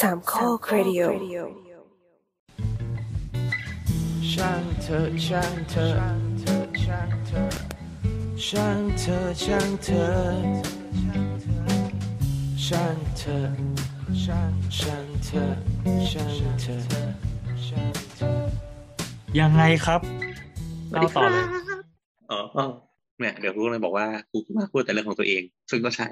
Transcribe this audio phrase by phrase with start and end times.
[0.00, 1.02] สามข้อครดิโอ
[4.32, 5.88] ช่างเธอช่างเธอ
[6.84, 7.44] ช่างเธอ
[8.46, 10.10] ช่างเธอช่างเธอ
[12.66, 13.38] ช่างเธอ
[14.24, 15.44] ช่างช่างเธอ
[16.10, 16.30] ช่าง
[16.62, 16.78] เธอ
[17.66, 18.34] ช่างเธอ
[19.40, 20.00] ยังไงครับ
[20.90, 21.44] เล่าต่อเลย
[22.30, 22.40] อ๋อ
[23.18, 26.08] เนี่ยเดี๋ยวกูเลยบอกว่ากูมาพูดแต่เรื่องของตัวเอง ซึ่งก็ใช่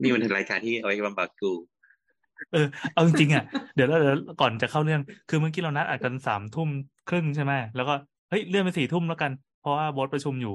[0.00, 1.52] นี่มันเป็นรายการที่เอาไว้บำบัดกู
[2.52, 6.68] เออเอาจริงๆอะเดี๋ยวเราเดี๋ยวก่อนจะเข้าเรื่อง คือเมื่อกี้เรานัดอัดกันสามทุ่ม
[7.08, 7.94] ครึ่งใช่ไหมแล้วก็
[8.30, 10.54] เฮ้ยเลื่อนไปสี่ทุ่มแล้วกัน เพราะว่าโบสประชุมอยู่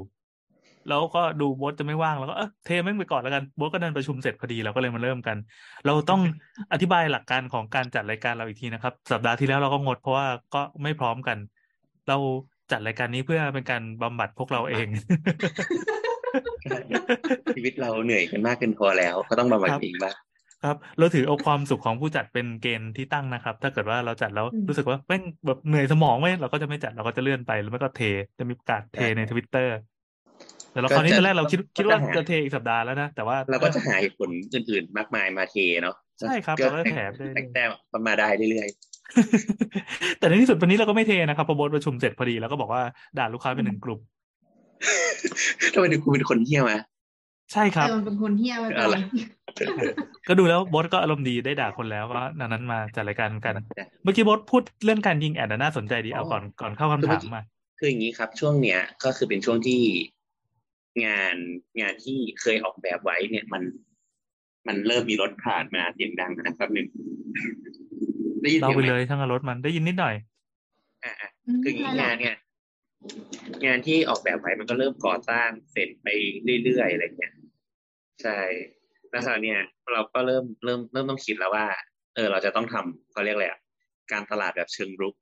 [0.90, 5.38] แล้วก็ดูโบสจะไม่ว่างแล้วก็เออเทแม่งไปก่อนแล้วกันโบสก็เดินประชุมเสร็จพอดีเราก็เลยมาเริ่มกัน
[5.86, 6.22] เราต้อง
[6.73, 11.38] อธิบายหลักการของการจัดรายการเราอีกทีนะครับ สัปดาห์ที่แล้วเราก็งดเพราะว่าก็ไม่พร้อมกัน
[12.10, 12.18] เรา
[12.72, 14.88] จัดรายการนี้เพื่อเป็นการบำบัดพวกเราเอง
[17.55, 20.16] ชีวิตเราเหนื่อยกันมากเกินพอแล้ว ก็ต้องบำบัดครับเองบ้าง
[20.68, 28.01] ครับ เราถือเอาความสุขของผู้จัดเป็นเกณฑ์ที่ตั้งนะครับ ถ้าเกิดว่าเราจัดแล้วอืมรู้สึกว่าแม่งแบบเหนื่อยสมองไหมเราก็จะไม่จัดเราก็จะเลื่อนไปหรือไม่ก็เท
[28.40, 29.77] จะมีประกาศเทในทวิตเตอร์
[30.71, 38.68] แต่เราคราวนี้ตอนแรกเราคิดคิดว่าจะเทอีกสัปดาห์แล้วนะแต่ว่าเราก็จะหาเหตุผลอื่นๆ มากมายมาเทเนาะใช่ครับก็เราก็แถมได้เลยแต่งแต้มประมาได้เรื่อย
[40.20, 42.82] แต่ในที่สุดวันนี้เราก็ไม่เทนะครับพอโบสประชุมเสร็จพอดีแล้วก็บอกว่า
[43.18, 46.77] ด่าลูกค้าเป็นหนึ่งกลุ่มๆทำไมถึงกูเป็นคนเที่ยมา
[47.53, 48.98] ใช่ครับเออมันเป็นคนเที่ยวไปอะไร
[50.27, 53.55] ก็ดูแล้วโบสก็อารมณ์ดีได้ด่าคนแล้วก็ดังนั้นมาจัดรายการกัน
[54.04, 57.41] เมื่อกี้โบสพูดเรื่องการยิงแอดน่าสนใจดีเอาก่อนก่อนเข้าคำถามมา
[57.79, 59.81] คืออย่างนี้ครับ ช่วงเนี้ยก็คือเป็นช่วงที่
[61.05, 61.35] งาน
[61.81, 63.63] งานที่เคยออกแบบไว้เนี่ยมัน
[64.67, 66.88] มันเริ่มมีรถผ่านมาเสียงดังนะครับหนึ่ง
[68.41, 70.16] ได้ยินเราเสียงไปไหมเลยทั้งรถมันได้ยินนิดหน่อย
[71.03, 72.35] อ่าๆคืออย่างนี้งานเนี่ย
[73.66, 76.07] งานที่ออกแบบไว้มันก็เริ่มก่อสร้างเสร็จไป
[76.63, 77.34] เรื่อยๆอะไรเงี้ย
[78.23, 78.40] ใช่
[79.09, 79.59] แล้วคราวเนี้ย
[79.94, 81.66] เราก็เริ่มเริ่มเริ่มต้องคิดแล้วว่า
[82.16, 83.59] เออ เราจะต้องทำเขาเรียกอะไรอะ
[84.12, 85.16] การตลาดแบบเชิงรุก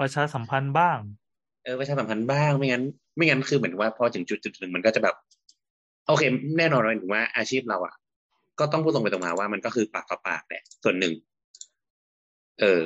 [0.00, 0.98] ประชาสัมพันธ์บ้าง
[1.64, 2.84] เออประชาสัมพันธ์บ้างไม่งั้น
[3.16, 5.16] ไม่งั้นคือเหมือนว่าพอถึงจุดจุดหนึ่งมันก็จะแบบ
[6.06, 6.22] โอเค
[6.58, 7.94] แน่นอนเลยถึงว่าอาชีพเราอะ
[8.60, 11.12] ก็ต้องพูดตรงไปตรงมาว่ามันก็คือปากต่อปากแหละส่วนหนึ่ง
[12.60, 12.82] เออ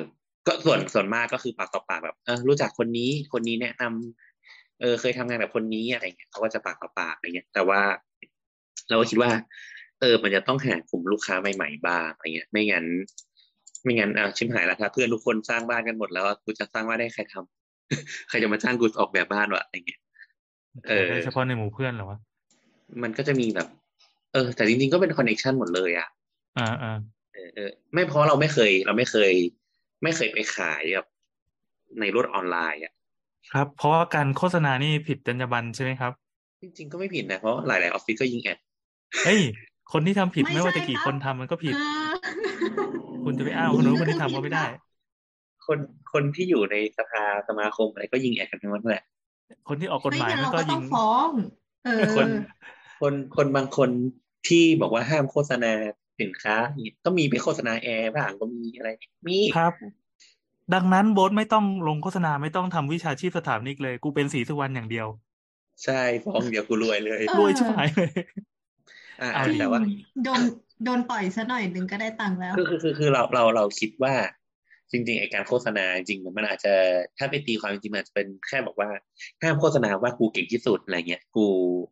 [0.47, 7.81] ก็ส่วนส่วนมากก็คือปากต่อปากแบบเออรู้จักคนนี้คนนี้แนะนำเออ เคยทำงานแบบคนนี้อะไรเงี้ยเขาก็จะปากต่อปากอะไรเงี้ย แต่ว่า
[8.89, 9.31] เราก็คิดว่า
[9.99, 12.85] เออ มันจะต้องหากลุ่มลูกค้าใหม่ๆบ้างอะไรเงี้ย ไม่งั้น
[13.83, 20.01] ไม่งั้นอะชิมหายแล้วถ้าเพื่อนทุกคนสร้างบ้านกันหมดแล้วกูจะสร้างบ้านได้ใครทำใครจะมาจ้างกูออกแบบบ้านวะอะไรเงี้ย
[20.87, 22.19] เออได้เฉพาะในหมู่เพื่อนเหรอวะ
[23.03, 23.67] มันก็จะมีแบบ
[24.33, 26.07] เออ แต่จริงๆก็เป็นคอนเน t ชันหมดเลยอะ
[26.59, 26.97] อ่าอ่า
[27.33, 29.31] เออเออไม่เพราะเราไม่เคย เราไม่เคย
[30.03, 31.07] ไม่เคยไปขายแบบ
[31.99, 32.93] ในรถออนไลน์อะ
[33.51, 36.11] ครับ เพราะว่าการโฆษณานี่ผิดจรรยาบรรณใช่ไหมครับ
[36.61, 38.59] จริงๆก็ไม่ผิดนะ เพราะหลายๆออฟฟิศก็ยิงแอด
[39.23, 39.41] เฮ้ย
[39.91, 41.77] คนที่ทำผิดไม่ไม่ว่าจะใช่กี่ครับคนทำมันก็ผิดเอ
[42.09, 42.11] อ
[43.23, 44.65] คุณจะไปอ้าวคนนู้นคนที่ทำก็ไม่ได้
[45.65, 45.79] คน
[46.13, 49.03] คนที่อยู่ในสภาสมาคมอะไรก็ยิงแอดกันทั้งนั้นแหละ
[49.67, 51.29] คนที่ออกกฎไม่หมายงั้นมันเราก็ก็ต้ยิองงฟ้อง
[51.85, 52.27] เออคน
[53.01, 53.89] คนคนบางคน
[54.47, 55.73] ที่บอกว่าห้ามโฆษณา
[56.21, 58.89] สินค้าอย่างเงี้ยก็มีไปโฆษณาแอร์บ้างก็มีอะไร
[59.27, 59.73] มีครับ
[60.73, 65.07] ดังนั้นโบสไม่ต้องลงโฆษณาไม่ต้องทำวิชาชีพสถาปนิกเลย กูเป็นสีสุวรรณอย่างเดียว
[65.83, 68.11] ใช่ฟ้องเดี๋ยวกูรวยเลยเออรวยชิบหายเลย
[69.21, 69.81] อ่าเอาดิแต่ว่า
[70.23, 70.41] โดน
[70.85, 74.13] โดนต่อยซะหน่อยหนึ่งก็ได้ตังค์แล้วคือคือคือคือเราเราเราคิดว่า
[74.91, 76.73] จริงๆไอการโฆษณาจริงๆมันอาจจะ
[77.17, 78.89] ถ้าไปตีความจริงๆมันอาจจะเป็นแค่บอกว่า
[79.41, 81.45] ห้ามโฆษณาว่ากูเก่งที่สุดอะไรเงี้ย กู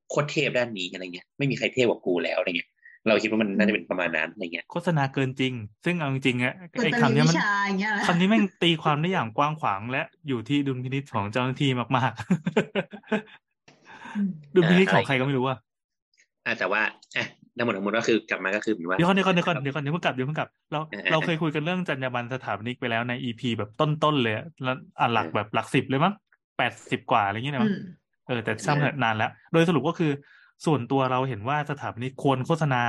[0.09, 2.69] โคตรเทพด้านนี้อะไรเงี้ยไม่มีใครเทพกว่ากูแล้วอะไรเงี้ย
[3.07, 5.53] เราคิดว่ามันน่าจะเป็นประมาณนั้นอะไรเงี้ยโฆษณาเกินจริง
[5.85, 12.13] ซึ่งเอาจริงๆอะเปิดไอ้เป็นคำเนี้ยวิมันชาอย่างเงี้ยเหรอคำนี้แม่งตีความได้อย่างกว้างขวางและอยู่ที่ดุลพินิจของเจ้าหน้าที่มาก
[14.15, 15.57] อืมๆดุลพินิจของใครก็ไม่รู้อะ
[16.47, 16.81] อะแต่ว่า
[17.17, 17.25] อะ
[17.57, 26.13] ทั้งหมดทั้งมวลก็คือกลับมาก็คือเหมือนว่าเดี๋ยวก่อนเดี๋ยวก่อนเดี๋ยวก่อนเดี๋ยวก่อนเดี๋ยวเพิ่งกลับเดี๋ยวเพิ่งกลับเราเออเออเราเคยคุยกันเรื่องจรรยาบรรณสถาปนิกไปแล้วในอีพีแบบต้นๆเลยอะแล้วอะหลักเออแบบหลักสิบเลยมั้ง
[26.57, 27.77] แปดสิบกว่าอะไรเงี้ยนะอืมั้งม
[28.27, 30.11] เออแต่ช่างเถอะนานแล้ว โดยสรุปก็คือ
[30.65, 32.81] ส่วนตัวเราเห็นว่าสถาปนิกควรโฆษณา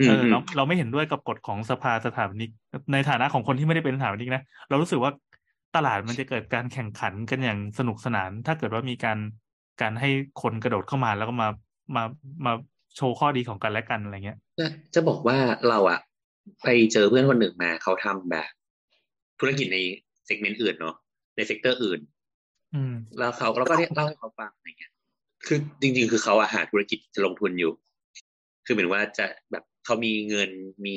[0.00, 2.50] อืเอมออืมเราเราไม่เห็นด้วยกับกฎของสภาสถาปนิก
[2.92, 5.12] ในฐานะของคนที่ไม่ได้เป็นสถาปนิกนะเรารู้สึกว่า
[5.76, 9.18] ตลาดมันจะเกิดการแข่งขันกันอย่างสนุกสนาน ถ้าเกิดว่ามีการ
[9.80, 10.08] การให้
[10.42, 11.48] คนกระโดดเข้ามาแล้วก็มา
[11.96, 12.04] มา
[12.44, 12.52] มา
[12.96, 15.38] โชว์ข้อดีของกันและกันอะไรเงี้ยจะจะบอกว่า
[15.68, 16.00] เราอะ
[16.64, 18.48] ไปเจอเพื่อนคนหนึ่งมาเขาทำแบบ
[19.40, 19.78] ธุรกิจใน
[20.26, 20.96] segment อื่นเนาะ
[21.36, 22.00] ใน sector อื่น
[22.74, 24.92] อืม แล้วเขาเราก็ได้เล่าให้เขาฟังอะไรเงี้ย
[25.46, 27.72] คือจริง ๆ คือเขาอะหาธุรกิจจะลงทุนอยู่
[28.66, 30.50] คือเหมือนว่าจะแบบเขามีเงิน
[30.86, 30.96] มี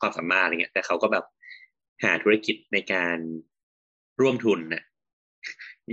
[0.00, 1.24] ความสามารถอะไรเงี้ย แต่เขาก็แบบ
[2.04, 3.16] หาธุรกิจในการ
[4.20, 4.82] ร่วมทุนน่ะ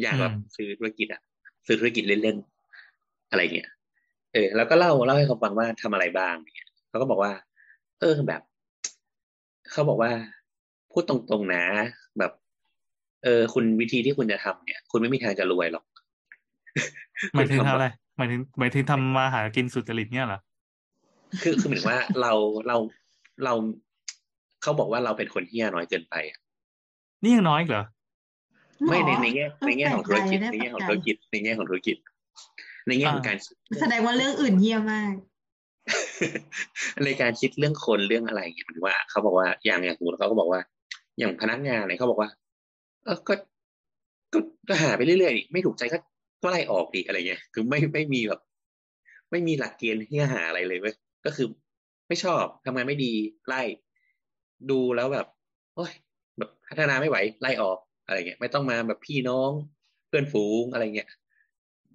[0.02, 1.22] อยากแบบอืมซื้อธุรกิจอะ
[1.66, 3.70] ซื้อธุรกิจเล่นๆอะไรเงี้ย
[4.34, 7.32] เออแล้วก็เล่าเล่าให้เขาฟังว่าทำอะไรบ้างเนี่ยเขาก็บอกว่า
[8.00, 8.42] เออแบบ
[9.72, 10.12] เขาบอกว่า
[10.92, 11.64] พูดตรงๆนะ
[12.20, 12.32] แบบ
[13.24, 15.86] เออ คุณวิธีที่คุณจะทำเนี่ย คุณไม่มีทางจะรวยหรอก
[17.34, 20.40] หมายถึงคุณทำอะไรแบบหมายถึงหมายถึงทำมาหากินสุจริตเนี่ยเหรอ
[21.42, 22.32] คือคือเหมือนว่าเรา
[22.68, 22.78] เรา
[23.44, 23.54] เรา
[24.62, 26.40] เขาบอกว่าเราเป็นคนเฮี้ยน้อยเกินไปอะ
[27.24, 27.86] นี่ยังน้อยอีกเหรอ
[28.88, 31.98] ไม่ในหรอในแง่เออในแง่ของธุรกิจแปลในใจแง่ของได้ธุรกิจในแง่ของธุรกิจ
[32.88, 33.38] ในแง่ของอ่าการ
[33.82, 35.14] แสดงว่าเรื่องอื่นเยี่ยมมาก
[37.06, 40.62] ในการคิดเรื่องคนเรื่องอะไรอย่างเงี้ยหมายถึงว่าเขาบอกว่าอย่างอย่างสมมติเขาก็บอกว่า
[41.20, 42.30] อย่างพนักงานอะไรเขาบอกว่า
[43.06, 43.34] เออก็
[44.34, 44.40] ก็
[44.70, 45.98] ก็หาไปเรื่อยๆนี่ไม่ถูกใจก็
[46.44, 48.42] ก็ไล่ออกดีอะไรเงี้ยคือไม่ไม่มีแบบ
[49.32, 50.96] ไม่มีหลักเกณฑ์ที่จะหาอะไรเลยเว้ย
[51.26, 51.48] ก็คือ
[52.08, 53.14] ไม่ชอบทำงานไม่ดี
[53.48, 53.62] ไล่
[54.72, 55.28] ดูแล้วแบบ
[55.76, 55.92] โอ้ย
[56.38, 59.52] แบบพัฒนาไม่ไหวไล่ออกอะไรเงี้ยไม่ต้องมาแบบพี่น้อง
[60.08, 61.10] เพื่อนฝูงอะไรเงี้ย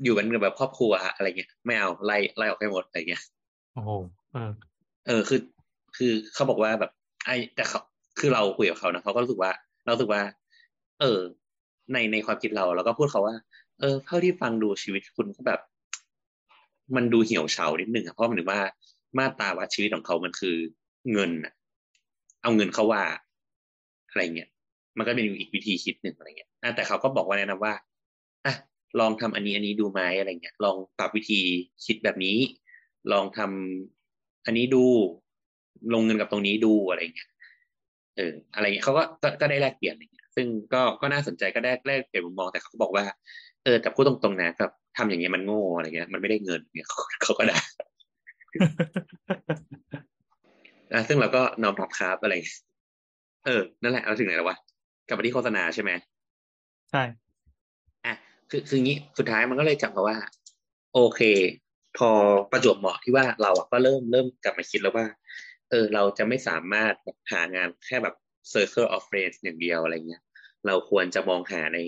[0.02, 3.23] อยู่กันแบบครอบครัวอะไรเงี้ยไม่เอาไล่ไล่ออกให้หมดอะไรเงี้ย
[3.75, 3.91] โอ้โห
[4.32, 4.50] เออ
[5.06, 5.41] เออคือ
[5.96, 6.91] คือเขาบอกว่าแบบ
[7.26, 7.81] ไอ้แต่เขา
[8.19, 9.50] คือเราคุยกับเขานะเขาก็รู้สึกว่า
[9.85, 10.23] เรารู้สึกว่า
[11.00, 11.20] เออ
[11.93, 13.37] ในในความคิดเราเราก็พูดเขาว่า
[13.81, 15.61] เออเท่าที่ฟังดูชีวิตคุณก็แบบ
[16.96, 18.61] มันดูเหี่ยวเฉานิดนึงอะเพราะมันถึงว่า
[19.19, 20.56] มาตราวัดชีวิตของเขามันคือ
[21.12, 21.52] เงินอะ
[22.43, 23.02] เอาเงินเขาว่า
[24.08, 24.49] อะไรเงี้ย
[24.99, 27.75] มันก็เป็นอีกวิธีคิดหนึ่งอะไรเงี้ยอะแต่เขาก็บอกว่าแนะนำว่า
[28.46, 28.55] อะ
[29.00, 31.41] ลองทำอันนี้อันนี้ดูไหมอะไรเงี้ย ลองปรับวิธี
[31.85, 32.37] คิดแบบนี้
[33.12, 34.85] ลองทำอันนี้ดู
[35.94, 37.31] ลงเงินกับตรงนี้ดูอะไรเงี้ย
[38.17, 39.02] เออ อะไรเงี้ยเขาก็
[39.41, 43.05] ก็ได้แลกเปลี่ยนอะไรเงี้ย ซึ่งก็ก็น่าสนใจก็ได้แลกเปลี่ยนมุมมองแต่เขาก็บอกว่า
[43.64, 47.58] เออแต่พูดตรงๆนะแบบทำอย่างเงี้ยมันโง่อะไรเงี้ย มันไม่ได้เงินเนี่ยเขาเขาก็ได้
[50.93, 52.35] อะซึ่งเราก็นอมรับครับอะไร
[53.46, 54.56] เออ นั่นแหละ เราถึงไหนแล้ววะ
[55.08, 55.91] กลับมาที่โฆษณาใช่ไหม
[56.91, 57.02] ใช่
[58.55, 60.19] คือคืองี้สุดท้ายมันก็เลยกลับมาว่า
[60.95, 61.21] โอเค
[61.99, 62.11] พอ
[62.51, 65.06] ประจวบเหมาะที่ว่าเราอะก็เริ่มเริ่มกลับมาคิดแล้วว่า
[65.71, 66.95] เออเราจะไม่สามารถ
[67.33, 68.15] หางานแค่แบบ
[68.53, 70.23] circle of friends อย่างเดียวอะไรเงี้ย
[70.67, 71.79] เราควรจะมองหาใน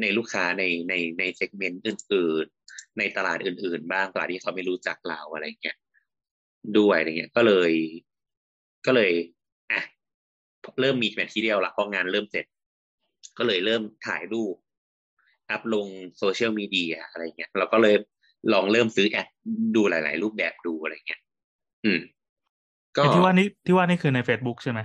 [0.00, 5.76] ในลูกค้าในในในเซกเมนต์อื่น ๆ ในตลาดอื่น ๆ บ้างตลาดที่เขาไม่รู้จักเราอะไรเงี้ย
[6.78, 7.72] ด้วยอะไรเงี้ย ก็เลย
[8.86, 9.12] ก็เลย
[9.72, 9.80] อะ
[10.80, 12.46] เริ่มมีแมทที่เดียวละพองานเริ่มเสร็จ
[13.38, 14.56] ก็เลยเริ่มถ่ายรูป
[15.50, 15.86] อัพลง
[16.18, 17.94] โซเชียลมีเดียอะไรเงี้ยเราก็เลย
[18.52, 19.26] ลองเริ่มซื้อแอด
[19.76, 21.20] ดูหลาย ๆ รูปแบบดูอะไรเงี้ย
[21.84, 22.00] อืม
[22.96, 24.80] ก็ไอ้ที่ว่านี่ที่ว่านี่คือใน Facebook ใช่ไหม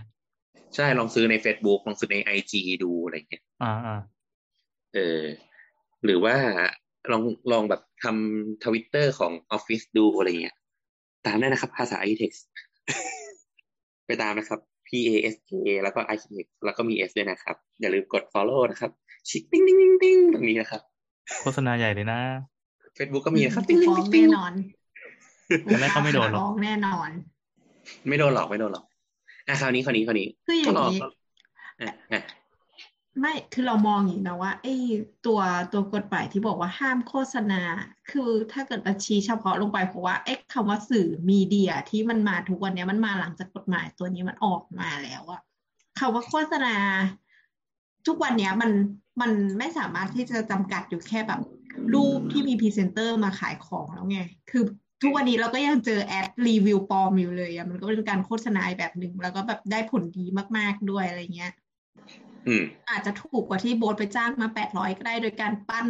[0.75, 3.99] ใช่ลองซื้อใน Facebook ลองซื้อในไอจีดูอะไรเงี้ยอ่าอ่า
[4.93, 5.21] เออ
[6.05, 6.35] หรือว่า
[7.11, 7.21] ลอง
[7.51, 10.57] ลองแบบทำทวิตเตอร์ของออฟฟิศดูอะไรเงี้ย
[11.25, 12.37] ตามได้นะครับ ภาษา Architect
[14.05, 15.51] ไปตามนะครับ P A S K
[15.83, 18.91] แล้วก็ Architect แล้วก็มี S ด้วยนะครับ อย่าลืมกด follow นะครับ
[19.29, 20.81] ชิคติ้งติ้งติ้งติ้งตรงนี้นะครับ
[21.41, 22.19] โฆษณาใหญ่เลยนะ
[22.97, 24.53] Facebook ก็มีนะครับถูติ้งกติ้งฟ้องติ้งแน่ติ้งนอน
[25.63, 27.09] แต่แรกก็ไม่โดนหรอกฟ้องแน่นอน
[28.07, 28.85] ไม่โดนหรอกไม่โดนหรอก
[29.47, 31.11] อะคราวนี้คราวนี้คราวนี้คืออย่างนี้ก็ร
[31.81, 32.21] อะอะ
[33.19, 34.75] ไม่คือเรามองอย่างนี้นะว่าไอ้
[35.25, 35.39] ตัว
[35.73, 37.61] ตัวกฎหมายที่บอกว่าห้ามโฆษณา
[38.11, 45.41] คือถ้าเกิดเราชี้เฉพาะลงไปเพราะว่าไอ้คำว่าสื่อมีเดียที่มันมาทุกวันเนี้ยมันมาหลังจากกฎหมายตัวนี้มันออกมาแล้วอะ
[45.99, 46.75] คำว่าโฆษณา
[48.07, 48.71] ทุกวันเนี้ยมัน
[49.21, 51.41] มันไม่สามารถที่จะจำกัดอยู่แค่แบบ
[51.93, 54.19] รูปที่มีพรีเซนเตอร์มาขายของแล้วไง
[54.51, 54.63] คือ
[55.01, 60.25] ทุกวันนี้เราก็ยังเจอแอดรีวิวปลอมอยู่เลยอะมันก็เป็นการโฆษณาแบบหนึ่งแล้วก็แบบได้ผลดี
[60.57, 61.51] มากๆด้วยอะไรเงี้ย
[62.47, 65.87] อืมอาจจะถูกกว่าที่โบ๊ทไปจ้างมาแปดร้อยก็ได้โดยการปั้น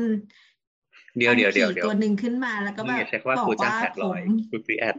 [1.17, 4.95] เดี๋ยวปั้นเดี๋ยวเดี๋ยวผีเดี๋ยวตัวหนึ่งขึ้นมาแล้วก็แบนี่บไงใช้คำว่าบอครูกจ้างว่าแปดผร้อยมครูฟรีแอด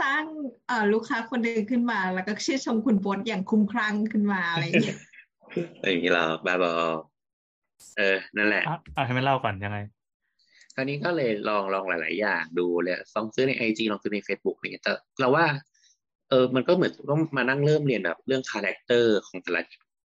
[0.00, 0.22] สร้าง
[0.66, 4.98] เอ่อลูกค้าคนหนึ่งขึ้นมา แล้วก็ชื่นชมคุณโบ๊ทอย่างคลุ้มคลั่งขึ้นมาอะไรอย่างเงี้ย
[5.90, 6.72] อย่างนี้เราบ้าบอ
[7.96, 9.78] เออ นั่นแหละอะอะให้มันเล่าก่อนยังไง
[10.74, 15.46] คราวนี้ก็เลยลองลองหลาย ๆ อย่างดูเลยลองซื้อใน IG ลองซื้อใน Facebook อะไรเงี้ยแต่เราว่า
[16.28, 19.62] เออ มันก็เหมือนต้องมานั่งเริ่มเรียนแบบ เรื่อง character ของแต่ละ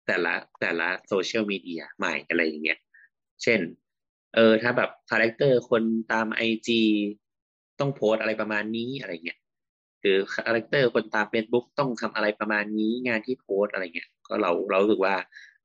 [0.06, 2.78] แต่ละแต่ละ social media ใหม่อะไรอย่างเงี้ย
[3.42, 3.60] เช่น
[4.34, 6.80] เออ ถ้าแบบ character คนตาม IG
[7.80, 9.38] ต้องโพสต์อะไรประมาณนี้อะไรเงี้ย
[10.00, 15.14] หรือ character คนตาม Facebook ต้องทำอะไรประมาณนี้งานที่โพสอะไรเงี้ยก็เราเรารู้สึกว่า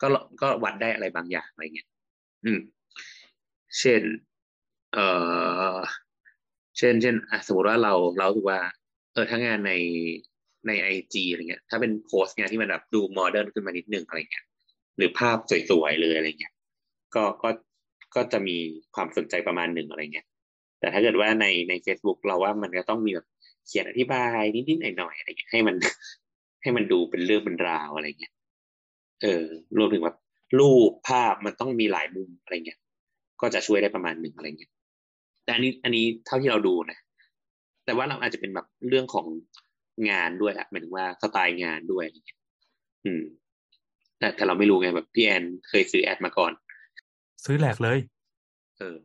[0.02, 0.08] ก็
[0.42, 1.88] ก็วัดได้อะไรบางอย่างอะไรเงี้ย
[2.46, 2.60] อืม
[3.80, 4.02] เช่น
[4.94, 5.06] เอ่
[5.76, 5.78] อ
[6.78, 8.60] เช่น เช่นอะสมมติว่าเราเราถือว่า
[9.14, 9.74] เออถ้างานใน
[10.68, 14.46] ใน IG อะไรเงี้ย ถ้าเป็นโพสต์งานที่มันแบบดู modern ขึ้นมานิดนึงอะไรเงี้ย
[14.98, 15.38] หรือภาพ
[15.70, 16.54] สวยๆเลยอะไรเงี้ย
[17.16, 17.50] ก็ก็
[18.16, 18.58] ก็จะมี
[18.96, 20.28] ความสนใจประมาณหนึ่งอะไรเงี้ย
[20.80, 23.28] แต่ถ้าเกิดว่าในใน Facebook เราว่ามันก็ต้องมีแบบ
[23.68, 25.76] เขียนอธิบายนิดๆหน่อยๆอะไรเงี้ยให้มัน
[26.62, 28.34] ให้มันดูเป็นเรื่องเป็นราวอะไรเงี้ย
[29.24, 29.46] เออ
[29.78, 30.18] รวมถึงแบบ
[30.60, 32.80] รูปภาพมันต้องมีหลายมุมอะไรเงี้ย
[33.42, 34.72] ก็จะช่วยได้ประมาณหนึ่งอะไรเงี้ย
[35.44, 37.00] แต่อันนี้อันนี้เท่าที่เราดูนะ
[37.86, 39.26] แต่ว่าเราอาจจะเป็นแบบเรื่องของ
[40.10, 42.40] งานด้วยอะหมายถึงว่าสไตล์งานด้วยอะไรเงี้ย
[43.06, 43.24] อืม
[44.20, 46.52] แต่แต่เราไม่รู้ไงแบบพี่แอนเคยซื้อแอดมาก่อน
[47.46, 48.00] ซื้อแหลกเลย
[48.78, 48.96] เออ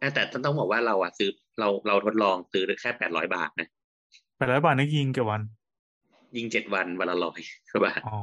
[0.00, 1.30] อะแต่ต้องบอกว่าเราอะซื้อ
[1.60, 3.68] เราเราทดลองซื้อแค่แปดร้อยบาทนะ
[4.40, 5.40] แปดร้อยบาทนี่ยิงกี่วัน
[6.36, 7.40] ยิงเจ็ดวันวันละร้อย
[7.84, 8.18] บาทอ๋อ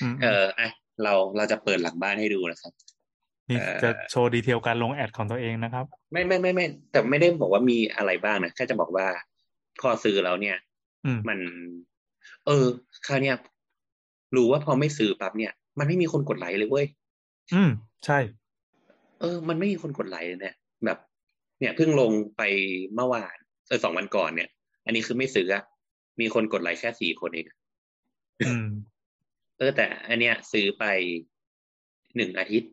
[0.00, 0.68] อืมเอออะ
[1.02, 2.72] เราเราจะเปิดหลังบ้านให้ดูนะครับ
[3.48, 9.06] นี่เอ่อจะโชว์ดีเทลการลงแอดของตัวเองนะครับ ไม่ไม่ไม่ไม่แต่ไม่ได้บอกว่ามีอะไรบ้างนะแค่จะบอกว่า
[9.80, 10.56] พอซื้อแล้วเนี่ย
[11.04, 11.38] อืมมัน
[12.46, 12.66] เออ
[13.06, 13.36] คราวเนี้ย
[14.36, 16.86] รู้ว่าพอไม่ซื้อปั๊บเนี่ย มันไม่มีคนกดไลค์เลยเว้ย
[17.54, 17.70] อืม
[18.06, 18.18] ใช่
[19.20, 20.54] เออ มันไม่มีคนกดไลค์เลยเนี่ย
[20.84, 20.98] แบบ
[21.60, 22.42] เนี่ยเพิ่งลงไป
[22.94, 23.36] เมื่อวาน
[23.68, 24.48] เออสองวันก่อนเนี่ย
[24.84, 25.62] อันนี้คือไม่ซื้ออะ
[26.20, 27.46] มีคนกดไลค์แค่สี่คนเอง
[28.40, 28.66] อืม
[29.58, 30.84] เออแต่ อันเนี้ย ซื้อไป
[32.16, 32.70] หนึ่งอาทิตย์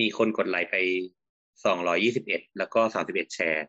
[0.00, 0.76] มีคนกดไลค์ไป
[1.64, 3.66] สองร้อยี่สิบเอ็ดแล้วก็สามสิบเอ็ดแชร์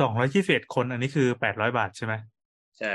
[0.00, 2.14] สองร้อยยี่สิบเอ็ดคนอันนี้คือแปดร้อยบาทใช่ไหม
[2.78, 2.94] ใช่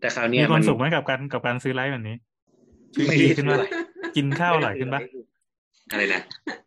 [0.00, 2.16] แต่คราวเนี้มียความสุขไหมกับการกับการซื้อไลฟ์แบบนี้
[2.94, 3.66] ชีวิตไม่ดีได้ขึ้นซื้อปะอะไร
[4.16, 5.00] กินข้าวอร่อยขึ้นปะ
[5.92, 6.20] อะไรนะ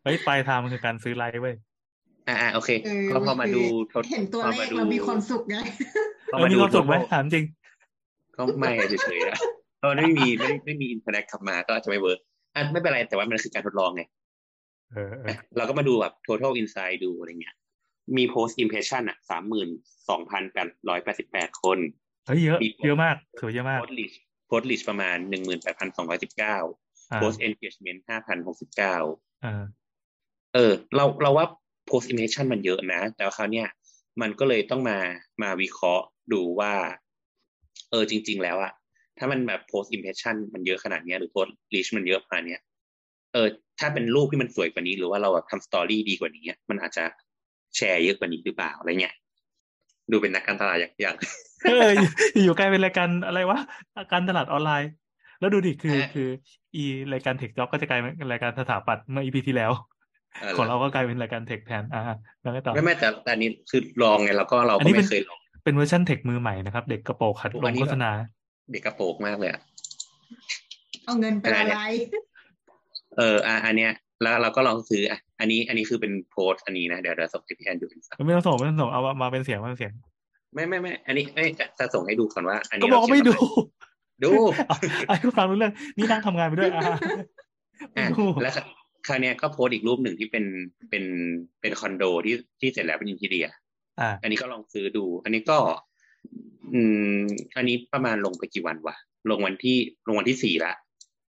[0.04, 1.56] เฮ้ยปลายทางมันคือการซื้อไลฟ์เว้ย
[2.32, 3.62] อ่าอ่าโอเคเออก็พอมาดู
[3.92, 5.58] คือทดเห็นตัวพอเลมาขดูเรามีความสุขไง
[6.32, 7.46] พอเออมามีดูความสุขไหม total ถามจริง
[8.36, 9.38] ก็ไม่อะเฉยๆอะ
[9.78, 12.20] เพราะมันไม่มีไม่ไม่มีอินเทอร์เน็ตขับมาก็อาจจะไม่เวิร์ก
[12.56, 14.04] อะไม่เป็นไรแต่ว่ามันคือการทดลองไง
[14.94, 17.56] เออเอออะเราก็มาดูแบบ total insight ดูอะไรเงี้ย
[18.18, 19.70] มี post impression อะสามหมื่น
[20.10, 21.78] สองพันแปดร้อยแปดสิบแปดคน
[22.28, 24.16] เฮ้ยเยอะมีเยอะมากถือว่าเยอะมาก post reach
[24.50, 26.58] post reach ประมาณหนึ่งหมื่นแปดพันสองร้อยสิบเก้า
[27.12, 28.96] อ่า post engagement ห้าพันหกสิบเก้า
[29.44, 29.64] เออ
[30.56, 31.46] เออเราเราว่า
[31.92, 33.68] post impression มันเยอะนะแต่ว่าคราวเนี้ย
[34.22, 34.98] มันก็เลยต้องมา
[35.44, 36.74] มาวิเคราะห์ดูว่า
[37.90, 38.72] เออจริง ๆ แล้วอะ
[39.18, 42.62] ถ้ามันแบบ post impression มันเยอะขนาดเนี้ยหรือ post reach มันเยอะขนาดเนี้ย
[43.34, 43.48] เออ
[43.80, 47.06] ถ้าเป็นรูปที่มันสวยกว่านี้ หรือว่าเราแบบทำ story ดีกว่านี้อะมันอาจจะ
[47.76, 49.16] แชร์เยอะกว่านี้หรือเปล่าอะไรเงี้ย
[50.12, 51.16] ดูเป็นนักการตลาดอย่างอย่าง
[51.64, 52.10] เอออยู่
[52.44, 53.60] อยู่ใกล้เป็นรายการอะไรวะ
[54.12, 54.92] การตลาดออนไลน์
[55.40, 56.30] แล้วดูดิคืออะคือ
[56.76, 56.84] อี
[57.14, 60.01] รายการเทคจ็อกก็จะกลายเป็นรายการสถาปัตย์เมื่อ EP ที่แล้วเออ
[60.58, 62.02] ของเราก็กลายเป็นรายการ tech แทนอ่า
[62.44, 68.12] แล้วก็ต่อไม่ไม่แต่แต่อันนี้คือลองไงแล้วก็เราอันก็นี้เป็ไม่นเคยลอง เป็นเวอร์ชันเทคมือใหม่นะครับ เด็กกระโปรงขัดโอ้ลอังนนี้โฆแบบษณา
[68.72, 69.62] เด็กกระโปรงมากเลยอะ
[71.06, 71.92] เอาเงินไปละลาย
[73.18, 79.92] เอออะอันเนี้ย แล้วเราก็ลองซื้ออะอันนี้ อันนี้คือเป็นโพสต์อันนี้นะเดี๋ยวเดี๋ยวส่งให้พี่แอนดูอีกสักไม่ต้องส่งไม่ต้องส่งเอามามาเป็นเสียงมาเป็นเสียง
[80.54, 83.36] ไม่ไม่ไม่อันนี้เอ้ยจะจะส่งให้ดูก่อนว่า อันก็นี้บอกเราว่าไม่ดู
[84.24, 84.32] ดู
[84.68, 86.84] เอาไอ้ผู้ฟังรู้เรื่องนี่นั่งทำงานไปด้วยอ่า
[87.92, 88.54] ไม่อะดูแล้ว
[89.08, 90.46] คราวเนี้ยก็โพสต์อีกรูปหนึ่งที่เป็น
[90.90, 91.04] เป็น
[91.62, 93.48] เป็นคอนโดที่ที่เสร็จแล้วเป็นอินทีเรีย
[94.00, 95.60] อ่าอันนี้ก็ลองซื้อดู อันนี้ก็
[96.74, 96.82] อื
[97.16, 97.22] ม
[97.58, 98.96] อันนี้ประมาณลงไปกี่วันวะ
[99.30, 99.78] ลงวันที่
[100.08, 100.74] ลงวันที่สี่ละ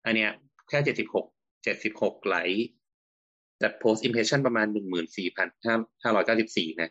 [0.05, 0.29] อันเนี้ย
[0.69, 1.25] แค่เจ็ดสิบหก
[1.63, 2.67] เจ็ดสิบหกไลค์
[3.59, 6.89] แต่ post impression ประมาณหนึ่งหมื่นสี่พันห้าห้าร้อยเก้าสิบสี่นะ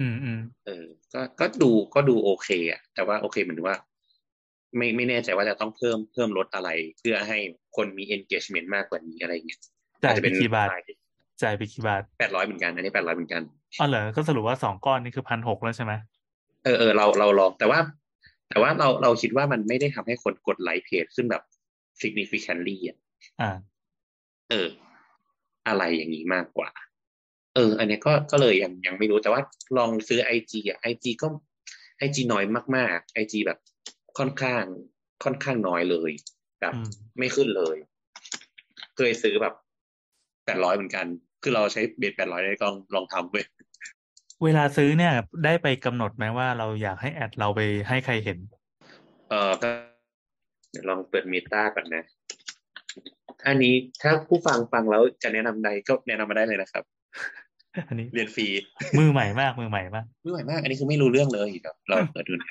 [0.00, 3.76] อืมอืมเออ ก็ก็ดูก็ดูโอเคอะแต่ว่าโอเคเหมือนว่า
[4.76, 7.38] ไม่ไม่แน่ใจว่าจะต้องเพิ่มเพิ่มลดอะไร เพื่อให้
[7.76, 9.60] คนมี engagement มากกว่านี้อะไรเงี้ย
[10.02, 10.68] จ่ายอาจจะไปเป็นกี่บาท
[11.42, 13.42] จ่ายไปกี่บาทแปดร้อยเหมือนกันอันนี้แปดร้อยเหมือนกัน
[13.80, 15.92] อ๋อเหรอก็สรุปว่าสองก้อนนี่คือพันหกแล้วใช่ไหม
[16.64, 17.80] เออเออเราเราลองแต่ว่า
[18.48, 21.42] แต่ว่าเราเราคิดว่ามันไม่ได้ทำให้คนกดไลค์เพจขึ้นแบบ
[22.00, 22.96] significantly อะ
[23.40, 23.50] อ่า
[24.50, 24.68] เออ
[25.68, 26.70] อะไรอย่างนี้มากกว่า
[27.54, 29.42] เออ อันเนี้ยก็ก็เลยยังยังไม่รู้แต่ว่า
[29.76, 31.26] ลองซื้อไอจีอะไอจีก็
[31.98, 32.44] ไอจีน้อย
[32.76, 33.58] มากๆไอจีแบบ
[34.18, 34.64] ค่อนข้าง
[35.24, 36.10] ค่อนข้างน้อยเลย
[36.60, 36.88] แบบอืม
[37.18, 37.76] ไม่ขึ้นเลย
[38.96, 41.06] เคยซื้อแบบแปดร้อยเหมือนกัน
[41.42, 43.44] คือเราใช้เบสแปดร้อยได้ลองลองทำเว้ย
[44.44, 45.12] เวลาซื้อเนี่ย
[45.44, 48.38] ได้ไปกำหนดไหมว่าเราอยากให้แอดเราไปให้ใครเห็น
[49.28, 49.68] เออก็
[50.70, 52.04] เดี๋ยวลองเปิดเมตาก่อนนะ
[53.46, 56.84] อันนี้ถ้าผู้ฟังฟังแล้วจะแนะนำใดก็แนะนำมาได้เลยนะครับ
[57.88, 58.46] อันนี้เรียนฟรี
[58.98, 62.50] มือใหม่มากมือใหม่มากไม่ไหวมาก อันนี้คือไม่รู้เรื่องเลยเดี๋ยวเราเปิดดูนะ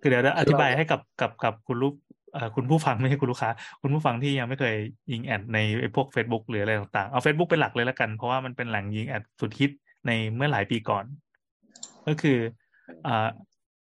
[0.00, 2.03] คือเดี๋ยวอคือเราธิบายให้กับกับกับคุณลูกเอ่อ
[2.56, 3.50] คุณผู้ฟังไม่ใช่คุณลูกค้า
[3.82, 4.74] คุณผู้ฟังที่ยังไม่เคย
[5.12, 9.70] ยิงแอดในไอ้พวก Facebook หรืออะไรต่างๆ เอา Facebook เป็นหลักเลยแล้วกัน เพราะว่ามันเป็นแหล่งยิงแอดสุดฮิต
[10.06, 11.04] ในเมื่อหลายปีก่อน
[12.06, 12.38] ก็คือ
[13.06, 13.28] อ่า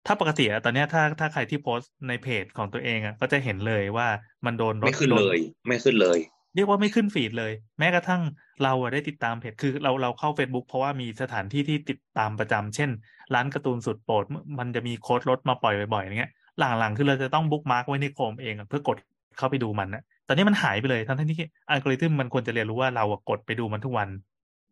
[0.06, 4.08] ถ้าปกติอะตอนเนี้ยถ้าถ้าใครที่โพสต์ในเพจของตัวเองอะก็จะเห็นเลยว่า
[4.46, 6.20] มันโดนรถไม่ขึ้นโดเลย ไม่ขึ้นเลย
[6.56, 8.22] เรียกว่าไม่ขึ้นฟีดเลย แม้กระทั่ง
[8.64, 12.90] เราอะได้ติดตามเพจคือเราเราเข้า Facebook เพราะว่ามีสถานที่ที่ติดตามประจำเช่น
[13.34, 14.26] ร้านการ์ตูนสุดโปรด
[14.60, 18.98] มันจะมีโค้ดลดมาปล่อยบ่อยๆอย่างเงี้ย หลังๆ คือเราจะต้องบุ๊กมาร์กไว้ในโคมเองเพื่อกด
[19.38, 21.38] เข้าไปดูมันนะตอนนี้มันหายไปเลยทั้งที่
[21.70, 24.10] อัลกอริทึมมันควรจะเรียนรู้ว่าเราอะกดไปดูมันทุกวัน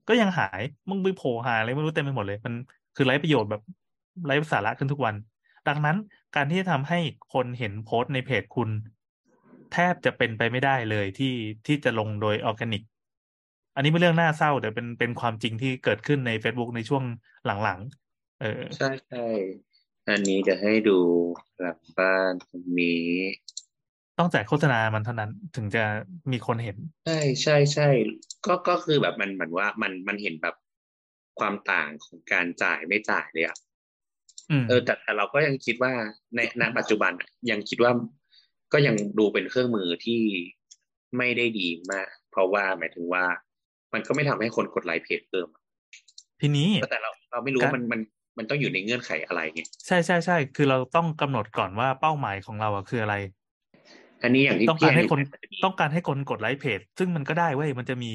[0.07, 2.53] ก็ยังหายมึงไปโผล่หาอะไรไม่รู้เต็มไปหมดเลย มัน
[2.95, 3.61] คือไร้ประโยชน์แบบ
[4.25, 5.15] ไร้สาระขึ้นทุกวัน
[5.67, 5.97] ดังนั้น
[6.35, 6.99] การที่จะทำให้
[7.33, 8.69] คนเห็นโพสต์ในเพจคุณ
[9.73, 11.33] แทบจะเป็นไปไม่ได้เลยที่
[11.65, 12.83] ที่จะลงโดยออร์แกนิก
[13.75, 17.03] อันนี้เป็นเรื่องน่าเศร้าแต่เป็นเป็นความจริงที่เกิดขึ้นใน Facebook ในช่วง
[17.45, 19.23] หลังๆ เออใช่ใช่
[20.09, 20.97] อันนี้เดี๋ยวให้ดู
[21.59, 23.07] หลังบ้านตรงนี้
[24.17, 25.83] ต้องจ่ายโฆษณามันเท่านั้นถึงจะ
[26.31, 27.87] มีคนเห็น ใช่ใช่ใช่
[28.45, 30.55] ก็ก็คือแบบมันเหมือนว่ามันมันเห็นแบบ
[31.39, 33.57] ความต่างของการจ่ายไม่จ่ายเลยอะ
[34.51, 35.93] อืมเออแต่แต่เราก็ยังคิดว่า
[36.35, 37.91] ในณปัจจุบันอะยังคิดว่า
[38.73, 40.21] ก็ยังดูเป็นเครื่องมือที่
[41.17, 43.23] ไม่ได้ดีมาก เพราะว่าหมายถึงว่า
[43.93, 45.63] มันก็ไม่ทำให้คนกดไลค์เพจเพิ่มอะ
[46.41, 48.01] ทีนี้แต่เราเราไม่รู้ว่ามันมัน
[48.37, 53.15] มันต้องอยู่ในเงื่อนไขอะไรไงใช่ใช่ใช่คือเราต้องกำหนดก่อนว่าเป้าหมายของเราอะคืออะไร
[54.23, 58.13] อันนี้อย่างที่ต้องการให้คนพี่แอนจะมีต้องการให้คนกดไลค์เพจ ซึ่งมันก็ได้เว้ยมันจะมี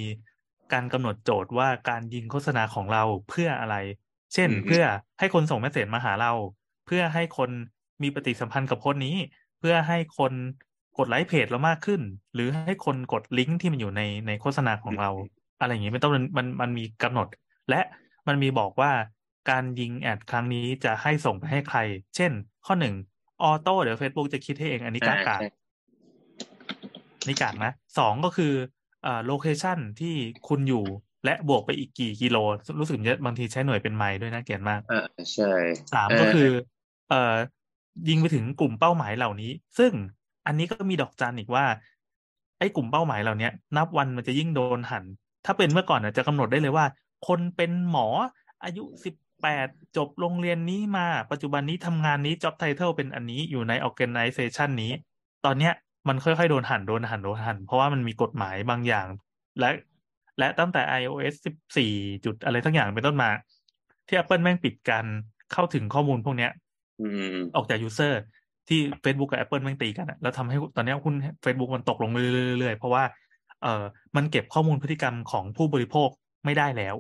[0.73, 3.77] การกำหนดโจทย์ว่าการยิงโฆษณาของเราเพื่ออะไร
[4.35, 4.85] เช่น เพื่อ
[5.19, 6.33] ให้คนส่งเมสเซจมาหาเรา
[6.87, 7.51] เพื่อให้คน
[8.03, 9.17] มีปฏิสัมพันธ์กับโพสต์นี้
[9.59, 10.33] เพื่อให้คน
[10.99, 12.01] กดไลค์เพจเรามากขึ้น
[12.35, 15.11] หรือให้คนกดลิงก์ที่มันอยู่ในในโฆษณาของเรา
[15.61, 17.29] อะไรอย่างนี้ไม่ต้องมันมันมันมีกำหนด
[17.69, 17.81] และ
[18.29, 18.91] มันมีบอกว่า
[19.51, 21.79] การยิงแอดครั้งนี้จะให้ส่งไปให้ใคร
[22.17, 22.33] เช่น
[22.67, 22.95] ข้อหนึ่ง
[23.43, 25.51] ออโต้เดี๋ยว Facebook จะคิดให้เองอันนี้กากาใช่
[27.27, 28.53] นี่กากนะสองก็คือ
[29.03, 30.15] เอ่อโลเคชันที่
[30.49, 30.85] คุณอยู่
[31.25, 32.37] และบวกไปอีกกี่กิโล
[32.79, 35.53] รู้สึกเยอะบางทีใช้หน่วยเป็นไมล์ด้วยนะเกียนมากอ่าใช่
[35.95, 36.49] สามเออก็คือ
[37.11, 37.35] เอ่อ
[38.09, 39.93] ยิงไปถึงกลุ่มเป้าหมายเหล่านี้ ซึ่ง
[40.47, 41.65] อันนี้ก็มีดอกจันอีกว่า
[42.59, 45.05] ไอ้กลุ่มเป้าหมายเหล่าเนี้ยนับวันมันจะยิ่งโดนหัน
[45.47, 46.87] ถ้าเป็นเมื่อก่อนน่ะจะกำหนดได้เลยว่า
[47.29, 48.07] คนเป็นหมอ
[48.65, 54.93] อายุสิบ แปดจบโรงเรียนนี้มาปัจจุบันนี้ทำงานนี้ job title เป็นอันนี้อยู่ใน organization นี้
[55.45, 55.73] ตอนเนี้ย
[56.09, 59.07] มันค่อยๆ โดนหันโดนหันโดนหัน เพราะว่ามันมีกฎหมายบางอย่าง
[59.61, 59.71] และ
[60.39, 61.35] และตั้งแต่ iOS
[61.81, 63.31] 14จุดอะไรทั้งอย่างเป็นต้นมา
[64.07, 65.07] ที่ Apple แม่งปิดการ
[65.53, 66.51] เข้าถึงข้อมูลพวกเนี้ย
[67.01, 68.21] อืมออกจากยูเซอร์
[68.69, 72.11] ที่ Facebook กับ Apple แม่งตีกันอะแล้วทำให้ตอนนี้หุ้น Facebook มันตกลง
[72.59, 73.05] เรื่อยๆเพราะว่า
[73.63, 73.85] เอ่อ
[74.17, 76.09] มันเก็บข้อมูลพฤติกรรมของผู้บริโภค
[76.45, 76.95] ไม่ได้แล้ว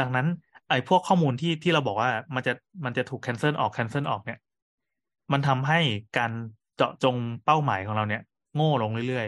[0.00, 0.26] ดังนั้น
[0.68, 2.52] ไอ้พวกข้อมูลที่ที่เราบอกว่ามันจะ
[2.84, 4.38] มันจะถูก cancel ออก cancel ออกเนี่ย
[5.32, 5.80] มันทำให้
[6.18, 6.32] การ
[6.76, 8.22] เจาะจงเป้าหมายของเราเนี่ย
[8.54, 9.26] โง่ลงเรื่อย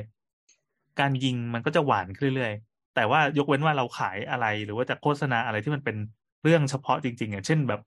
[0.49, 5.97] ๆ การยิงมันก็จะหวานขึ้นเรื่อยๆ แต่ว่ายกเว้นว่าเราขายอะไรหรือว่าจะโฆษณาอะไรที่มันเป็น
[6.45, 7.81] เรื่องเฉพาะจริงๆอย่างเช่นแบบ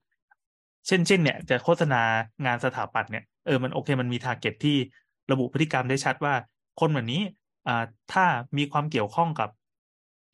[0.88, 2.02] เช่นเช่นเนี่ย จะโฆษณา
[2.46, 4.78] งานสถาปัตย์เนี่ยเออมันโอเคมันมีทาร์เก็ตที่
[5.32, 6.34] ระบุพฤติกรรมได้ชัดว่า
[6.80, 7.22] คนแบบนี้
[7.68, 8.26] อ่าถ้า
[8.58, 9.50] มีความเกี่ยวข้องกับ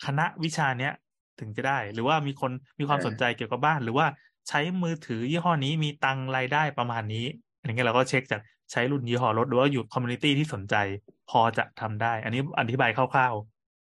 [0.05, 0.93] คณะวิชาเนี้ย
[1.39, 4.07] ถึงจะได้ หรือว่ามีคนมีความเออสนใจเกี่ยวกับบ้าน หรือว่า
[4.49, 7.25] ใช้มือถือยี่ห้อนี้มีตังค์รายได้ประมาณนี้
[7.63, 10.75] อย่างเงี้ยเราก็เช็คจากใช้รุ่นยี่ห้อรถหรือว่าอยู่คอมมูนิตี้ที่สนใจ
[11.29, 13.33] พอจะทำได้ อันนี้อธิบายคร่าว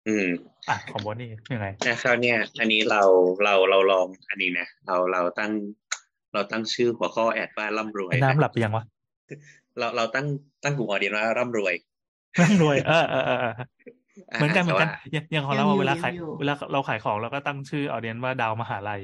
[0.07, 3.01] อืมๆอะของบอสนี่ยังไงนะครับเนี่ย อันนี้เรา
[3.43, 5.51] เราเราลองอันนี้นะเราเราตั้ง
[6.33, 8.85] เราตั้งชื่อหัวข้อแอดว่าร่ำรวยไอ้น้ำหลับไปยังวะ
[9.77, 10.25] เราเราตั้ง
[10.63, 11.73] ตั้งกลุ่มออเดียนว่าร่ำรวย
[12.41, 13.53] นั่งรวย เออเออเออ
[14.27, 19.01] เอออ่าเหมือนกันเหมือนกันแต่ว่าอย่างอย่างของยังเราอยู่อะเวลายังขายอยู่เวลาเราขายของเราก็ตั้งชื่อออเดียนว่าดาวมหาลัย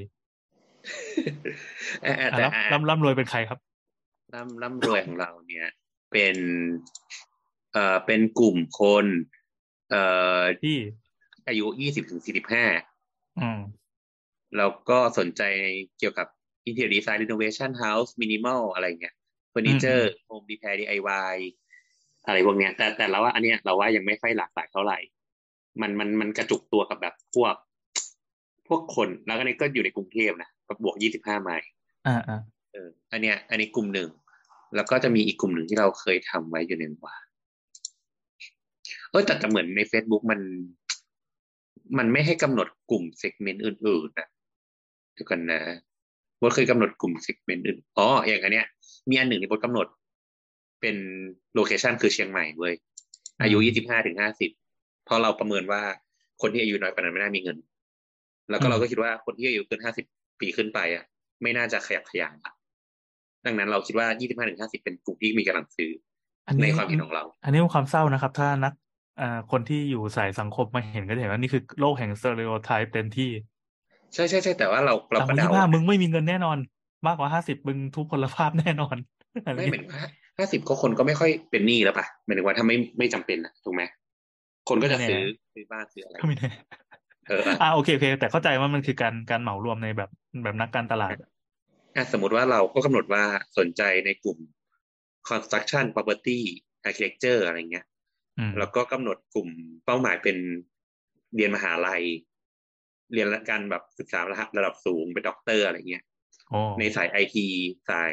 [2.04, 3.58] อ่าอ่าอะแต่แล้วอ่าร่ำร่ำรวยเป็นใครครับ
[4.34, 5.66] ร่ำร่ำรวยของเราเนี่ย
[6.12, 6.36] เป็น
[7.72, 9.06] เอ่อเป็นกลุ่มคน
[9.90, 10.02] เอ่
[10.38, 10.76] อที่
[11.48, 12.64] อายุยี่สิบถึงสี่สิบห้า
[13.38, 13.60] อืม
[14.56, 15.42] แล้วก็สนใจ
[15.98, 16.26] เกี่ยวกับ
[16.68, 19.14] interior design renovation house minimal อะไรเงี้ย
[19.50, 21.34] เฟอร์นิเจอร์ home repair DIY
[21.65, 24.98] อะไรพวกเนี้ย แต่แต่เราว่าอันเนี้ยเราว่ายังไม่ค่อยหลากหลายเท่าไหร่
[25.80, 27.54] มันมันมันกระจุกตัวกับแบบพวก
[28.68, 31.66] พวกคนแล้วก็นี่ก็อยู่ในกรุงเทพนะก็บวกยี่สิบห้าไมล์
[32.06, 32.40] อ่าอ่า
[32.72, 34.08] เอออันเนี้ย อันนี้กลุ่มหนึ่ง
[34.74, 37.16] แล้วก็จะมีอีกกลุ่มหนึ่งที่เราเคยทำไว้อยู่ในว่า
[39.10, 40.40] เออแต่แต่เหมือนใน Facebook มัน
[41.98, 44.28] มันไม่ให้กำหนดกลุ่มเซกเมนต์อื่นๆนะ
[45.14, 45.60] เดี๋ยวกันนะ
[46.40, 48.66] ว่าเคยกำหนดกลุ่มเซกเมนต์อื่นอ๋ออย่างอันเนี้ย
[49.10, 49.86] มีอันหนึ่งที่บทกำหนด
[50.80, 50.96] เป็น
[51.54, 52.74] โลเคชันคือเชียงใหม่เว้ย
[53.42, 54.50] อายุยี่สิบห้าถึงห้าสิบ
[55.04, 55.82] เพราะเราประเมินว่า
[56.40, 57.56] คนที่อายุน้อยกว่านั้นไม่น่ามีเงิน
[58.50, 60.06] แล้วก็เราก็คิดว่าคนที่อายุเกินห้าสิบ
[60.40, 61.04] ปีขึ้นไปอะ
[61.42, 62.52] ไม่น่าจะขยับขยายละ
[63.46, 65.90] ดังนั้นเราคิดว่ายี่สิบห้าถึงห้าสิบเป็นกลุ่มที่มีกำลังซื้อ
[66.46, 68.72] อันในนี้ความเห็นของเรา อันนี้เป็นความเศร้านะครับ ถ้านัก
[69.20, 73.30] อ่าคนที่อยู่สายสังคมมาเห็นก็จะเห็นว่านี่คือโลกแห่งสเตอริโอไทป์เต็มที่
[74.14, 76.58] ใช่ใช่ใช่แต่ว่าเราเราต่ำกก็ว่าเดายี่ห้ามึงไม่มีเงินแน่นอน
[77.06, 78.96] มากกว่าห้าสิบมึงทุพพลภาพแน่นอน
[79.44, 80.02] อะไรไม่เหมือนว่า
[80.38, 83.82] ห้าสิบก็คนก็ไม่ค่อยเป็นหนี้แล้วป่ะหมายถึงว่าถ้าไม่ไม่จำเป็นนะถูกไหม
[84.68, 85.22] คนก็จะซื้อ
[85.54, 86.50] ซื้อบ้านซื้ออะไรก็ไม่แน่
[87.28, 90.10] เอออะอ่าโอเคโอเคแต่เข้าใจว่ามันคือการการเหมารวมในแบบ
[90.42, 91.16] แบบนักการตลาด
[91.96, 93.22] อะสมมติว่าเราก็กำหนดว่า
[93.58, 94.38] สนใจในกลุ่ม
[95.28, 96.38] construction property
[96.88, 97.86] architecture อะไรเงี้ย
[98.38, 99.48] อืมแล้วก็กำหนดกลุ่ม
[99.84, 100.36] เป้าหมายเป็น
[101.34, 102.02] เรียนมหาลัย
[103.12, 106.04] เรียนการแบบศึกษาระดับระดับสูงเป็นด็อกเตอร์อะไรเงี้ย
[106.48, 107.46] โอ้ในสายไอที
[107.88, 108.12] สาย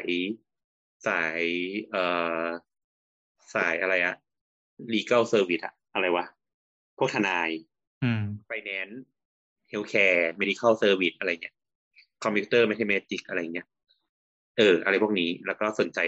[1.06, 1.40] สาย
[1.90, 2.04] เอ่
[2.44, 2.46] อ
[3.54, 4.14] สายอะไรอะ
[4.94, 6.26] legal service อะอะไรวะ
[6.98, 7.50] พวกทนาย
[8.04, 8.96] อืม finance
[9.70, 11.54] healthcare medical service อะไรเงี้ย
[12.24, 13.66] คอมพิวเตอร์ mathematics อะไรเงี้ย
[14.58, 15.98] เออ อะไรพวกนี้ แล้วก็สนใจ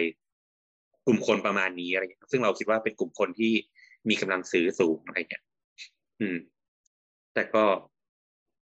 [1.06, 3.52] กลุ่มคนประมาณนี้อะไรเงี้ย ซึ่งเราคิดว่าเป็นกลุ่มคนที่
[4.08, 5.42] มีกำลังซื้อสูงอะไรเงี้ย
[6.20, 6.36] อืม
[7.34, 7.64] แต่ก็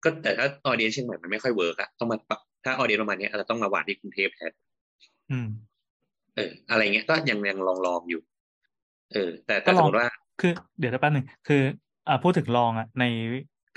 [0.03, 4.51] ก็แต่ถ้าออเดียนเชียงใหม่มันไม่ค่อยเวิร์กอะต้องมาปรับถ้าออเดียนประมาณเนี้ยอาจจะต้องมาหวานที่กรุงเทพแทน
[5.31, 5.47] อืม
[6.37, 8.21] เออ อะไรเงี้ยก็ยังยังลองลองอยู่
[9.13, 10.09] เออ แต่ก็แต่ลสอมงมติว่า
[10.41, 11.61] คือ เดี๋ยวแป๊บหนึ่งคือ
[12.07, 13.05] อ่าพูดถึงลองอะ ใน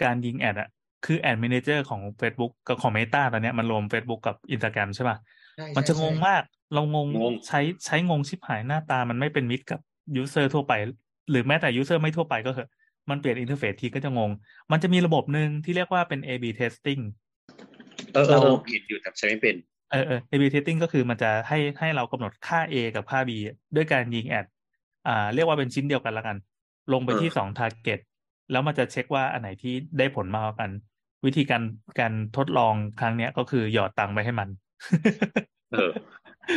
[0.03, 0.68] การยิงแอดอะ
[1.07, 5.16] คือแอดมินเจอร์ของ Facebook กับของ Meta ตอนเนี้ยมันรวม Facebook กับ Instagram ใช่ป่ะ
[5.57, 6.42] ใช่มันใช่จะงงใช่มาก
[6.75, 9.81] เรางงงงใช้ใช้งงชิบหายหน้าตามันไม่เป็นมิตรกับ
[10.16, 10.73] ยูเซอร์ทั่วไป
[11.31, 12.70] หรือแม้แต่ยูเซอร์ไม่ทั่วไปก็เถอะ
[13.11, 14.31] มันเปลี่ยนอินเทอร์เฟซทีก็จะงง
[14.73, 17.03] มันจะมีระบบหนึ่งที่เรียกว่าเป็น A/B testing
[18.14, 19.57] เออเออเออเราเห็นอยู่แต่ใช้ไม่เป็น
[19.90, 23.31] เออเออ A/B testing ก็คือมันจะให้ให้เรากำหนดค่า A กับค่า B
[23.76, 24.46] ด้วยการยิงแอด
[25.09, 26.37] อ่า เรียกว่าเป็นชิ้นเดียวกันละกัน
[26.92, 28.00] ลงไปเออที่สอง target
[28.50, 30.70] แล้วมันจะเช็คว่าอันไหนที่ได้ผลมากกว่ากัน
[31.26, 31.62] วิธีการ
[32.00, 34.48] การทดลองครั้งเนี้ยก็คือหยอดตังค์ไปให้มัน
[35.72, 35.90] เออ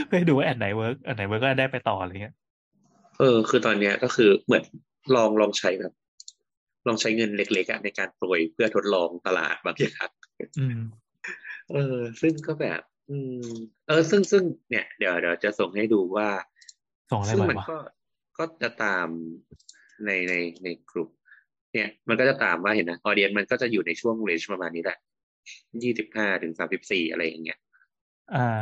[0.07, 2.35] เพื่อให้ดูว่าแอดไหนเวิร์กอันไหนเวิร์กก็ได้ไปต่ออะไรเงี้ย
[3.19, 4.63] เออ คือตอนเนี้ยก็คือเหมือน
[5.15, 5.93] ลองลองใช้แบบ
[6.87, 10.09] ลองใช้เงินเล็กๆอะในการโปรยเพื่อทดลองตลาดบางอย่าง
[10.59, 10.79] อืม
[11.71, 13.47] เออ ซึ่งก็แบบ อืม
[13.87, 16.27] เออซึ่งซึ่งเนี่ย เดี๋ยวเดี๋ยวจะส่งให้ดูว่า
[17.11, 17.77] ส่งอะไรซึ่งมามันวะก็
[18.37, 19.07] ก็จะตาม
[20.05, 21.09] ในในในกลุ่ม
[21.73, 24.97] เนี่ย มันก็จะตามว่าเห็นนะออเดียนมันก็จะอยู่ในช่วงเรนจ์ประมาณนี้แหละ
[25.83, 27.59] ยี่สิบห้าถึงสามสิบสี่อะไรอย่างเงี้ย
[28.35, 28.61] อ่า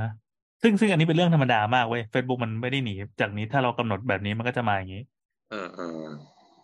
[0.61, 5.03] ซึ่งซึ่งอันนี้เป็นเรื่องธรรมดามากเว้ย Facebook มันไม่ได้หนีจากนี้ถ้าเรากำหนดแบบนี้มันก็จะมาอย่างนี้
[5.51, 6.03] เออเออ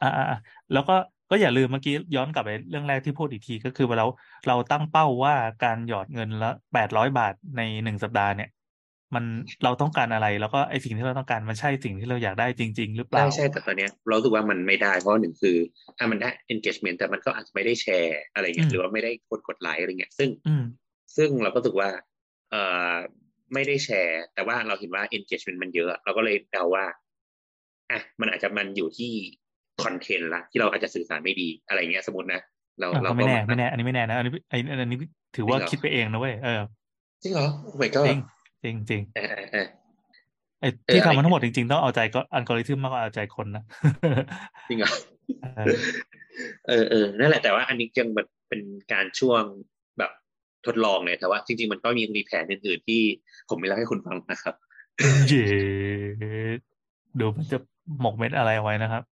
[0.01, 0.37] อ่าอ่าอ่า
[0.73, 0.95] แล้วก็
[1.29, 4.05] ก็อย่าลืมเมื่อกี้ย้อนกลับไปเรื่องแรกที่พูดอีกทีก็คือว่าเรา
[4.47, 8.47] เราตั้งเป้าว่าการหยอดเงินละแปดร้อยบาทในหนึ่งสัปดาห์เนี่ย
[9.15, 9.23] มัน
[9.63, 15.57] เราต้องการอะไรแล้วก็ไอสิ่งที่เราต้องการมันใช่สิ่งที่เราอยากได้จริง ๆ หรือเปใช่ล่าใช่แต่ตอนเนี้ยเรารู้สึกว่ามันไม่ได้เพราะว่าหนึ่งคือ
[15.97, 20.61] อะมันได้ engagement แต่มันก็อาจจะไม่ได้แชร์อะไรเงี้อืยมหรือว่าไม่ได้กดกดไลค์อะไรเงี้ยซึ่งอืม
[21.17, 21.89] ซึ่งเราก็รู้สึกว่า
[22.51, 22.61] เอ่
[22.91, 22.95] อ
[23.53, 26.85] ไม่ได้แชร์ แต่ว่าเราเห็นว่า engagement มันเยอะ เราก็เลยเดาว่า
[27.91, 29.13] อะมันอาจจะมันอยู่ที่
[29.83, 32.41] คอนเทนต์ละที่เราอาจจะสื่อสารไม่ดีอะไรเงี้ยสมมตินะ
[32.79, 34.97] เราอะเราก็ไม่แน่าไม่แน่อันนี้ไม่แน่นะอันนี้ไออันนี้
[35.35, 36.61] ถือว่าจริงเหรอคิดไปเองนะเว้ยเออ
[37.23, 38.19] จริงเหรอโอ้ my god จริง
[38.63, 39.65] จริงจริงเออเออเออ
[40.61, 43.63] ไอเออที่อะไรทำมันทั้งหมดจริงๆ ต้องเอาใจก็อัลกอริทึมมากกว่าเอาใจคนนะ
[44.69, 44.91] จริงเหรอ
[45.55, 45.75] เออ
[46.67, 48.61] เออเออนั่นแหละแต่ว่าอันนี้ยังแบบเป็น
[48.93, 49.43] การช่วง
[49.97, 50.11] แบบ
[50.65, 53.01] ทดลองเลยแต่ว่าจริง ๆ มันก็มีมีแผนอื่นๆที่
[53.49, 54.55] ผมไม่เล่าให้คุณฟังนะครับ
[55.27, 55.45] เย่
[57.19, 57.57] ดูมันจะ
[58.01, 59.03] หมกเม็ดอะไรเอาไว้นะครับ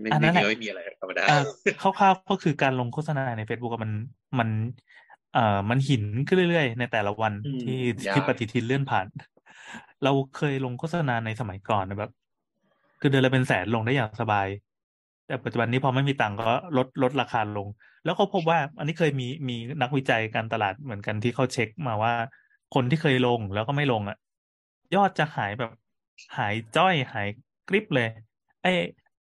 [0.00, 1.42] ไม่อันนั้ไม่นแหละไม่มีอะไรธรรมดาอ่า
[1.80, 3.92] คร่าวๆก็คือการลงโฆษณาใน Facebook อะมัน
[4.38, 4.48] มัน
[5.34, 9.06] เอ่อมันหินขึ้นเรื่อยๆ ในแต่ละวันอืมที่ยากที่ปฏิทินเลื่อนผ่าน
[10.04, 12.10] เราเคยลงโฆษณาในสมัยก่อนนะแบบ
[13.00, 14.46] คือเดือนละเป็นแสนลงได้อย่างสบาย
[15.26, 17.68] แต่ปัจจุบันนี้พอไม่มีตังค์ก็ลดลดราคาลง
[18.04, 22.12] แล้วเขาพบว่า อันนี้เคยมีมีนักวิจัยการตลาดเหมือนกันที่เขาเช็คมาว่า
[22.74, 24.16] คนที่เคยลงแล้วก็ไม่ลงอะ
[24.94, 25.70] ยอดจะหายแบบ
[26.36, 27.28] หายจ้อยหาย
[27.68, 28.08] กริบเลย
[28.62, 28.66] ไอ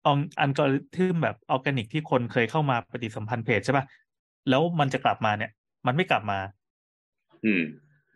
[0.07, 3.85] อองอัลกอริทึมแบบออร์แกนิกที่คนเคยเข้ามาปฏิสัมพันธ์เพจใช่ป่ะ
[4.49, 5.51] แล้วมันจะกลับมาเนี่ย
[5.87, 6.39] มันไม่กลับมา
[7.45, 7.63] อืม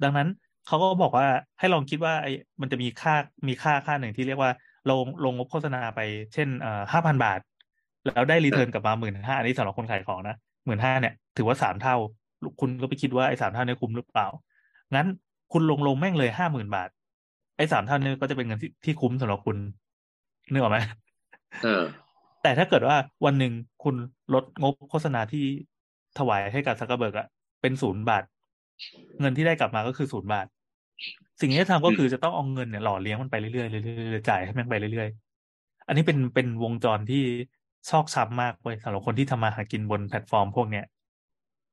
[0.04, 0.28] ดังนั้น
[0.68, 1.28] เขาก็บอกว่า
[1.60, 3.16] ให้ลองคิดว่าไอ้มันจะมีค่า
[3.48, 4.52] มีค่าค่าหนึ่งที่เรียกว่า
[4.90, 6.00] ลงลงงบโฆษณาไป
[6.34, 7.40] เช่นเอ่อห้าพันบาท
[8.06, 11.96] แล้วได้รีเทิร์นกลับมาหมื่นห้าอันนี้สำหรับคนขายของนะหมื่นห้าเนี่ยถือว่าสามเท่า
[12.60, 14.28] คุณก็ไปคิดว่าไอ้สามเท่าเนี่ยคุ้มหรือเปล่า
[14.96, 15.08] งั้น
[15.54, 16.90] คุณลงลงแม่งเลยห้าหมื่นบาท
[17.58, 19.58] ไอ้สามเท่านี้ก็จะเป็นเงินที่ที่คุ้มสำหรับคุณ
[20.52, 21.11] นึกออกไหมเออ
[22.44, 23.96] แต่ถ้าเกิดว่าวันหนึ่งคุณ
[24.34, 25.46] ลดงบโฆษณาที่
[26.18, 27.28] ถวายให้กับซักเกอร์เบิร์กอะ
[27.62, 28.24] เป็นศูนย์บาท
[29.20, 30.46] เงินที่ได้กลับมาก็คือศูนย์บาท
[31.42, 37.24] สิ่งที่จะทำก็คือจะต้องเอาเงินเนี่ยหล่อเลี้ยงมันไปเรื่อยๆเรื่อยๆจ่ายให้มันไปเรื่อยๆ อันนี้เป็นเป็นวงจรที่
[37.90, 40.86] ชอกช้ำมากเว้ยสำหรับคนที่ทำมาหากินบนแพลตฟอร์มพวกเนี้ย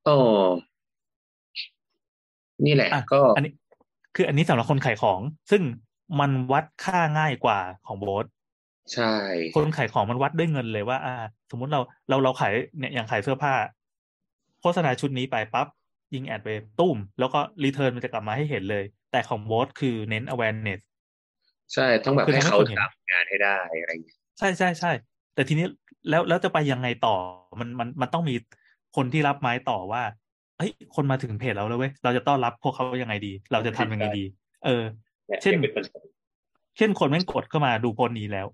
[0.05, 0.17] โอ้
[2.67, 3.53] นี่แหละอะก็อันนี้
[4.14, 5.62] คืออันนี้สำหรับคนขายของ ซึ่ง
[6.21, 8.27] มันวัดค่าง่ายกว่าของโบส
[8.94, 9.12] ใช่
[9.57, 11.14] คนขายของมันวัดด้วยเงินเลยว่า อ่า
[11.51, 13.53] สมมุติเราเราเราขายเนี่ยอย่างขายเสื้อผ้า
[14.61, 15.66] โฆษณาชุดนี้ไปปั๊บ
[16.14, 16.48] ยิงแอดไป
[16.81, 20.81] ตุ้ม แล้วก็รีเทิร์นมันจะกลับมาให้เห็นเลย แต่ของโบสคือเน้น awareness
[21.74, 24.90] ใช่ต้องแบบคือให้ทำให้เขาคนเห็นทำงานให้ได้อะไรอย่างเงี้ยใช่ใช่ใช่
[25.35, 25.66] แต่ทีนี้
[26.11, 27.16] แล้วแล้วจะไปยังไงต่อ
[27.61, 28.35] มันมันมันต้องมี
[28.96, 30.03] คนที่รับไม้ต่อว่า
[30.59, 34.24] เฮ้ยคนมาถึงเพจเราแล้วเว้ยเราจะต้อนรับพวกเขายังไงดี เราจะทำยังไงดี
[34.64, 34.83] เออ
[35.27, 35.98] เนี่ยเช่นเป็นปัญหา
[36.77, 38.46] เช่นคนแม่งกดเข้ามาดูโพสต์นี้แล้ว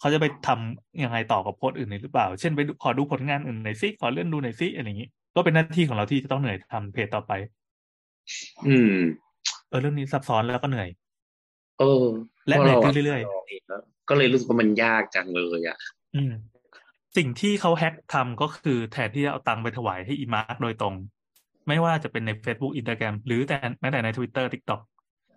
[0.00, 7.32] เขาจะไปทำยังไงต่อกับโพสต์อื่นหรือเปล่า เช่นไปดูขอดูผลงานอื่นหน่อยซิขอเลื่อนดูหน่อยซิอะไรอย่างนี้ก็เป็นหน้าที่ของเราที่จะต้องเหนื่อยทำเพจต่อไป
[8.68, 8.94] อืม
[9.68, 10.88] เออเรื่องนี้ซับซ้อนแล้วก็เหนื่อย
[11.78, 12.04] เออ
[12.46, 16.32] และพเหนื่อยราขึ้นเรื่อยลงเองแล้วก็เลยรู้สึกว่ามันยากจังเลยอะๆอืม
[17.16, 20.94] สิ่งที่เขาแฮกทำก็คือแทนที่จะเอาตังค์ไปถวายให้อีมาร์กโดยตรง
[21.68, 24.80] ไม่ว่าจะเป็นใน Facebook Instagram หรือแต่แม้แต่ใน Twitter TikTok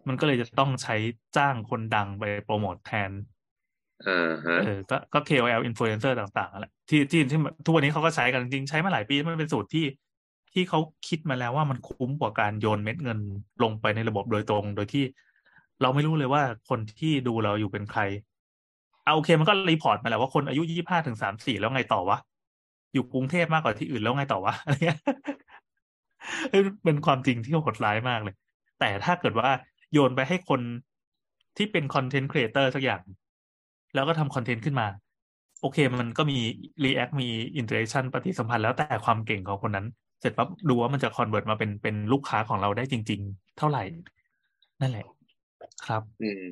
[0.08, 0.96] มันก็เลยจะต้องใช้
[1.38, 3.12] จ้างคนดังไปโปรโมทแทน
[4.08, 9.86] อ่าฮะเออก็ก็ KOL influencer ต่างๆแหละที่ที่ที่ทุกวันนี้เขาก็ใช้กันจริงใช้มาหลายปีมันเป็นสูตรที่
[10.54, 13.20] ที่เขาคิดมาแล้วว่ามันคุ้มกว่าการโยนเม็ดเงิน
[13.64, 15.04] ลงไปในระบบโดยตรง โดยที่
[15.82, 18.02] เราไม่รู้เลยว่าคนที่ดูเราอยู่เป็นใคร
[19.06, 22.18] เอาโอเคมันก็รีพอร์ตมาแล้วว่าคนอายุยี่สิบห้าถึงสามสี่แล้วไงต่อวะ
[22.94, 25.00] อยู่กรุงเทพมากกว่าที่อื่นแล้วไงต่อวะอะไรเงี้ย
[26.50, 28.36] เฮ้ยเป็นความจริงที่โหดร้ายมากเลย
[28.80, 29.50] แต่ถ้าเกิดว่า
[29.94, 30.62] โยนไปให้คน
[31.58, 33.02] ที่เป็นคอนเทนต์ครีเอเตอร์สักอย่าง
[33.94, 34.88] แล้วก็ทำคอนเทนต์ขึ้นมา
[35.62, 36.38] โอเค มันก็มี
[36.84, 37.28] React มี
[37.60, 39.88] Interaction ปฏิสัมพันธ์แล้วแต่ความเก่งของคนนั้น
[40.20, 43.84] เสร็จปั๊บดูว่ามันจะคอนเวิร์ตมาเป็นเป็นลูกค้าของเราได้จริง ๆ เท่าไหร่
[44.82, 45.06] นั่นแหละ
[45.86, 46.48] ครับอืม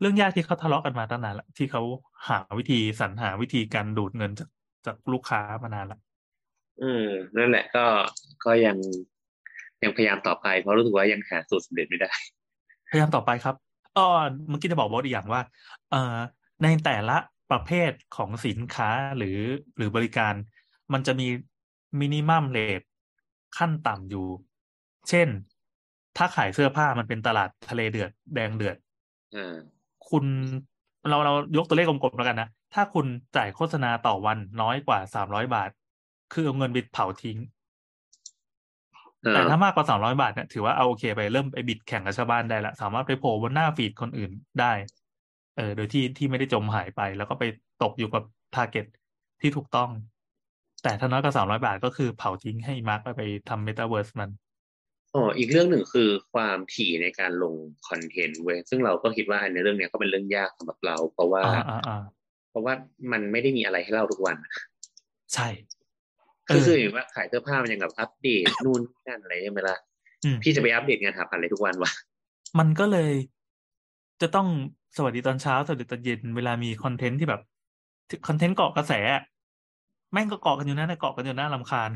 [0.00, 1.82] เรื่องยากที่เขาทะเลาะกันมาตั้งนานละที่เขา
[2.28, 4.48] หาวิธีสรรหาวิธีการดูดเงินจาก
[4.86, 5.98] จากลูกค้ามานานละ
[6.82, 7.84] อืมนั่นแหละก็
[8.44, 8.76] ก็ยัง
[9.82, 12.12] ยังพยายามต่อไปเพราะรู้สึกว่ายังหาสูตรสำเร็จไม่ได้
[12.90, 13.54] พยายามต่อไปครับ
[14.00, 14.06] อ้อ
[14.48, 15.42] เมื่อกี้จะบอกบอสอีกอย่างว่า
[15.90, 16.16] เอ่อ
[16.62, 17.16] ในแต่ละ
[17.50, 19.38] ประเภทของสินค้าหรือ
[19.76, 20.34] หรือบริการ
[20.92, 21.26] มันจะมี
[22.00, 22.80] มินิมัมเลท
[23.58, 24.26] ขั้นต่ำอยู่
[25.08, 25.28] เช่น
[26.16, 28.76] ถ้าขายเสื้อผ้ามันเป็นตลาดทะเลเดือดแดงเดือด
[29.36, 29.56] อ่า
[30.08, 30.24] คุณ
[31.08, 35.70] เราเรายกตัวเลขกลมๆแล้วกันนะ ถ้าคุณจ่ายโฆษณาต่อวันน้อยกว่าสามร้อยบาท
[36.32, 37.59] คือเอาเงินไปเผาทิ้งอ่า
[39.34, 44.30] แต่ถ้ามากกว่าสามร้อยบาทเนี่ยถือว่าเอาโอเคไปเริ่มไปบิดแข่งกับชาวบ้านได้ละสามารถไปโผล่บนหน้าฟีดคนอื่น
[44.60, 44.72] ได้
[45.56, 47.44] เออ โดยที่ที่ไม่ได้จมหายไป แล้วก็ไป
[47.82, 48.22] ตกอยู่กับ
[48.54, 48.86] target
[49.40, 49.90] ที่ถูกต้อง
[50.82, 54.30] แต่ถ้าน้อยกว่าสามร้อยบาทก็คือเผาทิ้งให้มาร์กไปทำเมตาเวิร์สมัน
[55.14, 57.54] อ๋ออีกเรื่องหนึ่งคือความถี่ในการลง
[57.88, 62.02] คอนเทนต์เว้ยซึ่งเราก็คิดว่าในเรื่องเนี้ยก็เป็นเรื่องยากสำหรับเรา เพราะว่าอ่าอ่าอ่า
[62.50, 62.74] เพราะว่า
[63.12, 64.36] มันไม่ได้มีอะไรให้เล่าทุกวัน
[65.34, 65.48] ใช่
[66.54, 69.76] คือเออคืออย่างว่าขายเสื้อผ้ามันยังแบบอัปเดตนู่นนี่นั่นอะไรใช่ไหมล่ะ
[70.24, 71.90] อืมพี่จะไปอัปเดตงานหาพันอะไรทุกวันวะ
[72.58, 73.12] มันก็เลย
[74.22, 74.48] จะต้อง
[74.96, 77.42] สวัสดีตอนเช้าสวัสดีตอนเย็นเวลามีคอนเทนต์ที่แบบ
[78.28, 79.22] คอนเทนต์เกาะกระแสอะ
[80.12, 81.90] แม่งก็เกาะกันอยู่นั่นนะเกาะกันอยู่น่ารำคาญ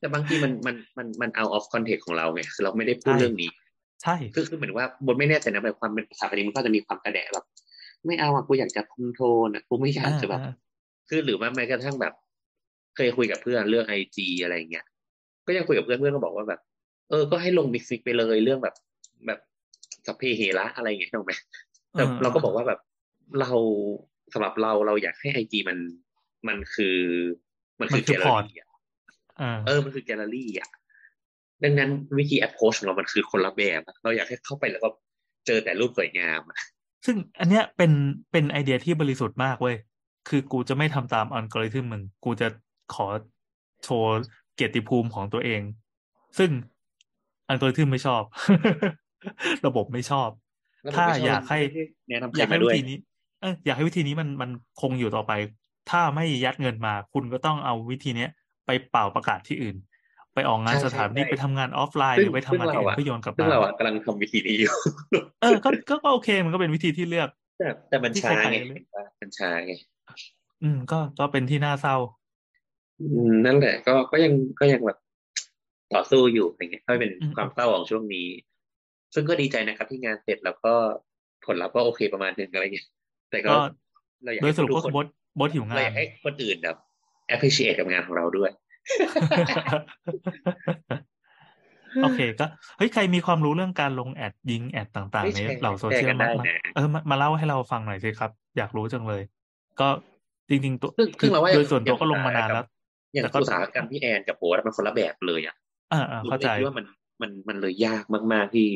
[0.00, 3.50] แต่บางทีมันมันมันมัน out of context ของเราไงคือเราไม่ได้พูดใช่เรื่องนี้
[4.02, 7.46] ใช่คือคือเหมือนว่าโบสไม่แน่ใจนะแบบความเป็นภาษาปานีมันก็จะมีความกระแดะแบบ
[8.06, 10.54] ไม่เอาอะกูอยากจะ control อะกูไม่อยากจะแบบอ่า
[11.08, 12.14] คือหรือว่าแม้กระทั่งแบบ
[13.00, 14.84] เคยคุยกับเพื่อนเรื่องไอจีอะไรเงี้ย
[15.46, 16.60] ก็ยังคุยกับเพื่อนเพื่อนก็บอกว่าแบบ
[17.10, 18.74] เออ ก็ให้ลงมิกซิกไปเลยเรื่องแบบ
[19.26, 19.40] แบบ
[20.06, 21.32] สัพเพเหระอะไรเงี้ยถูกไหม
[21.92, 22.80] แต่ออเราก็บอกว่าแบบ
[23.40, 23.52] เรา
[24.32, 25.78] สำหรับเราเราอยากให้ไอจีมัน
[26.48, 26.98] มันคือ
[27.80, 28.68] มันคือมันคือแกลเลอพอร์ตรี่อะ
[29.40, 30.70] อ่าเออ มันคือแกลเลอรี่อะ
[31.64, 34.88] ดังนั้นวิธี approach ของเรามันคือคนละแบบอะเราอยากให้เข้าไปแล้วก็
[35.46, 36.58] เจอแต่รูปสวยงามอะ
[37.06, 37.92] ซึ่งอันเนี้ยเป็น
[38.32, 39.76] เป็นไอเดียที่บริสุทธิ์มากเว้ย
[40.28, 42.48] คือกูจะไม่ทำตามอัลกอริทึมมึง กูจะ
[42.94, 43.06] ขอ
[43.84, 44.10] โชว์
[44.54, 45.60] เกียรติภูมิของตัวเอง
[46.38, 46.50] ซึ่ง
[47.48, 48.22] อัลกอริทึมไม่ชอบ
[49.66, 50.28] ระบบไม่ชอบ
[50.82, 51.58] แล้วผมถ้าไม่ชอบอยากให้
[52.08, 52.96] แนะนำใคอรยากให้มาด้วิวยธีนี้
[53.40, 54.50] เอออยากให้วิธีนี้มันมัน
[54.80, 55.32] คงอยู่ต่อไป
[55.90, 58.30] ถ้าไม่ยัดเงินมา คุณก็ต้องเอาวิธีเนี้ย
[58.66, 59.76] ไปเป่าประกาศที่อื่น
[60.34, 64.72] ไปออกงานใช่สถาปนิกใช่ไปทำงานออฟไลน์ซึ่หงรือไปทำซึ่งงานที่เราอื่นอะเพื่อโยนกลับซึ่งมาเราอะกำลังทำวิธีนี้อยู่
[65.42, 68.80] เออก็ก็ก็โอเค มันก็เป็นวิธีที่เลือก แต่แต่มันที่ช้าใครๆไงเลย
[69.20, 69.72] มันช้าไง
[70.62, 72.19] อืมก็ก็เป็นที่น่าเศร้าอืม
[73.46, 74.98] นั่นแหละ ก็ก็ยังก็ยังแบบ
[75.94, 78.26] ต่อสู้อยู่อะไรเงี้ยก็เป็นอืมความเศร้าของช่วงนี้
[79.14, 80.74] ซึ่งก็ดีใจนะครับที่งานเสร็จแล้วก็
[81.46, 82.86] ผลลัพธ์ก็โอเคประมาณหนึงอะไรเงี้ย
[83.30, 83.56] แต่ก็ก็
[84.24, 85.06] เราอยากโดยให้สรุปทุก็กคืคอนบด
[85.38, 86.76] บดหิวงาเราอนยากให้คนอื่นแบบ
[87.34, 88.50] appreciate กับงานของเราด้วย
[92.02, 92.46] โอเค ก็
[92.78, 99.22] เฮ้ยใครมีความรู้เรื่องการลงแอดยิงแอดต่างเฮ้ๆยในแชร์เหล่าโซแชร์เชียกัลนมาได้มานะเออมามาเล่าให้เราฟังหน่อยสิครับ อยากรู้จังเลย
[99.80, 99.88] ก็
[100.48, 102.66] จริงๆตัวซึ่งคืซึ่องเราว่าโดยส่วนอตัวย่างก็ลงมาอุตสาหนานกรรมแล้ว
[103.12, 105.56] อย่างแต่ก็อุตสาหกรรมพี่แอนกับโบ๊ทมันคนละแบบเลยอะ
[105.92, 106.86] อ่าอ่าเข้าใจเราคิดว่ามัน
[107.22, 108.68] มันมันเลยยากมาก ๆที่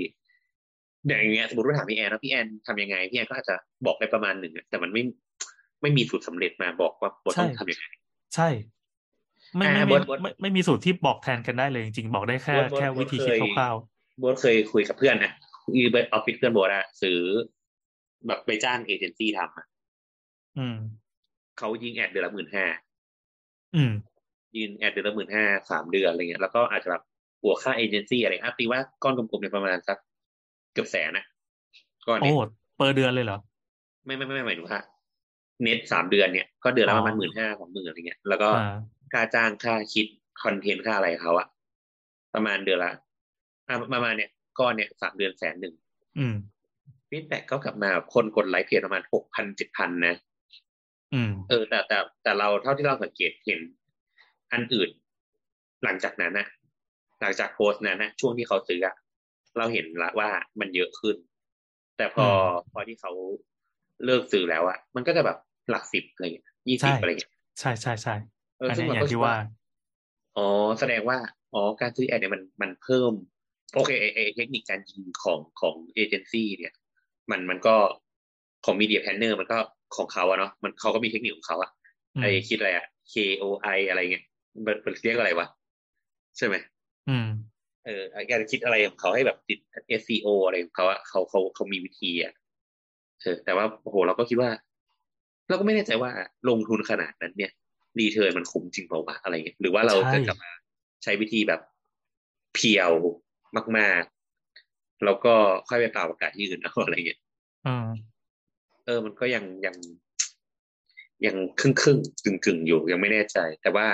[1.07, 5.03] อย่างเงี้ยสมมติว่าถามพี่แอนว่าพี่แอนทำยังไงพี่แอนก็อาจจะบอกไปประมาณหนึ่งอะแต่มันไม่
[5.83, 7.87] ไม่มีสูตรสำเร็จมาบอกว่าโบ๊ทใช่ต้องทำยังไง
[8.35, 8.49] ใช่
[9.57, 13.77] ไม่อ่าไม่บไม่ดบดไม่ไม่มีสูตรที่บอกแทนกันได้เลยจริงๆบอกได้แค่โบ๊ทโบ๊ทแค่โบ๊ทวิธีคิดเคยคร่าว
[14.18, 15.33] โบ๊ทเคยคุยกับเพื่อนอะ
[15.75, 17.18] อีออฟฟิศเพื่อนโบ๊ทอะซื้อ
[18.27, 20.77] แบบไปจ้างเอเจนซี่ทำอะๆอืม
[21.59, 22.66] เขายิงแอดเดือนละหมื่นห้า
[23.77, 23.92] อืม
[24.57, 27.03] ยิง ad เดือนละหมื่นห้าสามเดือนอะไรเงี้ยแล้วก็อาจจะแบบ
[27.43, 29.99] บวกค่าเอเจนซี่อะไรอะตีว่าก้อนกลมๆเนี่ยประมาณสัก
[30.73, 31.25] เกือบแสนนะ
[32.07, 33.38] ก้อนโอ้เนี่ย per เดือนเลยเหรอ
[34.05, 34.81] ไม่ไม่ไม่ไม่หมายถึงว่า
[35.62, 38.77] เน็ตสามเดือนเนี่ยก็เดือนละอ๋อประมาณหมื่นห้าสองหมื่นอะไรเงี้ยแล้วก็อ่า
[39.12, 40.07] ค่าจ้างค่าคิด
[40.43, 41.47] คอนเทนต์ค่าอะไรเขาอะ
[42.35, 42.93] ประมาณเดือนละ
[43.69, 45.75] อะประมาณเนี่ยก้อนเนี่ยสามเดือนแสนหนึ่ง
[46.19, 46.35] อืม
[47.09, 50.14] feedback ก็กลับมาคนกดไลค์เพจประมาณหกพันเจ็ดพันนะ
[51.14, 53.61] อืมเออแต่แต่แต่เราเท่าที่เราสังเกตเห็น
[54.55, 54.90] อันอื่น
[55.85, 56.47] หลังจากนั้นนะ
[57.21, 58.95] หลังจากโพสต์นั้นนะช่วงที่เขาซื้ออะ
[59.59, 60.29] เราเห็นละว่า
[60.61, 61.17] มันเยอะขึ้น
[61.97, 62.27] แต่พอ
[62.73, 63.12] พอที่เขา
[64.05, 65.38] เลิกซื้อแล้วอะมันก็จะแบบ
[65.71, 68.14] หลักสิบอะไรเงี้ยยี่สิบอะไรเงี้ยใช่ใช่ใช่
[68.59, 69.37] เอออันซึ่งนี้เราอย่าก็งคิดที่ว่าว่า
[70.37, 70.49] อ๋อ
[70.81, 71.19] แสดงว่า
[71.55, 73.12] อ๋อการซื้อ ad เนี่ยมันมันเพิ่ม
[73.75, 76.73] โอเคไอไอเทคนิคการยิงของของเอเจนซี่เนี่ย
[77.31, 77.77] มันมันก็
[78.64, 79.59] ของ media planner มันก็
[79.97, 81.71] ของเขาอะเนาะมันเขาก็มีเทคนิคของเขาอะ
[82.17, 84.25] อืมไอคิดอะไรอะ KPI อะไรเงี้ย
[84.67, 85.47] มันมันเรียกอะไรวะ
[86.37, 86.55] ใช่ไหม
[87.09, 87.29] อืม
[87.87, 89.59] เออไอ้การคิดอะไรของเขาให้แบบติด
[90.03, 92.33] SEO อะไรของเขาอะเขาเขาเขามีวิธีอะ
[93.23, 94.51] เออแต่ว่าโอ้โหเราก็คิดว่า
[95.49, 96.11] เราก็ไม่แน่ใจว่า
[96.49, 97.53] ลงทุนขนาดนั้นเนี่ย
[97.98, 100.51] return มันคุ้มจริงเปล่าวะอะไรเงี้ยหรือว่าเราใช่จะกลับมา
[101.03, 101.61] ใช้วิธีแบบ
[102.55, 102.93] เพียว
[103.79, 105.35] มากๆ แล้วก็
[105.69, 107.21] ค่อยไปเปล่าประกาศที่อื่นเอาอะไรเงี้ย
[107.67, 107.88] อืม
[108.85, 109.77] เออ มันก็ยังยัง
[111.27, 113.87] ยังครึ่งครึ่งกึ่งกึ่งๆอยู่ยังไม่แน่ใจ แต่ว่า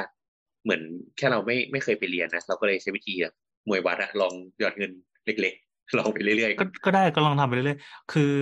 [0.64, 0.82] เหมือน
[1.16, 3.34] แค่เราไม่ไม่เคยไปเรียนนะเราก็เลยใช้วิธีแบบ
[3.68, 4.92] มวยวัดอะลองหยอดเงิน
[5.26, 8.32] เล็กๆลองไปเรื่อยก็ก็ได้ก็ลองทำไปเรื่อยๆคือ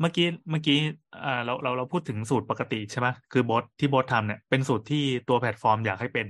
[0.00, 0.78] เมื่อกี้เมื่อกี้
[1.24, 6.26] อ่าเราเราเราพูดถึงสูตรปกติใช่ไหมคือบอสที่บอสทำเนี่ยเป็นสูตรที่ตัวแพลตฟอร์มอยากให้เป็น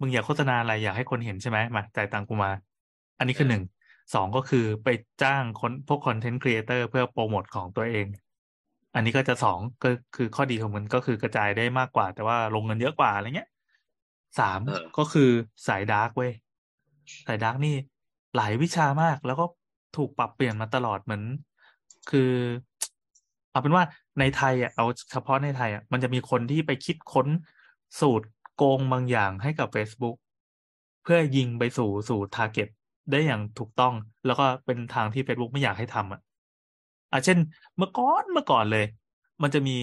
[0.00, 2.50] มึงอยากโฆษณาอะไรอยากให้คนเห็นใช่ไหมมาจ่ายตังค์กูมา
[3.18, 3.62] อันนี้คือหนึ่ง
[4.14, 4.88] สองก็คือไป
[5.22, 8.06] จ้างคนพวกคอนเทนต์ครีเอเตอร์เพื่อโปรโมทของตัวเอง
[8.94, 13.48] อันนี้ก็จะสองก็คือข้อดีของมันก็คือกระจายได้มากกว่า แต่ว่าลงเงินเยอะกว่าอะไรเงี้ย
[14.38, 15.30] สามเออก็คือ
[15.66, 16.32] สาย dark เว้ย
[17.26, 17.74] สาย dark นี่
[18.36, 19.44] หลายวิชามากแล้วก็
[19.96, 21.22] ถูกปรับเปลี่ยนมาตลอดเหมือน
[22.10, 22.32] คือ
[23.50, 23.84] เอาเป็นว่า
[24.20, 27.28] ในไทยอะเอาเฉพาะในไทยอะมันจะมีคนที่ไปคิดค้น
[28.00, 30.16] สูตรโกงบางอย่างให้กับ Facebook
[31.02, 32.68] เพื่อยิงไปสู่สู่ target
[33.10, 33.94] ได้อย่างถูกต้อง
[34.26, 36.20] แล้วก็เป็นทางที่ Facebook ไม่อยากให้ทำอะ
[37.12, 37.38] อะเช่น
[37.76, 38.86] เมื่อก่อนเมื่อก่อนเลย
[39.42, 39.76] มันจะมี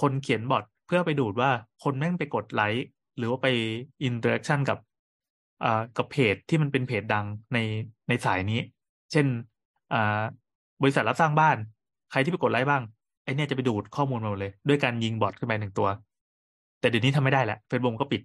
[0.00, 1.50] คนเขียนบอทเพื่อไปดูดว่า
[1.82, 2.86] คนแม่งไปกดไลค์
[3.18, 3.48] หรือว่าไป
[4.04, 4.78] interaction กับ
[5.64, 7.58] อ่ากับเพจที่มันเป็นเพจดังใน
[8.08, 8.60] ในสายนี้
[9.12, 9.26] เช่น
[9.92, 10.22] อ่า
[10.82, 11.56] บริษัทรับสร้างบ้าน
[12.10, 12.82] ใครที่ไปกดไลค์บ้าง
[13.24, 15.88] ไอเนี่ยจะไปดูดข้อมูลมาหมดเลย ด้วยการยิงบอทขึ้นไปหนึ่งตัว
[16.80, 18.22] แต่เดี๋ยวนี้ทำไม่ได้แล้วเฟซบุ๊กก็ปิด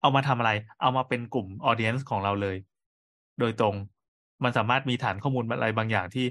[0.00, 0.50] เอามาทำอะไร
[0.82, 2.56] เอามาเป็นกลุ่มออเดียนส์ของเราเลย
[3.40, 3.74] โดยตรง
[4.44, 6.26] มันสามารถมีฐานข้อมูลอะไรบางอย่างที่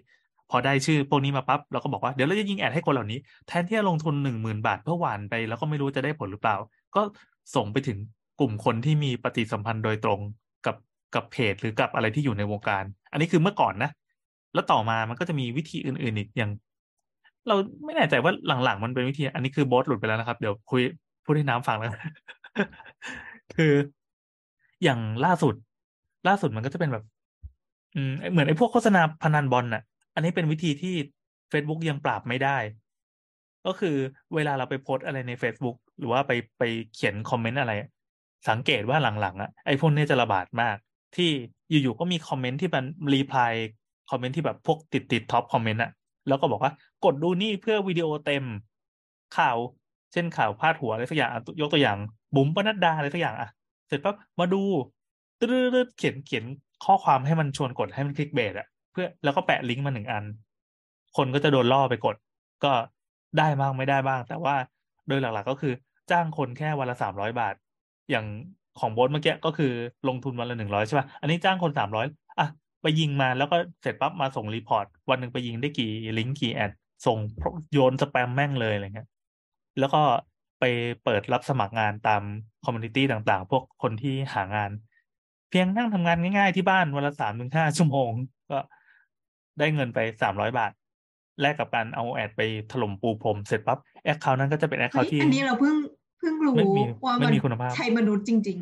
[0.52, 6.56] พอได้ชื่อพวกนี้มาปั๊บเราก็บอกว่าเดี๋ยวเราจะยิงแอดให้คนเหล่านี้ แทนที่จะลงทุนหนึ่งหมื่นบาทเพื่อหวานไป แล้วก็ไม่รู้จะได้ผลหรือเปล่า
[6.96, 7.02] ก็
[7.56, 7.98] ส่งไปถึง
[8.40, 10.20] กลุ่มคนที่มีปฏิสัมพันธ์โดยตรง
[10.66, 10.76] กับ
[11.16, 13.92] กับเพจหรือกับอะไรที่อยู่ในวงการ อันนี้คือเมื่อก่อนนะ
[14.54, 16.52] แล้วต่อมามันก็จะมีวิธีอื่น ๆ อีกอย่าง
[17.48, 18.34] เราไม่แน่ใจว่า
[18.64, 20.82] หลังๆ มันเป็นวิธี อันนี้คือโบสหลุดไปแล้วนะครับ เดี๋ยวคุย
[21.24, 21.92] พูดให้น้ำฟังแล้ว
[23.56, 23.74] คือ
[24.84, 25.56] อย่างล่าสุด
[26.28, 27.04] ล่าสุดมันก็จะเป็นแบบ
[27.96, 29.84] อืมเหมือนไอ้พวกโฆษณาพนันบอลน่ะ
[30.16, 30.96] อันนี้เป็นวิธีที่
[31.52, 32.58] Facebook ยังปราบไม่ได้
[33.66, 33.96] ก็คือ
[34.36, 37.74] เวลาเราไปโพสอะไรใน Facebook หรือว่าไปไปเขียนคอมเมนต์อะไร
[38.50, 40.78] สังเกตว่าหลังๆอะไอ้พวกนี้จะระบาดมาก
[41.16, 41.30] ที่
[41.70, 43.54] อยู่ๆก็มีคอมเมนต์ที่มัน reply
[44.10, 45.92] คอมเมนต์ที่แบบพวกติดติด top comment อะ
[46.28, 46.72] แล้วก็บอกว่า
[47.06, 48.44] กดดูนี่เพื่อวิดีโอเต็ม
[49.38, 49.58] ข่าว
[50.12, 51.32] เช่นข่าวพาดหัวอะไรสักอย่าง
[51.62, 51.98] ยกตัวอย่าง
[52.36, 53.50] บุ๋มปนัดดาอะไรสักอย่างอะ
[53.88, 54.62] เสร็จปั๊บมาดู
[55.40, 56.46] ตืดๆเขียนเขียน
[56.86, 60.24] ข้อความให้มันชวนกดให้มัน clickbait อะเพื่อแล้วก็แปะลิงก์มาหนึ่งอัน
[61.18, 62.16] คนก็จะโดนล่อไปกด
[62.64, 62.72] ก็
[63.38, 64.56] ได้บ้างไม่ได้บ้าง แต่ว่า
[65.08, 65.74] โดยหลัก ๆ ก็คือ
[66.12, 67.56] จ้างคนแค่วันละสามร้อยบาท
[68.10, 68.26] อย่าง
[68.80, 69.72] ของโบสเมื่อกี้ก็คือ
[70.08, 72.06] ลงทุนวันละหนึ่งร้อยใช่ป่ะ อันนี้จ้างคนสามร้อย
[72.40, 72.48] อะ
[72.82, 76.72] ไปยิงมาแล้วก็เสร็จปั๊บมาส่ง report วันหนึ่งไปยิงได้กี่ลิงก์กี่ ad
[77.06, 77.18] ส่ง
[77.74, 79.08] โยนสแปมแม่งเลยอะไรเงี้ย
[79.80, 80.02] แล้วก็
[80.60, 80.64] ไป
[81.04, 82.22] เปิดรับสมัครงานตาม
[82.66, 84.72] คอมมูนิตี้ต่างๆ พวกคนที่หางาน
[85.50, 88.12] เพียงนั่งทำงานง่ายๆที่บ้านวันละสามถึงห้าชั่วโมง
[88.52, 88.60] ก็
[89.60, 90.72] ได้เงินไปสามร้อยบาท
[91.42, 92.42] แลกกับการเอา ad ไป
[92.72, 95.76] ถล่มปูพรมเสร็จปั๊บ account นั้นก็จะเป็น account ที่อันนี้เราเพิ่ง
[96.20, 98.62] เพิ่งรู้ไม่มีว่าไม่มันมีคุณภาพใช้มนุษย์จริง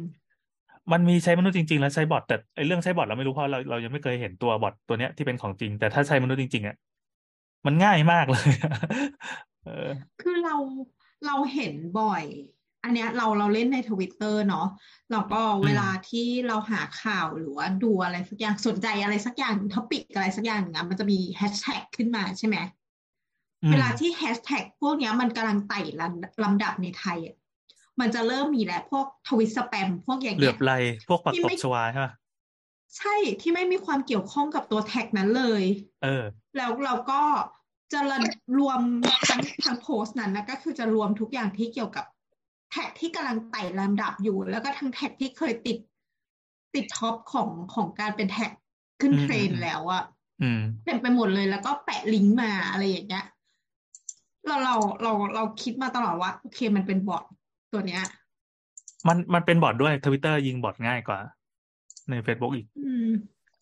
[0.94, 6.76] มันมีใช้มนุษย์จริง ๆ แล้วใช้บอทแต่ไอเรื่องใช้บอทเราไม่รู้เพราะเราเรายังไม่เคยเห็นตัวบอทตัวเนี้ยที่เป็นของจริง แต่ถ้าใช้มนุษย์จริงๆอะ
[7.66, 8.48] มันง่ายมากเลย
[9.64, 10.56] เออๆคือเรา
[11.26, 12.24] เราเห็นบ่อย
[12.84, 14.68] อันเนี้ยเราเราเล่นในทวิตเตอร์เนาะ
[15.12, 22.58] เราก็เวลาที่เราหาข่าวหรือว่าดูอะไรสักอย่างสนใจอะไรสักอย่าง topic อะไรสักอย่างอะมันจะมีแฮชแท็กขึ้นมาใช่ไหม
[23.64, 27.36] อืมเวลาที่แฮชแท็กพวกเนี้ยมันกำลังไต่ลำลำดับในไทยอะ
[28.00, 30.72] มันจะเริ่มมีแหละพวกทวิตสแปมพวกอย่างเงี้ยเหลือบไหล
[31.08, 32.14] พวกผักตบชวาที่ไม่ใช่ป่ะ
[32.98, 35.64] ใช่ที่ไม่มีความเกี่ยวข้องกับตัวแท็กนั้นเลย
[36.04, 36.24] เออ
[36.58, 37.22] แล้วเราก็
[37.94, 38.18] จะระ
[38.60, 38.80] รวม
[39.30, 42.06] ทั้งทั้งโพสต์นั้นนะก็คือจะรวมทุกอย่างที่เกี่ยวกับ
[42.72, 45.78] แท็กที่กำลังไต่ลำดับอยู่ แล้วก็ทั้งแท็กที่เคยติด
[46.76, 48.52] ติด top ของของการเป็นแท็ก
[49.02, 50.04] ขึ้นอืมเทรนอืมด์แล้วอะ
[50.42, 53.26] อืมเต็มไปหมดเลยแล้วก็แปะลิงก์มาอะไรอย่างเงี้ย
[54.48, 57.24] เราเราเราเราคิดมาตลอดว่า โอเคมันเป็น bot
[57.74, 58.02] ตัวเนี้ย
[59.08, 61.20] มันมันเป็น bot ด้วยทวิตเตอร์ยิง bot ง่ายกว่า
[62.10, 63.12] ใน Facebook อีกอืม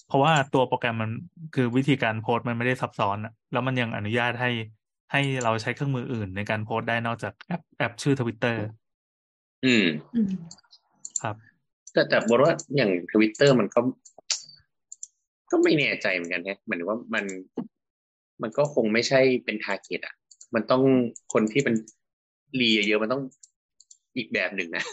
[0.08, 1.12] เพราะว่าตัวโปรแกรมมัน
[1.56, 4.52] คือวิธีการโพสต์มันไม่ได้ซับซ้อนอะแล้วมันยังอนุญาตให้
[5.12, 8.64] ให้เราใช้เครื่องมืออื่นในการโพสต์ได้นอกจากแอปแอปชื่อทวิตเตอร์
[9.66, 9.86] อืม
[10.16, 10.30] อืม
[11.22, 11.36] ครับ
[11.94, 13.80] แต่แต่บอกว่าอย่างทวิตเตอร์มันก็
[15.52, 17.26] ก็ไม่แน่ใจเหมือนกันแฮะหมายถึงว่ามัน
[18.42, 20.16] มันก็คงไม่ใช่เป็น target อะ
[20.56, 20.84] มันต้อง
[21.34, 21.76] คนที่เป็น
[22.60, 23.24] รีเยอะๆมันต้อง
[24.18, 24.84] อีกแบบหนึ่งนะ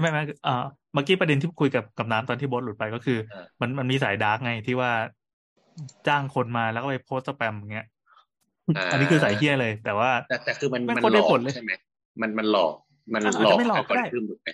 [0.00, 4.90] ไม่ไม่เอ่อเมื่อกี้ประเด็นที่คุยกับกับน้ำตอนที่โบอสหลุดไปก็คือเออมันมันมีสาย dark ไงที่ว่า
[6.06, 7.86] จ้างคนมาแล้วก็ไปโพสต์สแปมอย่างเงี้ย
[8.92, 11.72] อันนี้คือสายเฮี้ยเลย แต่ว่า แต่แต่คือมันไม่มันควรได้ผลหลอกเลยใช่ไหม
[12.20, 12.72] มันมันหลอก
[13.14, 14.48] มันอาจหลจะอกไม่หลอกก็ได้ขึ้นถูกไหม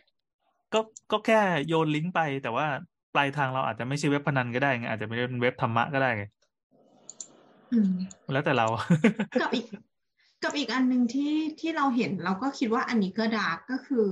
[0.75, 0.81] ก็
[1.13, 2.67] ก็แค่โยนลิงก์ไปแต่ว่า
[3.15, 6.25] ปลายทางเราอาจจะไม่ใช่เว็บพนันก็ได้ไงอาจจะไม่ได้เป็นเว็บธรรมะก็ได้ไง
[7.73, 7.89] อืม
[8.33, 8.67] แล้วแต่เรา
[9.41, 9.65] กับอีก
[10.43, 14.07] กับอีกอันหนึ่งที่ที่เราเห็นเราก็คิดว่าอันนี้ก็ดาร์กก็คือ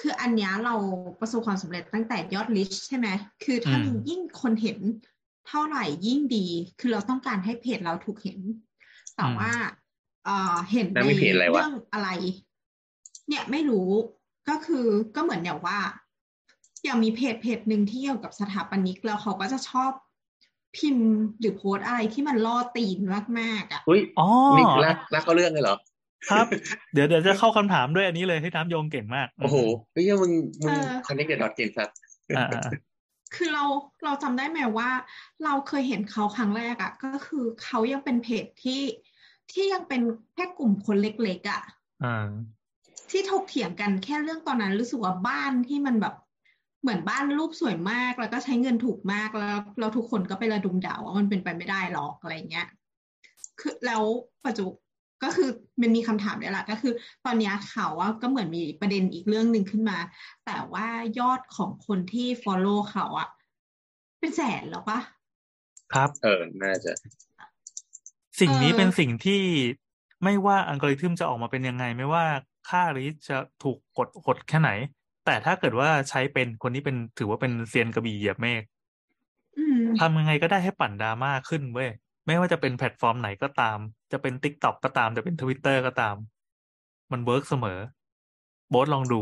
[0.00, 0.74] คืออันเนี้ยเรา
[1.20, 3.08] ประสบความสำเร็จตั้งแต่ยอดลิชใช่ไหม
[3.44, 4.78] คือถ้าอืมยิ่งคนเห็น
[5.48, 6.46] เท่าไหร่ยิ่งดี
[6.80, 8.38] คือเราต้องการให้เพจเราถูกเห็น
[9.16, 9.50] แต่ว่า
[10.24, 12.08] เอ่อเห็นแล้วในมีเพจอะไรวะเรื่องอะไร
[13.28, 13.90] เนี่ยไม่รู้
[14.48, 14.86] ก็คือ
[15.16, 15.78] ก็เหมือนอย่างว่า
[16.84, 19.92] อย่างมีเพจเพจหนึ่งที่เกี่ยวกับสถาปนิกแล้วเขาก็จะชอบ
[20.76, 21.08] พิมพ์
[21.40, 22.98] หรือโพสต์อะไรที่มันล่อตีน
[23.38, 25.76] มากๆอะอุ้ยอ๋อนี่ลากลากเขาเรื่องเลยเหรอ
[26.30, 26.46] ครับ
[26.94, 29.56] เดี๋ยวเดี๋ยวจะเข้าคำถามด้วยอันนี้เลยให้น้ำโยงเก่งมาก โอ้โห
[29.92, 31.88] เฮ้ยมึงมึงเออคอนเนคเดดอทเจนสัต
[32.36, 32.70] อ่าอ่า
[33.34, 33.64] คือเรา
[34.04, 34.90] เราจำได้ไหมว่า
[35.44, 38.82] เราเคยเห็นเขาครั้งแรกอะ่ะ ก็คือเขายังเป็นเพจที่
[39.52, 40.00] ที่ยังเป็น
[40.34, 41.62] แค่กลุ่มคนเล็กๆอะ่ะ
[42.04, 42.28] อ่า
[43.10, 46.14] ที่ถกเถียงกันแค่เรื่องตอนนั้นรู้สึกว่าบ้านที่มันแบบ
[46.82, 52.68] เหมือนบ้านรูปสวยมากแล้วก็ใช้เงินถูกมากแล้วเราทุกคนก็ไประดุมด่าว่ามันเป็นไปไม่ได้หรอกอะไรเงี้ย
[53.60, 54.02] คือแล้ว
[54.46, 54.66] ปัจจุ
[55.24, 55.50] ก็คือ
[55.80, 56.92] มันมีคำถามเนี่ยแหละก็คือ
[57.24, 59.98] ตอนเนี้ยเขาว่าก็เหมือนมีประเด็นอีกเรื่องหนึ่งขึ้นมา
[60.46, 60.86] แต่ว่า
[61.18, 63.28] ยอดของคนที่ follow เขาอะ
[64.20, 65.00] เป็นแสนแล้วปะ
[65.92, 66.92] ครับ เออ น่าจะ
[68.40, 69.42] สิ่งนี้เออเป็นสิ่งที่
[70.24, 72.24] ไม่ว่าอัลกอริทึมจะออกมาเป็นยังไง ไม่ว่า
[72.68, 74.70] ค่า reach จะถูกกดหดแค่ไหน
[75.26, 78.62] แต่ถ้าเกิดว่าใช้เป็นคนที่เป็นถือว่าเป็นเซียนกระบี่เหยียบเมฆ
[79.58, 81.90] อืมทำยังไงก็ได้ให้ปั่นดราม่าขึ้นเว้ย
[82.26, 83.78] ไม่ว่าจะเป็นแพลตฟอร์มไหนก็ตาม
[84.12, 86.16] จะเป็น TikTok ก็ตาม จะเป็นทวิตเตอร์ก็ตาม
[87.12, 87.78] มัน work เสมอ
[88.70, 89.20] โบสลองดู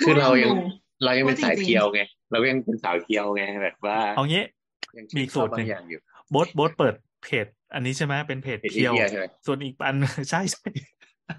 [0.00, 0.60] คือเรายังโอ้
[1.04, 4.42] เรายังเป็นโอ้จริงๆสายเที่ยวไง เรายังเป็นสาวเที่ยวไงแบบว่า เอางี้
[4.96, 9.96] ยังมีอีกสูตรหนึ่งบางอย่างอยู่โบสโบสเปิดเพจ อันนี้ใช่ไหมเป็นเพจเพจเที่ยวเที่ยวใช่ไหมส่วนอีกอัน
[10.30, 10.68] ใช่ใช่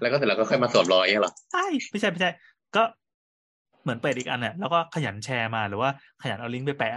[0.00, 2.30] แล้วก็เสร็จแล้วก็ค่อยมาสวมรอยอย่างเงี้ยเหรอใช่ไม่ใช่ไม่ใช่
[2.76, 2.82] ก็
[3.82, 5.90] เหมือนเปิดอีกอันเนี่ยแล้วก็ขยันแชร์มาหรือว่า
[6.22, 6.92] ขยันเอาลิงก์ไปแปะ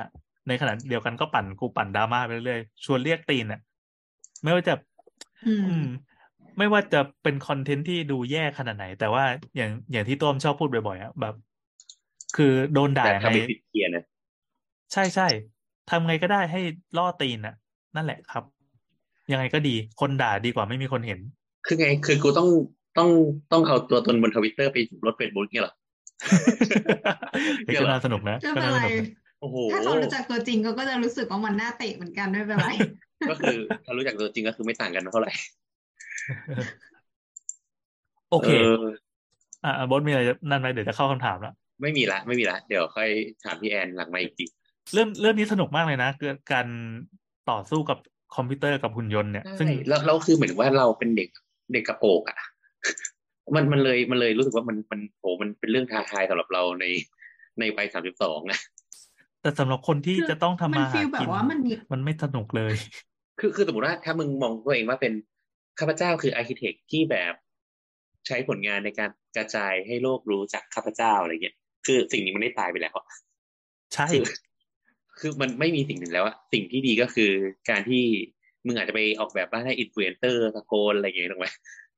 [0.48, 3.62] ในขณะเดียวกันก็ปั่นกูปั่นดราม่าไปเรื่อยๆชวนเรียกตีนอะ
[4.44, 4.74] ไม่ว่าจะ
[5.48, 5.88] อืมอืม
[6.58, 9.24] ไม่ว่าจะเป็นคอนเทนต์ที่ดูแย่ขนาดไหน แต่ว่า
[9.56, 11.36] อย่างอย่างที่ต้มชอบพูดบ่อยๆอะแบบ
[12.38, 14.04] คือโดนด่าแต่ยังทำไงเป็นติดเกียร์นะ
[14.94, 15.28] ใช่ใช่
[15.90, 16.62] ทำไงก็ได้ให้
[16.98, 17.56] ล่อตีนอะ
[17.96, 18.44] นั่นแหละครับ
[19.32, 21.20] ยังไงก็ดีคนด่าดีกว่าไม่มีคนเห็น
[21.66, 22.50] คือไงคือกูต้อง
[22.98, 23.10] ต้อง
[23.52, 25.74] ต้องเอาตัวตนบนทวิตเตอร์ไปลดเฟซบุ๊กเนี่ยเหรอ
[27.66, 32.70] เฮ้ยก็น่าสนุกนะไม่ก็เป็นน่าสไรนุกนะโอ้โหถ้าเขารู้จักตัวจริงเขาก็จะรู้สึกว่ามันน่าเตะเหมือนกันไม่เป็นไร
[33.30, 35.32] ก็คือถ้ารู้จักตัวจริงก็คือไม่ต่างกันเท่าไหร่
[38.32, 38.84] โอเคเออ
[39.64, 43.10] อ่าบอสมีอะไรจะนั่นไหมเดี๋ยวจะเข้าคำถามแล้วไม่มีละ ไม่มีละ เดี๋ยวค่อย
[43.44, 44.46] ถามพี่แอนหลังไมาอีกที
[44.94, 46.68] เรื่องเรื่องนี้สนุกมากเลยนะคือการ
[47.50, 47.98] ต่อสู้กับ
[48.36, 51.30] คอมพิวเตอร์กับหุ่นยนต์เนี่ยซึ่งใช่แล้วแล้วคือเหมือนว่าเราเป็นเด็ก
[51.74, 52.38] เด็กกระโปรงอะ
[53.56, 56.86] มันมันเลยมันเลยรู้สึกว่ามันมันโหมันเป็นเรื่องท้าทายสำหรับเราใน
[57.60, 58.60] ในวัยสามสิบสองอะ
[59.42, 62.74] แต่สำหรับคนที่คือจะต้องทำมันมาหากิน feel แบบว่ามันมีมันไม่สนุกเลย
[63.40, 65.14] คือคือสมมติว่าถ้ามึงมองตัวเองว่าเป็น
[65.80, 67.34] ข้าพเจ้าคือ architect ที่แบบ
[68.28, 71.56] ใช้ผลงานในการกระจายให้โลกรู้จักข้าพเจ้าอะไรเงี้ย
[71.86, 73.06] คือสิ่งนี้มันได้ตายไปแล้วอะ
[73.94, 74.24] ใช่คือ
[75.20, 77.32] คือมันไม่มีสิ่งหนึ่งแล้วอะสิ่งที่ดีก็คือ
[77.70, 78.04] การที่
[78.66, 81.48] มึงอาจจะไปออกแบบบ้านให้อินฟลูเอนเซอร์ตะโกนอะไรอย่างเงี้ยถูกไหม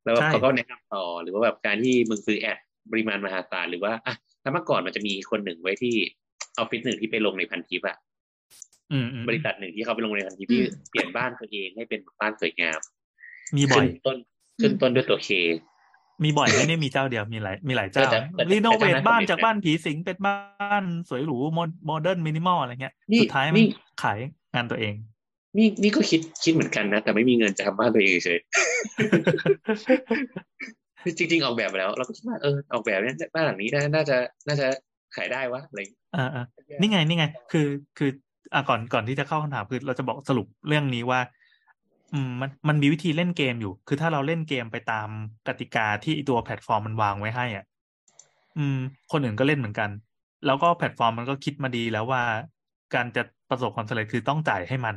[0.03, 2.57] แล้วเขาก็แนะนำต่อหรือว่าแบบการที่มึงซื้อ ad
[2.91, 5.95] ปริมาณมหาศาลหรือว่าอะถ้าเมื่อก่อนมันจะมีคนหนึ่งไว้ที่
[6.57, 7.97] ออฟฟิศหนึ่งที่ไปลงในพันทิปอะ
[8.91, 12.79] อืมอืมบริษัทหนึ่งที่เขาไปลงในพันทิปที่เปลี่ยนบ้านตัวเองให้เป็นบ้านสวยงาม
[13.55, 14.17] มีบ่อยขึ้นต้น
[14.61, 15.29] ขึ้นต้นด้วยตัว K
[16.23, 21.37] มีบ่อยไม่ได้มีเจ้าเดียวมีหลายมีหลายเจ้าแต่แต่ renovate แต่เจ้านั้นบ้านสำเร็จนะจากบ้านผีสิงเป็นบ้านสวยหรู
[21.86, 23.67] modern minimal อะไรเงี้ยนี่สุดท้ายมันนี่
[24.03, 24.19] ขาย
[24.55, 24.93] งานตัวเอง
[25.57, 28.39] นี่นี่ก็คิดคิดเหมือนกันนะ แต่ไม่มีเงินจะทำบ้านตัวเองเฉย
[31.17, 34.67] จริง ๆ ออกแบบไปแล้ว เราก็คิดว่าเออออกแบบเนี้ยบ้านหลังนี้น่าน่าจะน่าจะ
[35.15, 36.45] ขายได้วะอะไรอย่างเงี้ยอ่าอ่า
[36.79, 38.09] นี่ไงนี่ไง คือคือ
[38.53, 41.19] อะก่อนก่อนที่จะเข้าคำถามคือเราจะบอกสรุปเรื่องนี้ว่า
[42.13, 45.07] อืมมันมันมีวิธีเล่นเกมอยู่ คือถ้าเราเล่นเกมไปตาม
[45.47, 47.65] กติกาที่ตัวแพลตฟอร์มมันวางไว้ให้อะ
[48.57, 48.77] อืม
[49.11, 49.89] คนอื่นก็เล่นเหมือนกัน
[50.45, 52.21] แล้วก็แพลตฟอร์มมันก็คิดมาดีแล้วว่า
[52.93, 54.95] การจะประสบความสำเร็จคือต้องจ่ายให้มัน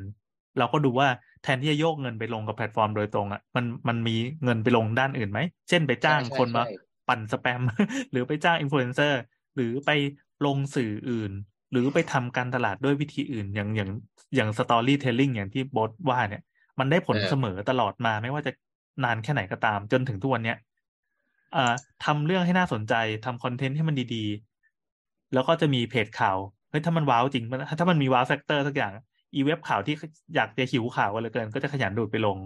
[0.59, 1.09] เราก็ดูว่า
[1.43, 6.75] แทนที่จะโยกเงินไปลงกับแพลตฟอร์มโดยตรงอะมันมันมีเงินไปลงด้านอื่นไหม เช่นไปจ้างใช่ใช่คนมาใช่
[7.09, 7.61] ปั่นสแปม
[8.13, 9.21] หรือไปจ้างอินฟลูเอนเซอร์
[9.57, 9.91] หรือไป
[10.47, 11.33] ลงสื่ออื่น
[11.73, 13.91] หรือไปทำการตลาดด้วยวิธีอื่น อย่างอย่าง
[14.35, 16.43] อย่าง storytelling อย่างที่โบสว่าเนี่ย
[16.79, 18.53] มันได้ผลเออเสมอตลอดมาไม่ว่าจะ
[19.05, 20.57] นานแค่ไหนก็ตาม จนถึงทุกวันเนี้ย
[21.57, 22.95] อ่าทำเรื่องให้น่าสนใจ
[23.25, 26.39] ทำ content ให้มันดีๆ แล้วก็จะมีเพจข่าว
[26.71, 28.93] เฮ้ยถ้ามัน wow จริงมันถ้ามันมี wow factor สักอย่าง
[29.35, 29.95] อีเว็บข่าวที่
[30.35, 32.39] อยากจะหิวข่าวกันเหลือเกิน ก็จะขยันดูดไปลง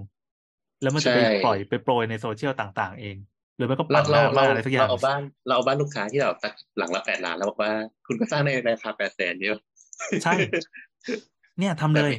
[0.82, 3.16] แล้วมันจะไปใช่ปล่อยไปโปรยในโซเชียลต่างๆ เอง
[3.56, 7.72] หรือไม่ก็เราปั่นดราม่าอะไรสักอย่าเราเราเราเอาบ้านเราเอาบ้านลูกค้าที่เราสักหลังละแปดล้านแล้วบอกว่า
[8.06, 9.56] คุณก็สร้างในราคาแปดแสนเดียว
[10.24, 10.34] ใช่
[11.58, 12.12] เนี่ยทำเลย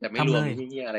[0.00, 0.98] แต่ไม่ทำรวมเลยที่อะไร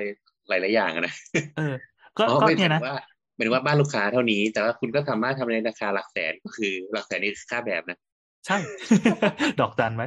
[0.50, 1.14] หลายๆอย่างอะนะ
[1.58, 1.76] เออ
[2.18, 2.98] ก็อ๋อก็ไม่เนี่ยนะถึงว่า
[3.36, 7.98] หมายถึงว่าบ้านลูกค้าเท่านี้ แต่ว่าคุณก็สามารถทำในราคาหลักแสนก็คือ หลักแสนนี่คือค่าแบบนะ
[8.46, 8.58] ใช่
[9.60, 10.04] ดอกจันไหม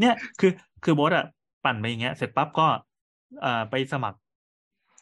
[0.00, 0.50] เนี่ยคือ
[0.84, 1.26] คือโบสอะ
[1.64, 2.66] ปั่นไปอย่างเงี้ย เสร็จปั๊บก็
[3.44, 4.18] อ่าไปสมัคร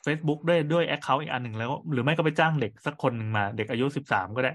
[0.07, 4.53] Facebook ด้วยด้วยแอคเคาท์อีกอันหนึ่งแล้ว หรือไม่ก็ไปจ้างเด็กสักคนหนึ่งมา เด็กอายุสิบสามก็ได้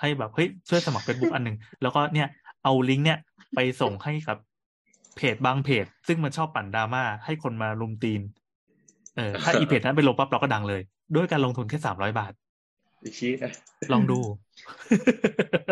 [0.00, 2.28] ให้แบบเฮ้ยช่วยสมัคร Facebook อันหนึ่งแล้วก็เนี่ย
[2.64, 3.18] เอาลิงก์เนี่ย
[3.54, 4.36] ไปส่งให้กับ
[5.16, 8.20] เพจบางเพจ ซึ่งมันชอบปั่นดราม่าให้คนมารุมตีน
[9.16, 10.82] เออถ้าอีเพจนั้นไปลงปั๊บเราก็ดังเลย
[11.14, 12.32] ด้วยการลงทุนแค่สามร้อยบาท
[13.00, 13.34] ไอ้ชี้ย
[13.92, 14.18] ลองดู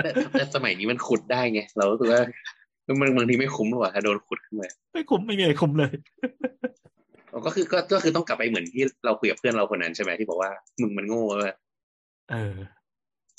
[0.02, 2.22] แต่แต่สมัยนี้มันขุดได้ไงเรารู้สึกว่า
[3.00, 5.92] มันบางทีไม่คุ้มหรอกถ้าโดนขุดขึ้นมาไม่คุ้มไม่มีอะไรคุ้มเลย
[7.32, 11.54] อ๋อก็คือก็ก็คือต้องกลับไปเหมือนที่เราคุยกับเพื่อนเราคนนั้นใช่ไหมที่บอกว่ามึงมันโง่เว้ย
[12.30, 12.54] เออ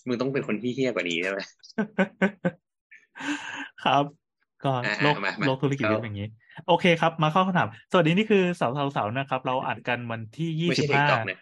[0.08, 1.40] มึงต้องเป็นคนที่เฮี้ยกว่านี้ใช่ไหม
[3.84, 4.04] ครับ
[4.64, 6.30] ก็อะโลกอะมามาโลกธุรกิจเข้าเป็นอย่างนี้
[6.68, 11.40] โอเคครับ มาเข้าคำถาม สวัสดีนี่คือเสาเสาเสานะครับ เราอัดกันวันที่ยี่ไม่สิใช่บเทคห้าต็อกเนี่ย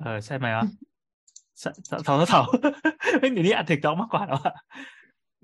[0.00, 0.66] เออใช่ไหมวะ
[1.60, 2.40] เสเสาเสาเสา
[3.18, 4.54] เฮ้ยเดี๋ยวนี้อัดเทคจ็อกมากกว่าแล้วอะ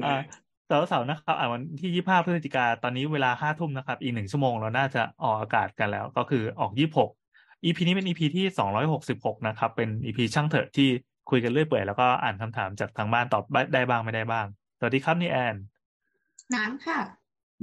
[0.05, 0.20] อ่า
[0.69, 7.11] เสาเสานะครับอ่าวันที่ยี่ห้าพฤศจิกาตอนนี้เวลาห้าทุ่มนะครับ อีกหนึ่งชั่วโมงเราน่าจะออกอากาศกันแล้ว ก็คือออกยี่หก
[7.64, 10.89] EP นี้เป็น EP ที่สองร้อยหกสิบหกนะครับ เป็น EP ช่างเถอะที่
[11.31, 13.43] คุยกันเรื่อยเปื่อยแล้วก็อ่านคำถามจากทางบ้านตอบ
[13.75, 14.47] ได้บ้างไม่ได้บ้าง
[14.79, 15.55] สวัสดีครับนี่แอน
[16.55, 16.99] น้ำค่ะ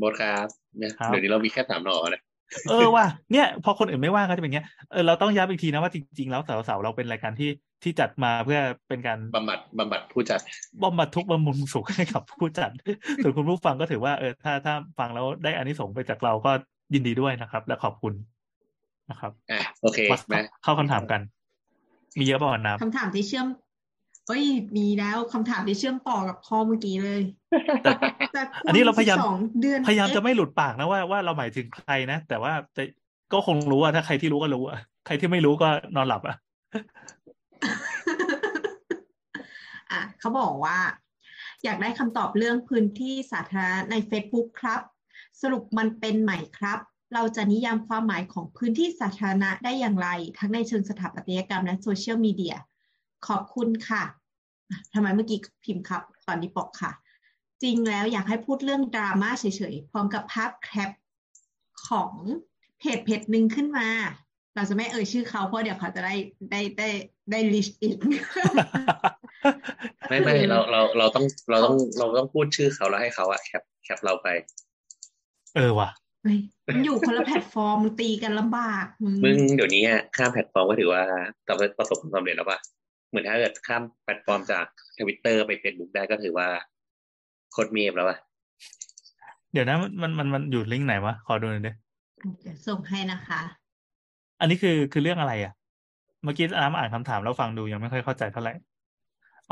[0.01, 0.47] บทครับ
[0.77, 2.21] เนี่ยครับเดี๋ยวนี้เรามีแค่สามหน่อนะ
[2.69, 7.49] เออว่ะเนี่ย พอคนอื่นไม่ว่างก็จะเป็นอย่างเงี้ยเออเราต้องย้ำอีกทีนะว่าจริงๆแล้วเสาเสาเราเป็นรายการที่
[7.83, 10.39] ที่จัดมาเพื่อเป็นการบำบัดบำบัดผู้จัด
[10.83, 12.69] บำบัดทุกข์บำรุงสุขให้กับผู้จัด
[13.23, 16.51] ส่วนคุณผู้ฟังก็ถือว่าเออถ้าถ้าฟังแล้วได้อานิสงส์ไปจากเราก็
[16.93, 18.13] ยินดีด้วยนะครับ และขอบคุณ
[19.09, 21.21] นะครับอะโอเคมามาเข้าคำถามกัน
[22.19, 23.47] มีเยอะป่ะวันน้คำถามที่เชื่อม
[24.27, 24.43] เอ้ย
[24.77, 27.91] มีแล้วคำถามที่เชื่อมต่อกับข้อเมื่อกี้เลยำแต่
[28.33, 32.83] แต่อันนี้เราพยายามสองเดือนพยายามจะเอ๊ไม่หลุดปากนะว่าว่าเราหมายถึงใครนะแต่ว่าจะ
[33.33, 36.35] ก็คงรู้อะถ้าใครที่รู้ก็รู้อะใครที่ไม่รู้ก็นอนหลับอะ
[39.91, 40.79] อะเขาบอกว่า
[41.63, 44.81] อยากได้คำตอบเรื่องพื้นที่สาธารณะใน Facebook ครับ
[45.41, 46.79] สรุปมันเป็นใหม่ครับ
[47.13, 52.55] เราจะนิยามความหมายของพื้นที่สาธารณะได้อย่างไร ทั้งในเชิงสถาปัตยกรรมและโซเชียลมีเดีย
[53.27, 54.03] ขอบคุณค่ะ
[54.93, 56.91] ทำไมเมื่อกี้พิมพ์ครับ ตอนนี้บอกค่ะ
[57.63, 60.89] จริงแล้วอยากให้พูดเรื่องดราม่าเฉยๆ พร้อมกับภาพ cap
[61.87, 62.11] ของ
[62.79, 63.87] เพจเพจหนึ่งขึ้นมา
[64.55, 66.15] เราจะไม่เอ่ยชื่อเขาเพราะเดี๋ยวเขาจะได้
[66.51, 66.89] ได้ได้
[67.31, 67.97] ได้ reach อีก
[70.09, 74.27] ไม่ไม่เราเราเราต้องเราต้องเราต้องพูดชื่อเขาแล้วให้เขาอะ cap cap เราไป
[75.55, 75.89] เออว่ะ
[76.23, 76.37] เฮ้ย
[76.67, 81.01] มันอยู่คนละแพลตฟอร์มมันตีกันลำบาก มึงมึงเดี๋ยวนี้อะข้ามแพลตฟอร์มก็ถือว่า
[81.77, 82.59] ประสบความสำเร็จแล้วป่ะ
[83.09, 84.65] เหมือนถ้าเกิดข้ามแพลตฟอร์มจาก
[84.97, 86.47] ทวิตเตอร์ไปเฟซบุ๊กได้ก็ถือว่า
[87.51, 88.17] โคตรเมพแล้วป่ะ
[89.53, 91.71] เดี๋ยวนะมันมันมันอยู่ลิงก์ไหนวะขอดูหน่อยดิ
[92.41, 93.41] เดี๋ยวส่งให้นะคะ
[94.39, 95.53] อันนี้คือคือเรื่องอะไรอะ
[96.23, 98.53] เมื่อกี้น้ำอ่านคำถามแล้วฟังดูยังไม่ค่อยเข้าใจเท่าไหร่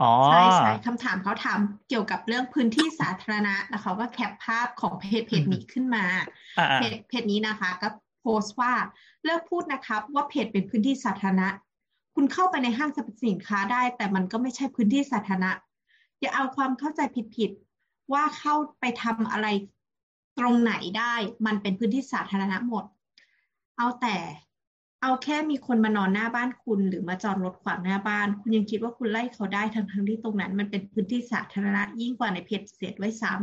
[0.02, 6.06] อ๋อใช่ใช่คำถามเขาถามเกี่ยวกับเรื่องพื้นที่สาธารณะแล้วเขาก็ cap ภาพของเพจเพจนี้ขึ้นมา
[6.58, 7.90] อ่าอ่าเพจเพจนี้นะคะ ก็
[8.22, 8.74] โพสต์ว่า
[9.26, 11.48] เลิกพูดนะครับ ว่าเพจเป็นพื้นที่สาธารณะ
[12.16, 15.52] คุณเข้าไปในห้างสรรพสินค้าได้ แต่มันก็ไม่ใช่พื้นที่สาธารณะ
[16.20, 17.02] อย่าเอาความเข้าใจ
[17.36, 19.48] ผิดๆว่าเข้าไปทำอะไร
[20.40, 21.14] ตรงไหนได้
[21.46, 22.86] มันเป็นพื้นที่สาธารณะหมด
[23.78, 24.16] เอาแต่
[25.06, 33.34] เอาแค่มีคนมานอนหน้าบ้านคุณ หรือมาจอดรถขวางหน้าบ้าน คุณยังคิดว่าคุณไล่เขาได้ทั้งทั้งที่ตรงนั้น มันเป็นพื้นที่สาธารณะยิ่งกว่าในเพจเสียด้วยซ้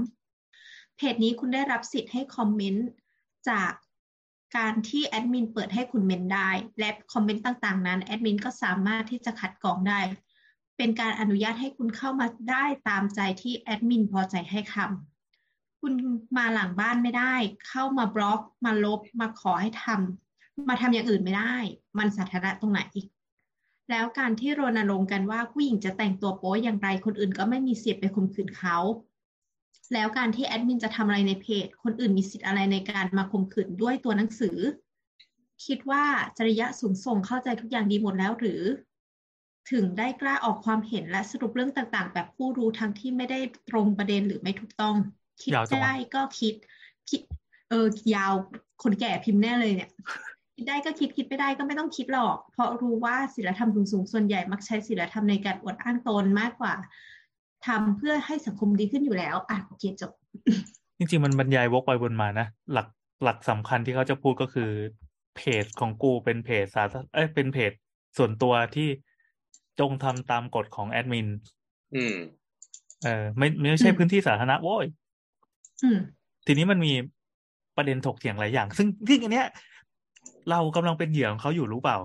[0.43, 2.89] ำเพจนี้คุณได้รับสิทธิ์ให้คอมเมนต์
[3.49, 3.73] จาก
[4.57, 10.01] การที่แอดมินเปิดให้คุณเมนได้ และคอมเมนต์ต่างๆ นั้นแอดมินก็สามารถที่จะคัดกรองได้
[10.77, 15.93] เป็นการอนุญาตให้คุณเข้ามาได้ตามใจที่แอดมินพอใจให้คำคุณ
[16.37, 17.35] มาหลังบ้านไม่ได้
[17.69, 20.30] เข้ามาบล็อกมาลบมาขอให้ทำ
[20.69, 21.57] มาทำอย่างอื่นไม่ได้
[21.99, 23.07] มันสาธารณะตรงไหนอีก
[23.91, 28.77] แล้วการที่รณรงค์กันว่าผู้หญิงจะแต่งตัวโป๊อย่างไรคนอื่นก็ไม่มีสิทธิ์ไปข่มขืนเขา
[29.93, 34.59] แล้วการที่แอดมินจะทำอะไรในเพจ คนอื่นมีสิทธิ์อะไรในการมาข่มขืนด้วยตัวหนังสือ
[35.67, 36.05] คิดว่า
[36.39, 38.63] จริยะสูงส่งเข้าใจทุกอย่างดีหมดแล้วหรือ
[39.71, 43.39] ถึงได้กล้าออกความเห็นและสรุปเรื่องต่างๆ แบบผู้รู้ทั้งที่ไม่ได้
[43.71, 44.97] ตรงประเด็นหรือไม่ถูกต้อง
[45.43, 46.55] คิดยาวจังวะได้ก็คิด
[47.11, 47.21] คิด
[47.69, 48.33] เออยาว
[48.83, 49.91] คนแก่พิมพ์แน่เลยเนี่ย
[50.61, 56.75] คิดได้ก็คิดคิดไม่ได้ก็ไม่ต้องคิดหรอก เพราะรู้ว่าศีลธรรมสูงๆส่วนใหญ่มักใช้ศีลธรรมในการอวดอ้างตนมากกว่า
[57.67, 60.13] ทำเพื่อให้สังคมดีขึ้นอยู่แล้วอะโอเคจบ
[60.99, 62.89] จริงๆมันบรรยายวกไปวนมานะหลัก
[63.25, 64.71] หลักสำคัญที่เขาจะพูดก็คือ
[65.37, 67.73] เพจของกูเป็นเพจสาธารเอ้ยเป็นเพจ
[68.17, 68.89] ส่วนตัวที่
[69.81, 71.29] จงทำตามกฎของแอดมิน
[71.95, 72.17] อืม
[73.05, 74.87] เออไม่ไม่ใช่อืมพื้นที่สาธารณะโว้ย
[75.83, 75.99] อืม
[76.47, 76.93] ทีนี้มันมี
[77.77, 79.47] ประเด็นถกเถียงหลายอย่าง ซึ่งซึ่งอันเนี้ย
[80.51, 81.99] เรากำลังเป็นเหยื่อของเขาอยู่รู้เปล่า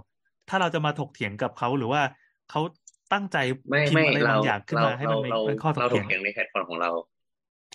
[0.50, 2.02] ถ้าเราจะมาถกเถียงกับเขาหรือว่า
[2.52, 2.62] เขา
[3.14, 3.38] ตั้งใจ
[3.72, 6.90] ไม่พิมไม่พ์อะไรเราบางอย่างขึ้นเรามาให้เรามันเป็นเราเป็นข้อถเรากถเถีกยงเถียงในแพลตฟอร์มของเรา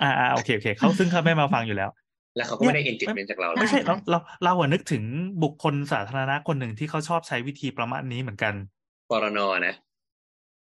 [0.03, 1.91] อ่าอ่าโอเคโอเคเขาซึ่งเขาไม่มาฟังอยู่แล้ว
[2.37, 5.03] แล้วเขาก็ไม่ได้ engagement จากเราไม่ใช่ใช่เราเราเราอะนึกถึง
[5.43, 8.55] บุคคลสาธารณะคนหนึ่งที่เขาชอบใช้วิธีประมาณนี้เหมือนกัน
[9.11, 9.75] ปรนนะ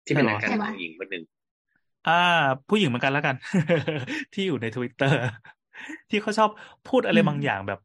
[0.06, 1.22] ที่เป็นใช่นัเหรอกการใช่ไหมเมืองหญิงคนหนึ่ง
[2.08, 2.22] อ่า
[2.68, 3.34] ผู้หญิงเหมือนกันแล้วกัน
[4.34, 5.20] ที่อยู่ในทวิตเตอร์
[6.10, 6.50] ที่เขาชอบ
[6.88, 7.80] พูดอะไรอืมบางอย่างแบบ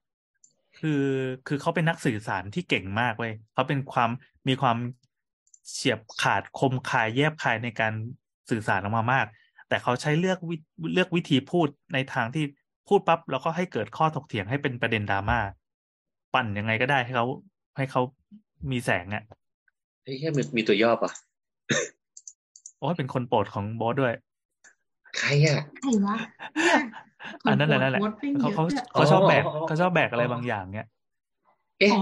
[0.88, 1.08] คือ
[1.48, 4.10] คือเขาเป็นนักสื่อสารที่เก่งมากเว้ยเขาเป็นความ
[4.48, 4.78] มีความ
[5.72, 7.94] เฉียบขาดคมคายแยบคายในการ
[8.50, 9.26] สื่อสารออกมามาก
[9.70, 10.56] แต่เขาใช้เลือกวิ
[10.94, 12.46] เลือกวิธีพูดในทางที่
[12.88, 15.40] พูดปั๊บแล้วก็ให้เกิดข้อถกเถียงให้เป็นประเด็นดราม่า
[16.34, 17.26] ปั่นยังไงก็ได้ให้เขา
[17.78, 18.02] ให้เขา
[18.72, 19.24] มีแสงอะ
[20.04, 21.12] เฮ้ยแค่มีมีตัวย่อปะ
[22.80, 24.14] โอ้ยเป็นคนโปรดของบอสด้วย
[25.16, 26.16] ใครอะใครวะ
[26.62, 26.78] เนี่ย
[27.42, 30.86] คอันนั้นแหละนั่นแหละโพสต์ไม่เขาเยเขาอะด้วยเขาชอบแบกอ๋ออ๋อเขาชอบแบกอะไรอ๋อบางอย่างเนี่ย
[31.80, 31.96] เอ๊ะอ๋อ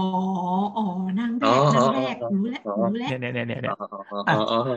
[0.74, 0.82] อ๋อ
[1.18, 4.74] นางแบอ๋อกนางแบกอ๋อรู้แล้วอ๋อรู้แล้วเนี่ยเนี่ยเนี่ยเนี่ยอ๋ออ๋ออ๋ออ๋อ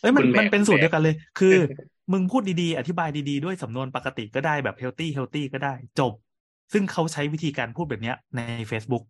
[0.00, 1.56] เอ้ยมันคุณแบกมันเป็นสูตรคุณแบกเดียวกันเลย คือ
[2.12, 6.12] มึงพูดดีๆ อธิบายดีๆ ด้วยสำนวนปกติก็ได้แบบเฮลตี้เฮลตี้ก็ได้ จบ
[6.72, 8.40] ซึ่งเขาใช้วิธีการพูดแบบเนี้ยใน
[8.70, 9.02] Facebook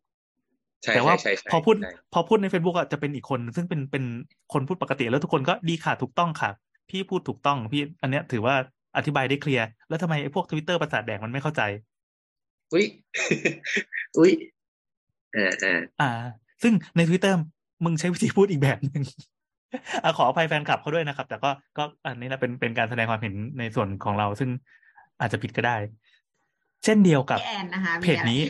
[0.85, 4.05] ใช่แต่ว่าใช่ใช่พอพูดใช่พอพูดใน Facebook อะจะเป็นอีกคน ซึ่งเป็นเป็น
[4.53, 6.51] คนพูดปกติแล้วทุกคนก็ดีค่ะถูกต้องค่ะ
[6.91, 8.55] พี่พูดถูกต้องพี่อันเนี้ยถือว่า
[8.97, 11.63] อธิบายได้เคลียร์ แล้วทำไมไอ้พวกทวิตเตอร์ประสาทแดกมันไม่เข้าใจ
[12.73, 12.85] อุ้ย
[14.19, 14.33] อุ้ย
[15.37, 16.11] อ่าอ่าอ่า
[16.63, 17.35] ซึ่งใน Twitter
[17.85, 19.03] มึงใช้วิธีพูดอีกแบบหนึ่ง
[20.03, 24.51] อะขออภัยแฟนคลับเขาด้วยนะครับ แต่ก็ก็อันนี้นะเป็นเป็นการแสดงความเห็นในส่วนของเรา ซึ่ง
[25.21, 25.77] อาจจะผิดก็ได้
[26.85, 28.43] เช่นเดียวกับพี่แอนนะคะมีเพจอะไรนี้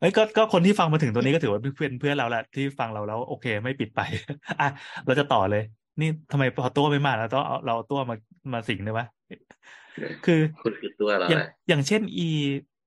[0.00, 4.00] เอ้ยก็ก็คนที่ฟังมาถึงตัวนี้ก็ถือว่าเป็นเพื่อนเพื่อนเราแหละที่ฟังเราแล้วโอเค ไม่ปิดไป
[4.60, 4.68] อะ
[5.06, 5.62] เราจะต่อเลย
[6.00, 8.16] นี่ทำไมพอตัวไม่มาแล้วต้องเอาเราเอาตัวมา
[8.52, 9.06] มาสิงเลยวะ
[10.24, 12.28] คือคุณคือตัวเราอย่างแหละอย่างเช่นอี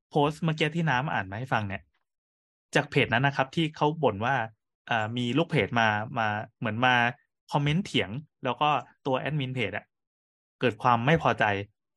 [0.10, 1.82] โพสต์เมื่อกี้ที่น้ำอ่านมาให้ฟังเนี่ย
[2.76, 4.36] จากเพจนั้นนะครับ ที่เขาบ่นว่า
[4.90, 5.88] อ่ามีลูกเพจมา
[6.18, 6.28] มา
[6.60, 6.96] เหมือนมา
[7.52, 8.10] คอมเมนต์เถียง
[8.44, 8.70] แล้วก็
[9.08, 9.86] ตัวแอดมินเพจอะ
[10.60, 11.46] เกิดความไม่พอใจ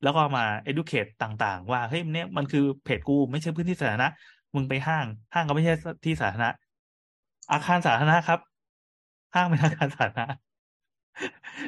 [0.03, 4.09] แล้วก็มา educate ต่าง ๆ ว่าเฮ้ยเนี่ยมันคือเพจกูไม่ใช่พื้นที่สาธารณะ
[4.55, 5.73] มึงไปห้าง ห้างก็ไม่ใช่
[6.05, 6.49] ที่สาธารณะ
[7.51, 8.39] อาคารสาธารณะครับ
[9.35, 10.25] ห้างเป็นอาคารสาธารณะ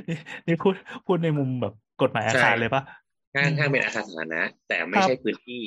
[0.08, 0.18] นี่
[0.48, 0.74] นี่พูด
[1.06, 2.82] พูดในมุมแบบกฎหมายอาคารเลยปะ
[3.36, 5.62] ห้างห้างเป็นอาคารสาธารณะแต่ไม่ครับใช่พื้นที่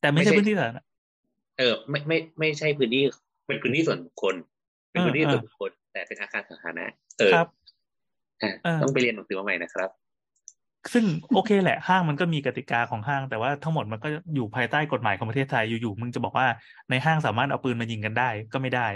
[0.00, 0.84] แต่ไม่ไม่ใช่ใช่พื้นที่สาธารณะ
[1.58, 3.02] เออ ไม่ไม่ไม่ใช่พื้นที่
[3.46, 4.34] เป็นพื้นที่ส่วนบุคคล
[4.90, 6.86] เป็นพื้นที่เออส่วนบุคคล แต่เป็นอาคารสาธารณะ
[7.18, 7.48] เออครับ
[8.42, 9.90] อะเออต้องไปเรียนหนังสือมาใหม่นะครับ
[10.92, 11.04] ซึ่ง
[11.34, 16.46] โอเคแหละห้างมันก็มีกติกาของห้าง แต่ว่าทั้งหมดมันก็อยู่ภายใต้กฎหมายของประเทศไทยอยู่ๆมึงจะบอกว่า
[16.90, 18.86] ในห้างสามารถเอาปืนมายิงกันได้ก็ไม่ได้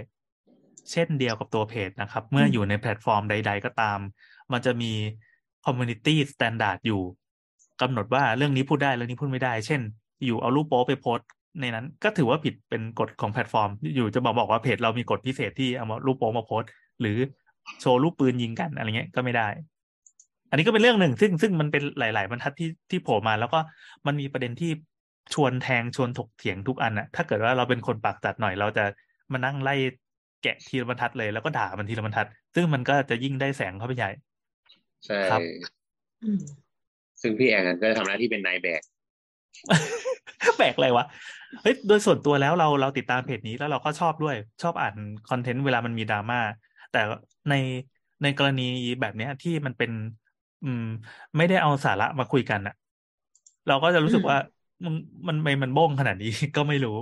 [0.93, 3.99] เช่นเดียวกับตัวเพจนะครับ เมื่ออยู่ในแพลตฟอร์มใด ๆ ก็ตาม
[4.53, 4.93] มันจะมี
[5.67, 7.03] community standard อยู่
[7.81, 9.81] กำหนดว่าเรื่องนี้พูดได้เรื่องนี้พูดไม่ได้ เช่น
[10.25, 11.29] อยู่เอารูปโป๊ไปโพสต์
[11.61, 16.71] ในนั้นก็ถือว่าผิดเป็นกฎของแพลตฟอร์ม อยู่จะบอกบอกว่าเพจเรามีกฎพิเศษที่เอามารูปโป๊มาโพสต์
[17.01, 17.19] หรือ
[17.81, 19.49] โชว์รูปปืนยิงกันอะไรเงี้ยก็ไม่ได้
[20.51, 23.59] อันนี้ก็เป็นเรื่องหนึ่ง ซึ่งซึ่งมันเป็นหลาย ๆ บรรทัดที่ที่โผล่มา แล้วก็
[24.07, 24.71] มันมีประเด็นที่
[25.35, 28.85] ชวนแทงชวนถกเถียงทุกอันอะถ้าเกิดว่าเราเป็นคนปากจัดหน่อยเราจะ
[29.33, 29.75] มานั่งไล่
[30.43, 34.11] แกะทีละบรรทัดเลยแล้วก็ด่ามันทีละบรรทัด ซึ่งมันก็จะยิ่งได้แสงเข้าไปใหญ่
[35.07, 35.41] ใช่ครับ
[36.23, 36.41] อืม
[37.23, 38.83] ซึ่งพี่แอนก็จะทำหน้าที่เป็นนายแบก
[40.59, 41.05] แปลกอะไรวะ
[41.63, 44.95] เฮ้ย โดยส่วนตัวแล้วเราเราติดตามเพจนี้แล้วเราก็ชอบด้วย ชอบอ่าน
[45.31, 46.41] คอนเทนต์เวลามันมีดราม่า
[46.93, 47.01] แต่
[47.51, 47.55] ใน
[48.23, 48.69] ในกรณี
[49.01, 49.91] แบบเนี้ยที่มันเป็น
[50.65, 50.85] อืม
[51.37, 52.75] ไม่ได้เอาสาระมาคุยกันอะ
[53.69, 54.37] เราก็จะรู้สึกว่า
[54.85, 54.95] มัน
[55.29, 56.97] มันไม่มันบ้งขนาดนี้ก็ไม่รู้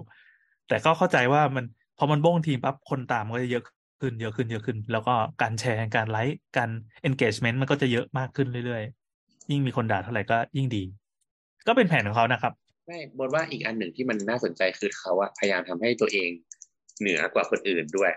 [0.68, 1.64] แต่ก็เข้าใจว่ามัน
[1.98, 3.62] พอมันบ้งทีปั๊บคนตามก็จะเยอะ
[4.00, 6.70] ขึ้นเยอะขึ้นเยอะขึ้น แล้วก็การแชร์การไลค์การ
[7.08, 10.82] engagement มันก็จะเยอะมากขึ้นเรื่อยๆ ยิ่งมีคนด่าเท่าไหร่ก็ยิ่งดี
[11.66, 12.52] ก็เป็นแผนของเขานะครับ
[12.86, 16.30] ไม่บนว่าอีกอันหนึ่งที่มันน่าสนใจคือเขาอะพยายามทำให้ตัวเอง
[17.00, 18.12] เหนือกว่าคนอื่นด้วย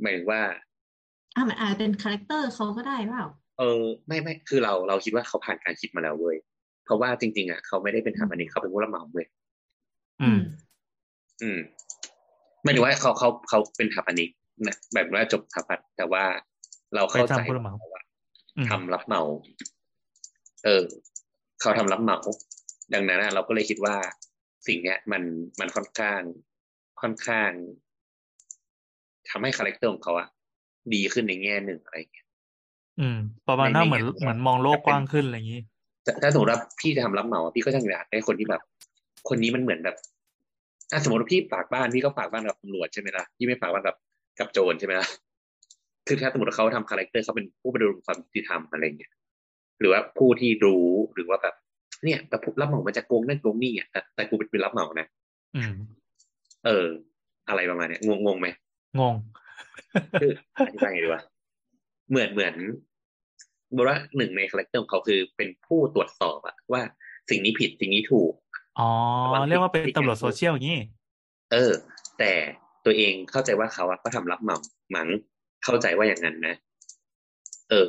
[0.00, 0.42] หมายถึงว่า
[1.34, 3.26] อะมันอาจจะเป็น character เขาก็ได้เปล่า
[3.58, 6.36] เออไม่ไม่คือเราเราคิดว่าเขาผ่านการคิดมาแล้วเว้ย
[6.84, 9.26] เพราะว่าจริง ๆอะเขาไม่ได้เป็นสถาปนิกเขาเป็นผู้รับเหมาเว้ย
[10.22, 10.38] อืม
[11.42, 11.58] อืม
[12.66, 14.30] ไม่ถึงว่าเขาเขาเขาเป็นสถาปนิก
[14.66, 16.24] นะแบบว่าจบสถาปัตย์แต่ว่า
[16.94, 18.02] เราเข้าใจไปทำผู้รับเหมาว่า
[18.56, 19.22] อืมทำรับเหมา
[20.64, 20.84] เออ
[21.60, 22.18] เขาทำรับเหมา
[22.94, 23.96] ดังนั้นอะเราก็เลยคิดว่า
[24.66, 25.22] สิ่งเนี้ย มัน
[25.60, 26.20] มันค่อนข้าง
[27.00, 27.50] ค่อนข้าง
[29.30, 30.28] ทำให้ character ของเขาอะ
[30.94, 32.26] ดีขึ้นในแง่หนึ่งอะไรอย่างเงี้ย
[33.00, 35.60] อืม ประมาณในว่าในเหมือนแง่เหมือนมองโลกกว้างขึ้นอะไรอย่างนี้
[36.04, 38.62] แต่ถ้าสมมติว่าพี่จะทำรับเหมาอะพี่ก็จะอยากได้คนที่แบบ
[39.28, 39.96] คนนี้มันเหมือนแบบ
[40.92, 43.96] อะสมมติว่าพี่ฝากบ้านพี่ก็ฝากบ้านกับตำรวจใช่ไหมล่ะพี่ไม่ฝากบ้านกับ
[44.38, 45.08] กับโจรใช่ไหมล่ะ
[46.06, 49.12] คือถ้าสมมติว่าเขาทำ character เขาเป็นผู้บริหารความยุติธรรมอะไรอย่างเงี้ย
[49.80, 51.54] หรือว่าผู้ที่รู้หรือว่าแบบ
[52.04, 55.06] เนี่ยแต่ผู้รับเหมามันจะโกงนั่นโกงนี่อะแต่แต่กูเป็นรับเหมานะ
[55.56, 55.72] อืม
[56.66, 56.88] เออ
[57.48, 58.48] อะไรประมาณเนี้ยงงงงไหม
[59.00, 59.14] งง
[60.20, 61.22] คืออธิบายไงดีวะ
[62.10, 62.54] เหมือนเหมือน
[63.76, 66.82] บอกว่าหนึ่งใน character ของเขาคือเป็นผู้ตรวจสอบอะว่า
[67.30, 68.32] สิ่งนี้ผิดสิ่งนี้ถูก
[68.78, 68.90] อ๋อ
[69.26, 70.78] ระวังเรียกว่าเป็นผิดตำรวจอย่างโซเชียลอย่างนี้
[71.52, 71.72] เออ
[72.18, 72.32] แต่
[72.84, 74.58] ตัวเองเข้าใจว่าเขาอะก็ทำรับเหมา
[74.90, 75.08] หมัง
[75.64, 76.54] เข้าใจว่าอย่างนั้นนะ
[77.70, 77.88] เออ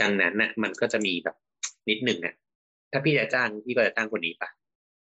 [0.00, 1.36] ดังนั้นน่ะมันก็จะมีแบบ
[1.88, 2.34] นิดหนึ่งอะ
[2.92, 4.48] ถ้าพี่จะจ้างพี่ก็จะจ้างคนนี้ปะ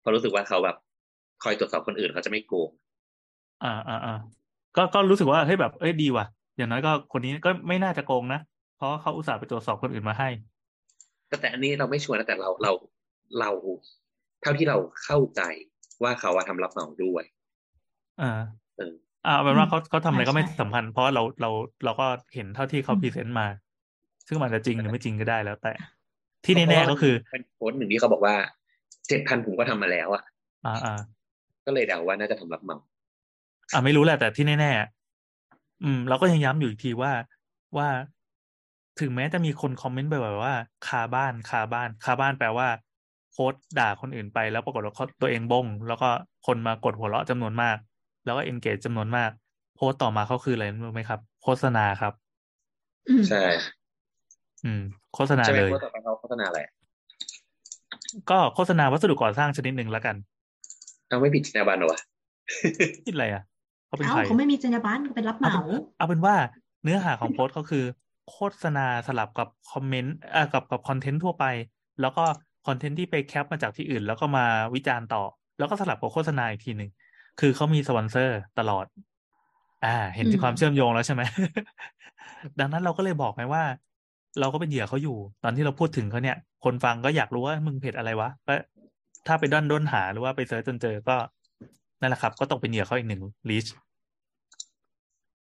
[0.00, 0.76] เพราะรู้สึกว่าเขาแบบ
[1.42, 2.70] คอยตรวจสอบคนอื่นเขาจะไม่โกง
[3.64, 4.16] อ่าอ่าอ่า
[4.76, 6.26] ก็ก็รู้สึกว่าเฮ้ยแบบเอ้ยดีว่ะ
[6.56, 8.40] อย่างน้อยก็คนนี้ก็ไม่น่าจะโกงนะ
[8.76, 10.28] เพราะเขาอุตส่าห์ไปตรวจสอบคนอื่นมาให้
[11.28, 12.72] แต่แต่อันนี้เราไม่ชัวร์นะแต่เราเรา
[13.40, 13.50] เรา
[14.42, 15.42] เท่าที่เราเข้าใจ
[16.02, 17.24] ว่าเขาอะทำรับเหมาด้วย
[18.20, 18.32] อ่า
[18.76, 18.94] เออ
[19.26, 21.50] อ่าเอาเป็นว่าเขาเขาทำอะไรใช่ก็ไม่ใช่สำคัญ เพราะว่าเราเรา
[21.84, 23.46] เราก็เห็นเท่าที่เขาอืม present มา
[24.28, 25.72] ซึ่งมันจะจริงหรือไม่จริงก็ได้แล้ว แต่
[26.44, 28.34] ที่แน่ๆก็คือเป็นโพสต์หนึ่งที่เขาบอกว่า
[29.08, 30.24] เจ็ดพันผมก็ทำมาแล้วอะ
[30.66, 31.00] อ่าอ่า
[31.66, 32.78] ก็เลยเดาว่าน่าจะทำรับเหมา
[33.72, 37.12] อ่าไม่รู้แหละแต่ที่แน่ๆอืม เราก็ยังย้ำอยู่อีกทีว่า
[37.76, 37.88] ว่า
[39.00, 40.54] ถึงแม้จะมีคน comment ไปแบบว่า
[40.86, 42.68] คาบ้านคาบ้าน คาบ้านแปลว่า
[43.32, 46.08] โพสต์ด่าคนอื่นไปแล้วปรากฏว่าเขาตัวเองบง แล้วก็
[46.46, 47.76] คนมากดหัวเราะจำนวนมาก
[48.24, 49.30] แล้วก็เอนเกจจำนวนมาก
[49.76, 52.12] โพสต์ต่อมาเขาคืออะไรรู้ไหมครับ โฆษณาครับ
[53.08, 53.42] อืมใช่
[54.64, 54.82] อืม
[55.14, 56.60] โฆษณาใช่ไหมเลยโพสต์ต่อไปเขาโฆษณาอะไร
[58.30, 60.16] ก็โฆษณาวัสดุก่อสร้างชนิดหนึ่งแล้วกัน
[61.08, 62.00] เอาไม่ผิดจรรยาบรรณเหรอวะ
[63.06, 63.42] คิดอะไรอะ
[63.86, 65.56] เขาเป็นเอ้าใครเขาไม่มีจรรยาบรรณเขาเป็นรับเหมา
[65.98, 66.34] เอาเป็นว่า
[66.82, 67.84] เนื้อหาของโพสต์เขาคือ
[68.30, 71.44] โฆษณาสลับกับคอมเมนต์เอ่อกับกับคอนเทนต์ทั่วไป
[72.00, 74.44] แล้วก็ content ที่ไป cap มาจากที่อื่น แล้วก็มา
[74.74, 75.22] วิจารณ์ต่อ
[75.58, 76.90] แล้วก็สลับกับโฆษณาอีกทีหนึ่ง
[77.40, 78.86] คือเขามีสปอนเซอร์ตลอด
[79.84, 81.22] อ่า เห็นอืมที่ความเชื่อมโยงแล้วใช่ไหม
[82.58, 83.62] ดังนั้นเราก็เลยบอกไงว่า
[84.40, 88.54] เราก็เป็นเหยื่อเขาอยู่ ตอนที่เราพูดถึงเขาเนี่ย คนฟังก็อยากรู้ว่ามึงเพจอะไรวะก็
[89.26, 91.16] ถ้าไปด้นด้นหาหรือว่าไป search จนเจอก็
[92.00, 93.66] นั่นแหละครับ ก็ตกเป็นเหยื่อเขาอีกหนึ่งลิช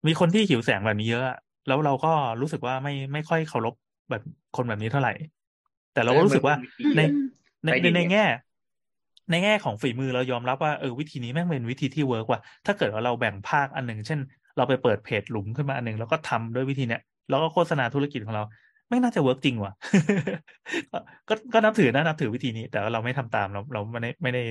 [0.06, 1.36] มีคนที่หิวแสงแบบนี้เยอะอะ
[1.66, 3.74] แล้วเราก็รู้สึกว่าไม่ไม่ค่อยเคารพ
[4.10, 4.22] แบบ
[4.56, 5.12] คนแบบนี้เท่าไหร่
[5.94, 7.26] แต่เราก็รู้สึกว่าอืมในอืม
[7.64, 8.26] ในไปในดีในเนี่ยแง่
[9.30, 14.20] ในแง่ของฝีมือเรายอมรับว่าเออวิธีนี้แม่งเป็นวิธีที่ work ว่ะถ้าเกิดว่าเราแบ่งภาคอันหนึ่งเช่น
[14.56, 18.44] เราไปเปิดเพจหลุมขึ้นมาอันหนึ่งแล้วก็ทำด้วยวิธีเนี้ยแล้วก็โฆษณาธุรกิจของเรา
[18.90, 19.72] ไม่น่าจะ work จริงว่ะ
[20.90, 24.42] ก็ก็ก็นับถือนะนับถือวิธีนี้ แต่ว่าเราไม่ทำตามเราเราไม่ได้ไม่ได้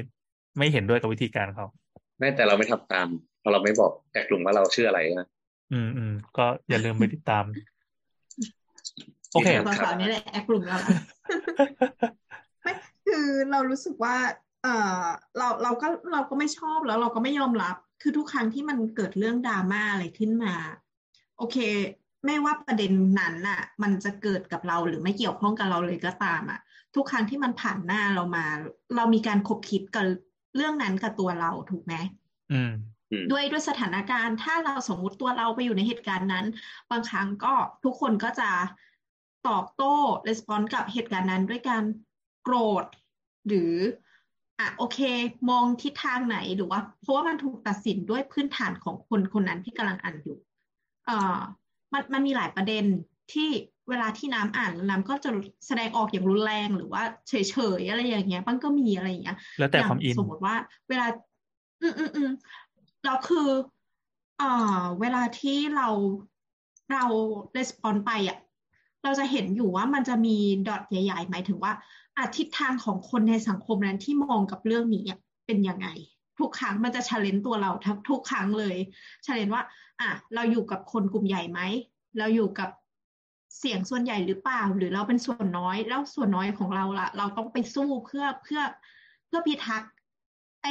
[0.57, 1.65] ไม่เห็นด้วยกับวิธีการเขา
[2.19, 3.07] แม้แต่เราไม่ทำตาม
[3.39, 5.27] เพราะเราไม่บอกแอกลุ่มว่าเราชื่ออะไรนะ
[5.73, 7.43] อืมอืมก็อย่าลืมไปติดตาม
[9.33, 10.97] โอเคนี่ตอนครัสาบวนี่แหละแอคกลุ่มเราละ
[12.61, 12.73] ไม่
[13.05, 14.15] คือเรารู้สึกว่า
[14.63, 14.67] เอ
[14.99, 15.03] อ
[15.37, 20.53] เราเราก็เราก็ไม่ชอบแล้วเราก็ไม่ยอมรับ คือทุกครั้งที่มันเกิดเรื่องดราม่าอะไรขึ้นมา
[21.37, 21.57] โอเค
[22.25, 26.59] ไม่ว่าประเด็นนั้นน่ะ มันจะเกิดกับเราหรือไม่เกี่ยวข้องกับเราเลยก็ตามอะ
[26.95, 28.45] ทุกครั้งที่มันผ่านหน้าเรามา
[28.95, 30.05] เรามีการคบคิดกับ
[30.55, 31.93] เรื่องนั้นกับตัวเราถูกไหม
[32.51, 32.71] อืม
[33.11, 36.45] อืมด้วยด้วยสถานการณ์ถ้าเราสมมุติตัวเราไปอยู่ในเหตุการณ์นั้น
[36.91, 37.53] บางครั้งก็
[37.83, 38.49] ทุกคนก็จะ
[39.47, 39.93] ตอบโต้
[40.27, 41.83] รีสปอนส์กับเหตุการณ์นั้นด้วยการ
[42.43, 42.85] โกรธ
[43.47, 43.73] หรือ
[44.59, 44.99] อะโอเค
[45.49, 50.37] มองทิศทางไหนหรือว่า เพราะว่ามันถูกตัดสินด้วยพื้นฐานของคนคนนั้นที่กำลังอ่านอยู่
[51.05, 51.39] เอ่อ
[51.93, 52.85] มันมันมีหลายประเด็น
[53.33, 53.49] ที่
[53.89, 55.29] เวลาที่น้ำอ่านแล้วน้ำก็จะ
[55.67, 57.33] แสดงออกอย่างรุนแรงหรือว่าเฉ
[57.79, 60.55] ยๆอะไรอย่างเงี้ยมันก็มีอะไรอย่างเงี้ยแล้วแต่อย่าคงวามอินสมมติว่า
[60.89, 61.07] เวลา
[61.81, 62.31] อืมอืมอืม
[63.05, 63.49] เราคือ
[64.41, 65.89] อ่าเวลาที่เรา
[66.91, 67.05] เรา
[67.55, 68.37] レスปอนไปอะ
[69.03, 70.37] เราจะเห็นอยู่ว่ามันจะมี
[70.67, 71.73] ดอทใหญ่ ๆ หมายถึงว่า
[72.19, 75.05] อาทิศทางของคนในสังคมนั้นที่มองกับเรื่องนี้
[75.45, 75.87] เป็นยังไง
[76.39, 78.75] ทุกครั้งมันจะชาเลนตัวเราทั้งทุกครั้งเลย
[79.25, 79.63] ชาเลนว่า
[80.01, 81.59] อะเราอยู่กับคนกลุ่มใหญ่ไหม
[82.17, 82.69] เราอยู่กับ
[83.59, 88.61] เสียงส่วนใหญ่หรือเปล่า หรือเราเป็นส่วนน้อย แล้วส่วนน้อยของเราล่ะ เราต้องไปสู้เพื่อเพื่อ
[89.27, 89.91] เพื่อพิทักษ์
[90.63, 90.67] ไอ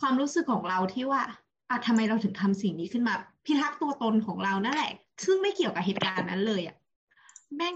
[0.00, 1.22] ความรู้สึกของเราที่ว่า
[1.68, 3.14] อะทำไมเราถึงทำสิ่งนี้ขึ้นมา
[3.46, 4.92] พิทักษ์ตัวตนของเรานั่นแหละ
[5.24, 6.76] ซึ่งไม่เกี่ยวกับเหตุการณ์นั้นเลยอะ
[7.56, 7.74] แม่ง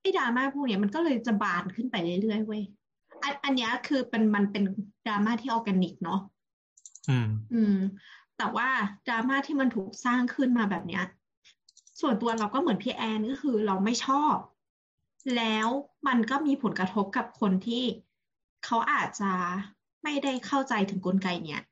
[0.00, 2.62] ไออ้ดราม่าพวกเนี้ยมันก็เลยจะบานขึ้นไปเรื่อยๆเว้ย
[3.22, 4.64] อันอันเนี้ยคือเป็นมันเป็น
[5.06, 6.20] ดราม่าที่ออร์แกนิกเนาะ
[7.08, 7.76] อืม อืม
[8.38, 8.68] แต่ว่า
[9.08, 11.04] ดราม่าที่มันถูกสร้างขึ้นมาแบบเนี้ย
[12.00, 14.36] ส่วนตัวเราก็เหมือนพี่แอนก็คือเราไม่ชอบ
[15.36, 15.68] แล้ว
[16.06, 17.84] มันก็มีผลกระทบกับคนที่
[18.64, 19.32] เขาอาจจะ
[20.02, 21.62] ไม่ได้เข้าใจถึงกลไกเนี้ย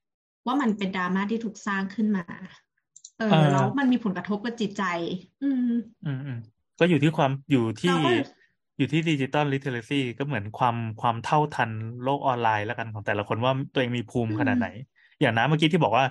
[0.46, 2.24] ว่ามันเป็นดราม่าที่ถูกสร้างขึ้นมา
[3.18, 4.84] เออเออแล้วมันมีผลกระทบกับจิตใจ
[5.42, 5.72] อืม
[6.06, 6.38] อืมอืม
[6.78, 8.10] ก็อยู่ที่ความอยู่ที่เราก็
[8.78, 11.70] อยู่ที่ดิจิตอลลิเทเรซีก็เหมือนความความเท่าทัน
[12.04, 14.68] โลกออนไลน์แล้วกันของแต่ละคนว่าตัวเองมีภูมิขนาดไหน
[15.20, 16.04] อย่างน้ำเมื่อกี้ที่บอกว่า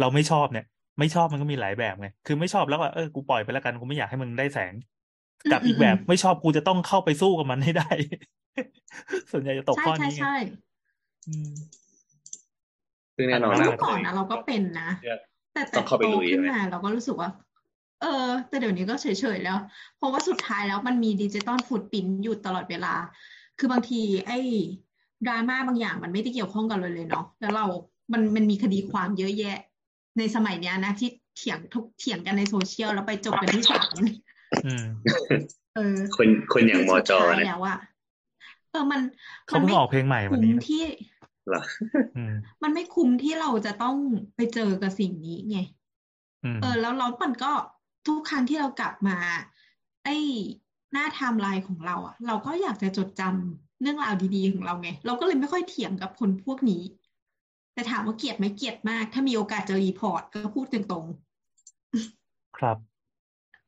[0.00, 0.66] เราไม่ชอบเนี่ย
[0.98, 4.74] ไม่ชอบมันก็มีหลายแบบไงคือไม่ชอบแล้วก็เออกูปล่อยไปแล้วกันกูไม่อยากให้มึงได้แสง
[5.52, 7.90] กับอืมอีกแบบอืมไม่ชอบกูจะต้องเข้าไปสู้กับมันให้ได้
[9.30, 10.34] ส่วนใหญ่จะตกใช่ข้อใช่นี้ไงใช่
[11.28, 11.52] อืม
[13.16, 14.90] ซึ่งแน่นอนแต่อ่าเมื่อก่อนนะเราก็เป็นนะ
[15.54, 17.28] แต่ต้แต่องเข้าไปโตลุยขึ้นใช่ไหมมาเราก็รู้สึกว่า
[18.00, 19.58] เออ แต่เดี๋ยวนี้ก็เฉยๆแล้ว
[19.96, 22.94] เพราะว่าสุดท้ายแล้วมันมีดิจิตอลฟุตปรินท์อยู่ตลอดเวลา
[23.58, 24.38] คือบางที ไอ้
[25.26, 27.66] ดราม่าบางอย่างมันไม่ได้เกี่ยวข้องกันเลยเลยเนาะแล้วเรา
[28.12, 29.56] มันมันมีคดีความเยอะแยะ
[30.18, 33.96] ในสมัยเนี้ยนะที่เถียงทุกเถียงกันในโซเชียลแล้วไปจบกันที่ศาล
[34.66, 34.84] อืม
[35.76, 37.78] เออ คนคนอย่างมคืออสุดจอท้ายเนี่ยแล้วอะ
[38.70, 39.00] เออมัน
[39.46, 40.82] เขามันเพิ่งไม่ออกเพลงใหม่วันคุ้มนี้นะที่
[41.48, 41.62] เหรอ
[42.16, 43.96] อืมมันไม่คุ้มที่เราจะต้อง
[44.36, 45.58] ไปเจอกับสิ่งนี้ไง
[46.44, 47.52] อืมเออ แล้วแล้วมันก็
[48.06, 49.16] ทุกครั้งที่เรากลับมา
[50.04, 50.16] ไอ้
[50.92, 56.82] หน้าไทม์ไลน์ของเราอะเราก็อยากจะจดจำเรื่องราวดีๆของเราไง เราก็เลยไม่ค่อยเถียงกับคนพวกนี้
[57.74, 61.04] แต่ถามว่าเกลียดไหมเกลียดมาก ถ้ามีโอกาสจะรีพอร์ตก็พูดตรง
[62.58, 62.76] ครับ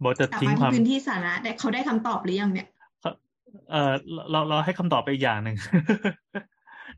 [0.03, 2.68] บอสจะๆกลับทิ้งมาคที่วามพื้นที่สาธารณะแต่เขาได้คำตอบหรือยังเนี่ย
[3.70, 3.93] เออ
[4.30, 5.57] เราเราให้คำตอบไปอีกอย่างหนึ่ง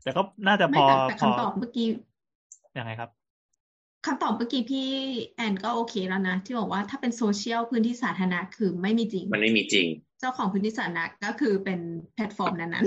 [0.03, 1.87] แต่ก็น่าจะพไม่อแต่แต่พอคำตอบเมื่อกี้
[2.77, 3.09] ยังไงครับ
[4.05, 4.87] คำตอบเมื่อกี้พี่
[5.35, 9.87] แอนก็โอเคแล้วนะ ที่บอกว่าถ้าเป็นโซเชียลพื้นที่สาธารณะคือไม่มีจริง มันไม่มีจริง
[10.19, 11.79] เจ้าของพื้นที่สาธารณะก็คือเป็น
[12.13, 12.85] แพลตฟอร์มนั้น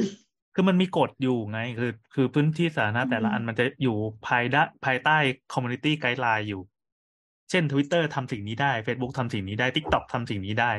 [0.54, 3.96] คือมันมีกฎอยู่ไง คือคือพื้นที่สาธารณะอืมแต่ละอันมันจะอยู่
[4.26, 5.16] ภายได้ภายใต้
[5.52, 6.62] community guideline อยู่
[7.50, 10.72] เช่น Twitter ทำสิ่งนี้ได้ Facebook ทำสิ่งนี้ได้ TikTok ทำสิ่งนี้ได้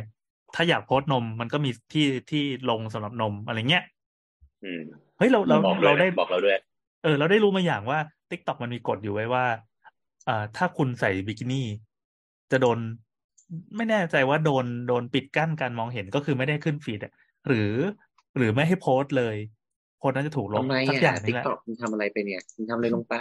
[0.55, 3.83] ถ้าอยากโพสต์นมมันก็มีที่ที่ลงสำหรับนมอะไรเงี้ย
[4.63, 4.81] อืม
[5.17, 6.57] เฮ้ยเราเราบอกเราได้เลยนะบอกเราด้วย
[7.03, 7.99] เออ เราได้รู้มาอย่างว่า
[8.31, 11.67] TikTok มันมีกฎอยู่ไว้ว่าเอ่อถ้าคุณใส่บิกินี่
[12.51, 12.79] จะโดน
[13.75, 17.13] ไม่แน่ใจว่าโดนโดนปิดกั้นการมองเห็นก็คือไม่ได้ขึ้นฟีดอะ
[17.47, 17.71] หรือ
[18.37, 19.35] หรือไม่ให้โพสต์เลย
[19.99, 23.15] โพสต์นั้นจะถูกลบทำไมสักอย่างอะนึติ๊งกแหละต็อกคุณทำอะไรไปเนี่ยคุณทำอะไรลงไป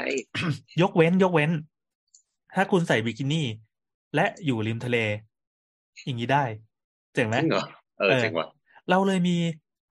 [0.82, 1.50] ยกเว้นยกเว้น
[2.54, 3.46] ถ้าคุณใส่บิกินี่
[4.14, 4.96] และอยู่ริมทะเล
[6.04, 6.44] อย่างนี้ได้
[7.14, 7.64] เจ๋งไหมจริงเหรอ
[7.98, 8.48] เออเออจริงว่ะ
[8.90, 9.36] เราเลยมี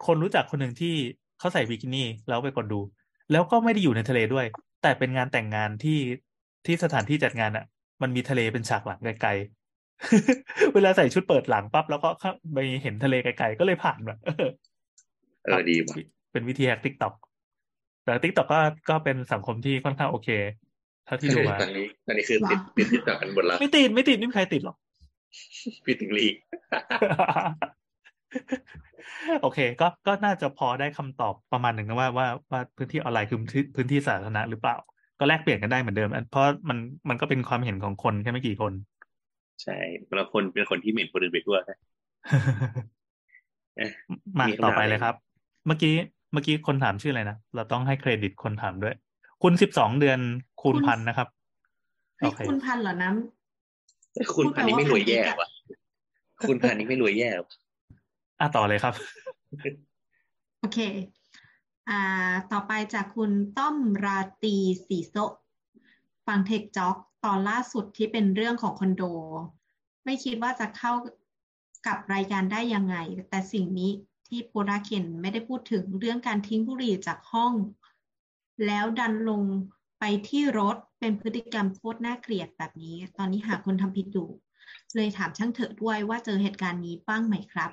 [0.06, 0.94] คนรู้จักคนหนึ่งที่
[1.40, 2.80] เขาใส่บิกินี่แล้วไปกดดู
[3.32, 4.46] แล้วก็ไม่ได้อยู่ในทะเลด้วย
[4.82, 6.00] แต่เป็นงานแต่งงานที่
[6.68, 7.66] ที่สถานที่จัดงานอะ
[8.02, 14.50] มันมีทะเลเป็นฉากหลังไกลๆ เวลาใส่ชุดเปิดหลังปั๊บแล้วก็เข้าไปเห็นทะเลไกลๆ ก็เลยผ่านแบบเออ
[15.46, 15.96] เออดีว่ะ
[16.32, 17.14] เป็นวิธี hack ติ๊กต็อก
[18.04, 18.60] แต่ติ๊กต็อกก็
[18.90, 20.30] ก็เป็นสังคมที่ค่อนข้างโอเค
[21.06, 24.78] เท่าที่ดูมาตอนนี้ตอนนี้คือเหรอติดติดติดต่อกันหมดละไม่ติดไม่ติดไม่มีใครติดหรอก
[25.86, 26.28] พี่ติงลี
[29.42, 34.76] โอเค ก็ก็น่าจะพอได้คำตอบประมาณหนึ่งนะว่าว่าว่าพื้นที่ออนไลน์คือพื้นที่พื้นที่สาธารณะหรือเปล่า
[35.20, 36.78] ก็แลกเปลี่ยนกันได้เหมือนเดิมอันเพราะมัน
[37.10, 38.74] มันก็เป็นความเห็นของคนแค่ไม่กี่คน
[39.64, 39.78] ใช่
[40.16, 41.78] เราคนเป็นคนที่เหม็นคนอื่นไปทั่วนะ
[43.78, 43.92] เอ๊ะ
[44.38, 45.16] มามีคำถามต่อไปเลยอะไรครับ
[45.68, 45.94] เมื่อกี้
[46.34, 48.96] เมื่อกี้คนถามชื่ออะไรนะ เราต้องให้เครดิตคนถามด้วย
[49.44, 50.20] คุณสิบสองเดือน
[50.62, 51.28] คูณคุณพันนะครับ
[52.18, 53.10] เฮ้โอยเคคุณพันเหรอน้
[54.36, 55.50] คุณพันนี้ไม่รวยแย่พูดไปว่า
[56.40, 57.54] พันว่ะคุณพันนี้ไม่รวยแย่ว่ะ
[58.40, 60.80] อะต่อเลยครับำโอเค
[61.90, 63.76] อ่าต่อไปจากคุณต้อม
[64.06, 64.56] ราตี
[64.88, 65.16] สีโซ
[66.28, 69.04] ฟังเทคจ็อกตอนล่าสุดที่เป็นเรื่องของคอนโด
[70.06, 70.94] ไม่คิดว่าจะเข้า
[71.88, 72.98] กับรายการได้ยังไง
[73.30, 73.92] แต่สิ่งนี้
[74.28, 77.54] ที่โปราเคนไม่ได้พูดถึงเรื่องการทิ้งบุหรี่จากห้อง
[78.66, 79.42] แล้วดันลง
[80.00, 84.30] ไปที่รถเป็นพฤติกรรมโคตรน่าเกลียดแบบนี้ ตอนนี้หาคนทำผิดอยู่
[84.96, 87.72] เลยถามช่างเถอะด้วยว่าเจอเหตุการณ์นี้บ้างไหมครับ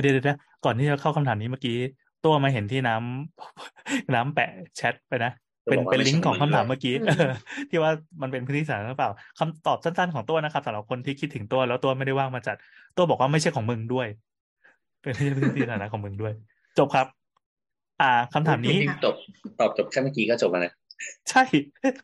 [0.00, 1.76] เดี๋ยวเดี๋ยวเดี๋ยวก่อนที่จะเข้าคำถามนี้เมื่อกี้
[2.24, 5.32] ตัวมาเห็นที่น้ำน้ำแปะแชทไปนะ
[5.64, 7.32] เป็นตัวบอกว่าเป็นไม่ลิงก์ของใช่คำถามมึงเมื่อกี้อืมเออ
[7.70, 7.92] ที่ว่า
[8.22, 12.56] มันเป็นพื้นที่สาธารณะหรือเปล่าคำตอบสั้นๆของตัวนะครับสำหรับคนที่คิดถึงตัวแล้วตัวไม่ได้ว่างมาจัด
[12.96, 14.06] ตัวบอกว่าไม่ใช่ของมึงด้วย
[15.02, 16.32] เป็นไม่ใช่พื้นที่สาธารณะของมึงด้วย
[16.78, 17.06] จบครับ
[18.00, 19.14] อ่าคำถามนี้จริงๆจบ
[19.60, 20.72] ตอบจบแค่เมื่อกี้ก็จบแล้วนะ
[21.30, 21.42] ใช่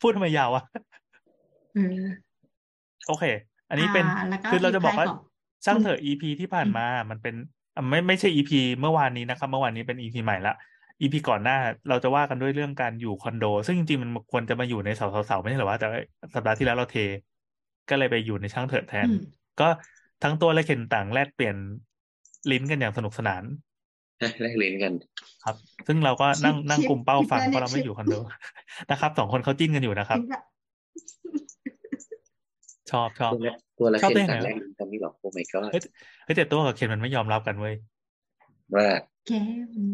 [0.02, 0.64] พูดทำไมยาวอะ
[1.74, 2.06] เออ
[3.08, 3.24] โอเค
[3.70, 5.30] อันนี้เป็นอ่าแล้วก็คือเราจะบอกว่าทิ้งท้ายขอ
[5.62, 7.48] งช่างคุณเถอะ EP ที่ผ่านมา มันเป็นอะ
[7.90, 8.50] ไม่ไม่ใช่ EP
[8.80, 10.54] เมื่อวานนี้นะครับ เมื่อวานนี้เป็น EP ใหม่ละ
[11.00, 11.56] EP ก่อนหน้า
[11.88, 16.00] เราจะว่ากันด้วยเรื่องการอยู่คอนโด ซึ่งจริงๆมันควรจะมาอยู่ในเสาเสาๆไม่ใช่เหรอวะแต่ว่า
[16.34, 16.96] สัปดาห์ที่แล้วเราเท
[17.88, 19.20] ก็เลยไปอยู่ในช่างเถอะแทนอืม
[19.60, 19.68] ก็
[20.22, 21.56] ทั้งตัวและเคนต่างแลกเปลี่ยน
[22.50, 23.42] ลิ้นกันอย่างสนุกสนาน
[24.40, 24.92] แลกลิ้นกัน
[25.44, 25.56] ครับ
[25.86, 28.14] ซึ่งเราก็นั่งคิดนั่งคิดกุมเป้าฟังคิดเพแล้วราะเราไม่เนี่ยอยู่คอนโด
[28.90, 30.40] นะครับสองคนเขาจิ้นกันอยู่นะครับคิดว่า
[32.90, 35.82] ชอบชอบตัวละตัวละชอบเคนได้ไงต่างแรวะกลิ้นกันนี่หรอโอ้ my god เฮ้ย
[36.24, 37.74] เฮ้ยแต่ตัวกับเคนมันไม่ยอมรับกันเว้ย
[38.74, 38.86] ว่า
[39.26, 39.32] แก
[39.72, 39.84] มัน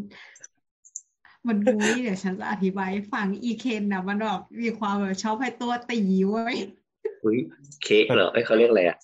[1.48, 6.56] มันมุ้ยเดี๋ยวฉันจะอธิบายให้ฟังอีเคนนะมันแบบมีความแบบชอบให้ตัวตีเว้ย
[7.24, 7.38] อุ้ย
[7.82, 8.98] เค้กเหรอเอ้ยเขาเรียกอะไรอะ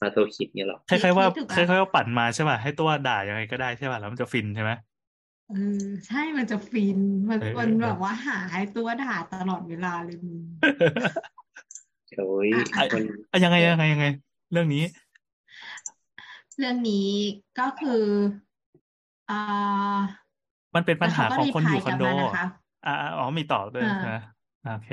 [0.00, 4.70] มาโทคิดเนี่ยเหรอคล้ายๆว่าถูกคปะล้ายๆว่าปั่นมาใช่ป่ะให้ตัวด่ายังไงก็ได้ใช่ป่ะแล้วมันจะฟินใช่ไหม
[5.50, 6.98] เออใช่มันจะฟิน
[7.30, 10.40] มันเออมันเออแบบว่าหาให้ตัวด่าตลอดเวลาเลยมึง
[12.16, 14.06] โอ้ยอะอะมันอะยังไงยังไงยังไง
[14.52, 14.80] เรื่องนี้
[16.56, 17.10] เรื่องนี้
[17.58, 18.02] ก็คือ
[19.28, 20.06] อ่า
[20.74, 22.44] มันเป็นปัญหาแล้วขเขาองก็คนอยู่รีคอนพลายโดกลับมานะคะ
[22.84, 24.14] อ่าอ๋อมีต่อด้วยอ่าใช่ไหม
[24.62, 24.90] โอเค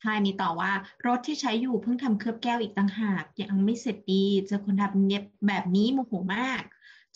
[0.00, 0.72] ใช่มีต่อว่า
[1.06, 6.62] รถที่ใช้อยู่เพิ่งทำเคลือบแก้วอีกต่างหากยังไม่เสร็จดีเจอคนทำเน็ตแบบนี้โมโหมาก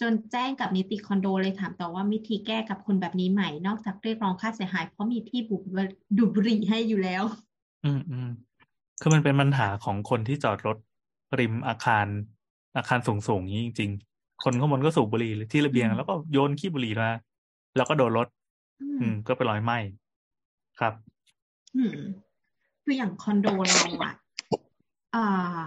[0.00, 5.62] จนแจ้งกับนิติคอนโดเลยถามต่อว่าวิธีแก้กับคนแบบนี้ใหม่ นอกจากเรียกร้องค่าเสียหายเพราะมีที่บุบ
[6.16, 7.24] ดูดบุหรี่ให้อยู่แล้ว
[7.82, 8.26] อืมอืม
[9.00, 10.76] คือมันเป็นปัญหาของคนที่จอดรถ
[11.40, 12.06] ริมอาคาร
[12.76, 17.10] อาคารสูงสูงนี้จริง ๆ คนข้างบนก็สูบบุหรี่ที่ระเบียงอืมแล้วก็โยนขี้บุหรี่มา
[17.76, 18.28] แล้วก็โดนรถ
[18.80, 19.78] อือืมมก็เป็นรอยไหม้
[20.78, 20.94] ครับ
[21.76, 21.96] อืม
[22.84, 24.12] คืออย่างคอนโดเราอะ
[25.14, 25.60] อ่า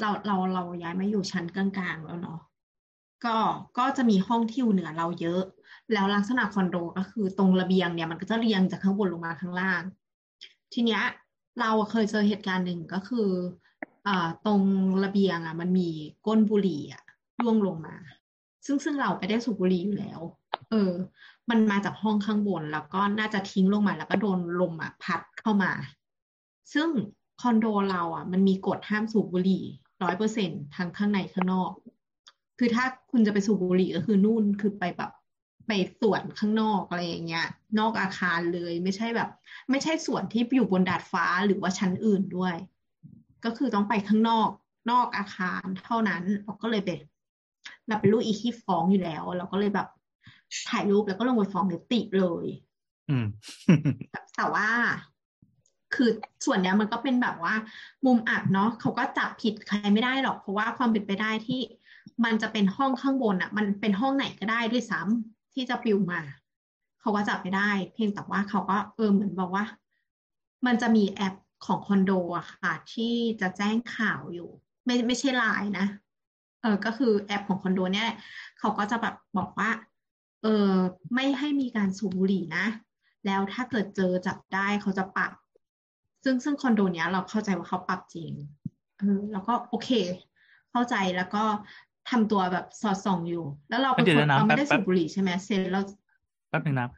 [0.00, 2.40] เราเราเราย้ายมาอยู่ชั้นกลางๆแล้วเนาะ
[3.24, 3.36] ก็
[3.78, 5.42] ก็จะมีห้องที่อยู่เหนือเราเยอะ
[5.92, 9.82] แล้วลักษณะคอนโดก็คือตรงระเบียงเนี่ยมันก็จะเรียงจากข้างบนลงมาข้างล่าง
[10.72, 11.02] ทีเนี้ย
[11.60, 13.28] เราเคยเจอเหตุการณ์หนึ่งก็คือ
[14.06, 14.62] อ่าตรง
[15.04, 15.88] ระเบียงอะ มันมี
[16.26, 17.02] ก้นบุหรี่อะ
[17.42, 17.96] ร่วงลงมา
[18.66, 20.20] ซึ่งซึ่งเราไม่ได้สูบบุหรี่อยู่แล้ว
[20.70, 20.92] เออ
[21.50, 25.72] มันมาจากห้องข้างบน แล้วก็น่าจะทิ้งลงมา แล้วก็โดนลมอะพัดเข้ามา
[26.74, 26.88] ซึ่ง
[27.40, 29.64] คอนโดเราอะ มันมีกฎห้ามสูบบุหรี่
[30.02, 31.70] ร้อยเปอร์เซ็นทั้งข้างในข้างนอก
[32.58, 35.10] คือถ้าคุณจะไปสูบบุหรี่ก็คือนู่นคือไปแบบ
[35.70, 37.46] ไปสวนข้างนอกอะไรอย่างเงี้ย
[37.78, 39.30] นอกอาคารเลยไม่ใช่แบบ
[39.70, 42.54] ไม่ใช่สวนที่อยู่บนดาดฟ้าหรือว่าชั้นอื่นด้วย
[43.44, 44.48] ก็คือต้องไปข้างนอก
[44.90, 46.90] นอกอาคารเท่านั้นเราก็เลยไป
[47.88, 49.88] เราเป็นลูกอีที่ฟ้องอยู่แล้ว เราก็เลยแบบ
[50.68, 52.46] ถ่ายรูปแล้วก็ลงไปฟ้องนิติเลย
[53.10, 53.26] อืม
[54.36, 54.68] แต่ว่า
[55.94, 56.10] คือ
[56.46, 57.54] ส่วนเนี้ยมันก็เป็นแบบว่า
[58.06, 61.60] มุมอับเนาะเขาก็จับผิดใครไม่ได้หรอก เพราะว่าความเป็นไปได้ที่
[62.24, 66.20] มันจะเป็นห้องข้างบนอะ มันเป็นห้องไหนก็ได้ด้วยซ้ำ ที่จะปลิวมา
[67.00, 69.64] เขาก็จับไม่ได้ เพียงแต่ว่าเขาก็เออเหมือนบอกว่า
[70.66, 71.34] มันจะมีแอป
[71.66, 74.48] ของคอนโดอะค่ะ ที่จะแจ้งข่าวอยู่
[74.84, 75.86] ไม่ไม่ใช่ไลน์นะ
[76.62, 78.08] เออก็คือแอปของคอนโดเนี่ย
[78.58, 79.70] เขาก็จะแบบบอกว่า
[80.42, 80.72] เออ
[81.14, 82.66] ไม่ให้มีการสูบบุหรี่นะ
[83.26, 85.32] แล้วถ้าเกิดเจอจับได้เขาจะปรับ
[86.24, 88.32] ซึ่งซึ่งคอนโดเนี้ยเราเข้าใจว่าเขาปรับจริง
[88.98, 89.90] เออแล้วก็โอเค
[90.70, 91.44] เข้าใจแล้วก็
[92.06, 93.38] ทำตัวแบบสอดส่องอยู่
[93.68, 95.82] แล้วเราเป็นเดี๋ยวคนนะเราไม่แป๊บได้แป๊สูบบบุหรี่ใช่ไหมเสร็จแล้ว
[96.48, 96.88] แป๊บนึงนะ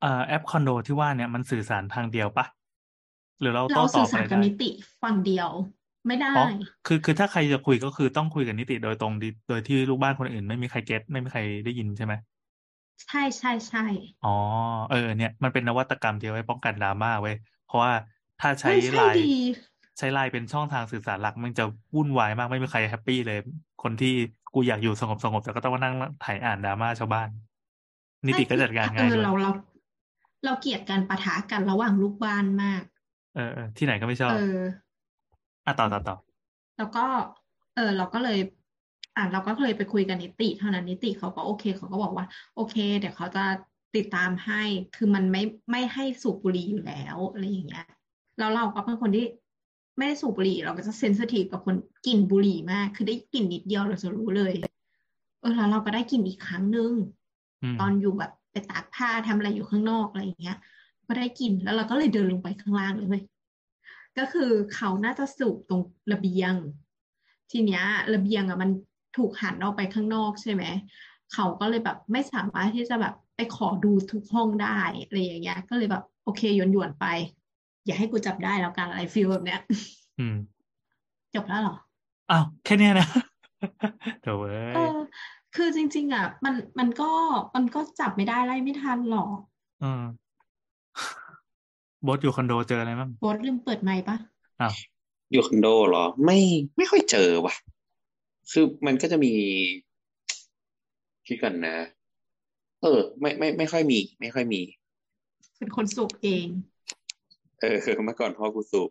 [0.00, 2.46] เอ่อแอปคอนโดที่ว่าเนี่ยมันสื่อสารทางเดียวปะ
[3.40, 4.70] หรือเราเราโต้ตอสื่บอสารอะไรกับได้นิติ
[5.02, 5.50] ฝั่งเดียว
[6.06, 6.40] ไม่ได้อ๋อ
[6.86, 12.14] คือคือถ้าใครจะคุยก็คือต้องคุยกับนิติโดยตรงดิโดยที่ลูกบ้านคนอื่น ไม่มีใคร get ไม่มีใครได้ยินใช่ไหม
[13.04, 13.80] ใช่ใช่ใช่
[14.22, 14.28] อ๋อ
[14.88, 17.34] เออเนี่ย มันเป็นนวัตกรรมที่เอาไว้ป้องกันดราม่าเว้ย
[17.64, 17.92] เพราะว่า
[18.38, 19.22] ถ้าใช้เฮ้ยใช่ไลน์ดี
[19.98, 23.38] ใช้ไลน์เป็นช่องทางสื่อสารหลักมันจะวุ่นวายมากไม่มีใคร happy เลย
[23.82, 24.12] คนที่
[24.54, 25.94] กูอยากอยู่สงบสงบแต่ก็ต้องมานั่ง
[26.24, 27.28] ถ่ายอ่านดราม่าชาวบ้าน
[28.26, 29.50] นิติก็จัดการเอง่ายอด้วยเราเรา
[30.44, 32.82] เราเกลียดการปะทะกันระหว่างลูกบ้านมาก
[33.34, 34.60] เออเออที่ไหนก็ไม่ชอบ เออ
[35.66, 36.16] อะต่อต่อต่อ
[36.78, 37.04] แล้วก็
[37.74, 38.38] เออ เราก็เลย
[39.16, 43.44] อ่าเราก็เลยไปคุยกับนิติ เท่านั้นนิติเขาก็โอเคเขาก็บอกว่า โอเค เดี๋ยวเขาจะ
[43.96, 44.62] ติดตามให้
[44.96, 47.86] คือมันไม่ไม่ให้สูบบุหรี่อยู่แล้วอะไรอย่างเงี้ย
[48.38, 49.26] แล้วเราก็เป็นคนที่
[49.96, 51.76] ไม่ได้สูบบุหรี่เราก็จะเซนซิทีฟกับคน
[52.06, 54.52] กลิ่นบุหรี่มาก คือได้กลิ่นนิดเดียวเราจะรู้เลย
[55.40, 56.92] เออแล้วเราก็ได้กลิ่นอีกครั้งหนึ่ง
[57.62, 60.58] อืมตอนอยู่แบบไปตากผ้าทำอะไรอยู่ข้างนอกอะไรอย่างเงี้ย
[61.06, 63.22] ก็ได้กลิ่นแล้วเราก็เลยเดินลงไปข้างล่างเลยเว้ย
[64.18, 65.82] ก็คือเขาน่าจะสูบตรง
[66.12, 66.54] ระเบียง
[67.50, 67.84] ทีเนี้ย
[68.14, 68.70] ระเบียงอะมัน
[69.16, 70.64] ถูกหันออกไปข้างนอกใช่ไหม
[71.32, 77.06] เขาก็เลยแบบไม่สามารถที่จะแบบไปขอดูทุกห้องได้อะไรอย่างเงี้ย ก็เลยแบบโอเคหยวนหยวนๆไป
[77.86, 79.60] อย่าให้กูจับได้แล้วกันอะไรฟีลแบบเนี้ย
[80.18, 80.36] อืม
[81.34, 81.76] จบแล้วเหรอ
[82.30, 83.08] อ้าวแค่เนี้ยนะ
[84.22, 84.98] โถ่เว้เอยอ
[85.56, 87.10] คือจริง ๆ อะ มันมันก็
[87.56, 89.28] มันก็จับไม่ได้ไล่ไม่ทันหรอก
[89.82, 90.02] อืม
[92.06, 94.16] บอสอยู่คอนโดเจออะไรบ้างโบทลืมเปิดไมค์ปะ
[94.60, 94.74] อ้าว
[95.32, 96.38] อยู่คอนโดเหรอ ไม่
[96.76, 97.54] ไม่ค่อยเจอว่ะ
[98.52, 99.32] คือมันก็จะมี
[101.26, 101.76] คิดกันนะ
[102.82, 104.60] เออ ไม่ไม่ไม่ค่อยมี ไม่ค่อยมี
[105.58, 106.46] เป็นคนสูบเอง
[107.60, 108.90] เออเมื่อก่อนพ่อกูสูบ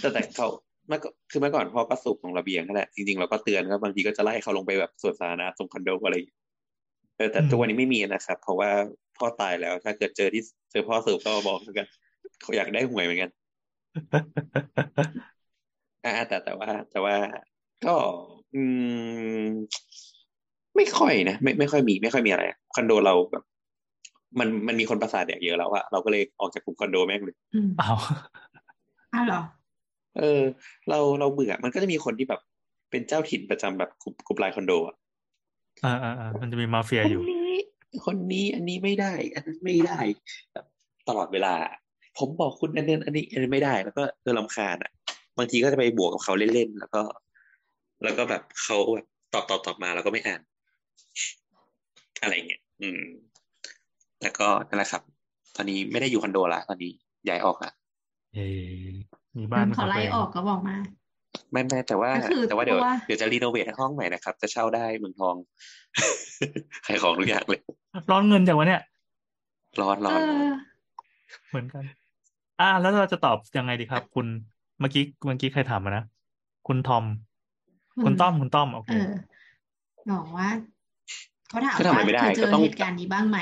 [0.00, 0.48] แต่แต่เขา
[0.88, 6.16] เมื่อก่อนคือเมื่อก่อนพ่อก็สูบตรงระเบียงนั่นแหละจริงๆเราก็เตือนก็บางทีก็จะไล่เขาลงไปแบบสวนสาธารณะตรงคอนโดอะไร
[7.16, 8.70] เออแต่อืมทุกวันนี้ไม่มีนะครับ เพราะว่า
[9.16, 11.86] พ่อตายแล้วถ้าเกิดเจอที่เจอพ่อสูบก็มาบอกเหมือนกัน
[12.40, 13.30] เขาอยากได้หวยเหมือนกัน
[16.04, 17.16] อ่าแต่แต่ว่า แต่ว่า
[17.86, 17.94] ก็
[18.54, 18.62] อื
[19.42, 19.48] ม
[20.76, 22.42] ไม่ค่อยนะไม่ไม่ค่อยมี ไม่ค่อยมีอะไร
[22.74, 23.44] คอนโดเราแบบ
[24.38, 27.96] มันมันมีคนประสาทแดกเยอะแล้วอะเราก็เลยออกจากกลุ่มคอนโดแม่งเลยอืมอ้าว
[29.14, 29.40] อ้าวเหรอ
[30.18, 30.42] เออ
[30.88, 32.40] เราเราเบื่อมันก็จะมีคนที่แบบ
[32.90, 34.96] เป็นเจ้าถิ่นประจำแบบกลุ่มกลุ่มไลน์คอนโดอะ
[35.84, 37.56] อ่าอ่าอ่ามันจะมีมาเฟียคนอยู่นี้
[38.06, 39.98] คนนี้อันนี้ไม่ได้ อันนั้นไม่ได้
[40.52, 40.66] แบบ
[41.08, 41.54] ตลอดเวลา
[42.18, 44.92] ผมบอกคุณอันนี้อันนี้อันนี้ไม่ได้ แล้วก็เออรำคาญอะ
[45.38, 47.02] บางทีก็จะไปบวกกับเขาเล่นๆแล้วก็
[48.02, 50.40] แล้วก็แบบเขาแบบตอบตอบตอบมาแล้วก็ไม่อ่าน
[52.22, 53.00] อะไรเงี้ยอืม
[54.22, 55.02] แล้วก็นั่นแหละครับ
[55.56, 56.92] ตอนนี้ไม่ได้อยู่คอนโดละตอนนี้
[57.28, 57.70] ย้ายออกละ
[58.34, 58.46] เอ้
[59.36, 60.76] มีโดบ้านนเป็นขเขาองตัวไล่เองออกก็บอกมา
[61.52, 65.34] ไม่ไม่แต่ว่าก็คือแต่ว่าเดี๋ยวตัวเดี๋ยวจะรีโนเวทห้องใหม่นะครับ จะเช่าได้เมืองทอง
[66.86, 67.60] ขายของทุกอย่างเลย
[68.10, 68.82] ร้อนเงินจากวะเนี่ย
[69.80, 70.54] ร้อนร้เออนร้อนอ
[71.50, 71.84] เหมือนกัน
[72.60, 74.26] อ่า แล้วเราจะตอบยังไงดีครับ คุณ
[74.80, 76.04] เมื่อกี้เมื่อกี้ใครถามมานะ
[76.68, 77.04] คุณทอม
[78.04, 79.12] คุณต้อมคุณต้อมโอเคเออ
[80.12, 80.48] บอกว่า
[81.48, 83.38] เขาถามก็ทำอะไรว่าไม่ได้เธอเจก็อต้องเหตุการณ์นี้บ้างไหม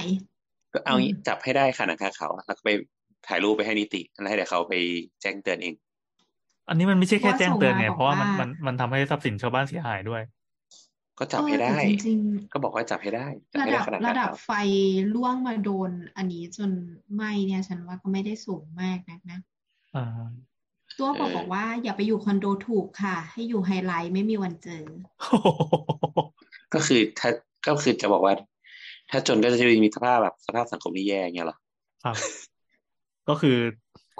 [0.72, 2.70] ก็เอางี้อืมจับให้ได้ค่ะหนังคาเขาวแล้วก็ไป
[3.26, 4.74] ถ่ายรูปไปให้นิติแล้วให้เดี๋ยวเขาไป
[5.20, 5.74] แจ้งเตือนเอง
[6.68, 10.22] อันนี้มันไม่ใช่แค่ว่าแจ้งเตือนไงส่งมาเพราะว่ามันบอกว่ามันมันทำให้ทรัพย์สินชาวบ้านเสียหายด้วย
[11.18, 12.18] ก็จับเออให้แต่ได้จริง
[12.52, 14.50] ก็บอกว่าจับให้ได้จับๆระให้ดัได้บขนาดระนั้นดับครับไฟ
[15.14, 16.70] ล่วงมาโดน อันนี้จน
[17.14, 19.38] ไหม้เนี่ยฉันว่าก็ไม่ได้สูงมากนักนะ
[19.94, 20.06] อ่า
[20.98, 24.84] ตัวบอกบอกว่าอย่าไปอยู่คอนโดถูกค่ะ ให้อยู่ไฮไลท์ไม่มีวันเจอ
[26.74, 27.30] ก็คือถ้า
[27.66, 28.34] ก็คือจะบอกว่า
[29.10, 31.58] ถ้าจนก็จะมีสภาพแบบสภาพสังคมที่แย่อย่างเงี้ยเหรอ
[32.04, 32.16] ครับ
[33.28, 33.56] ก็คือ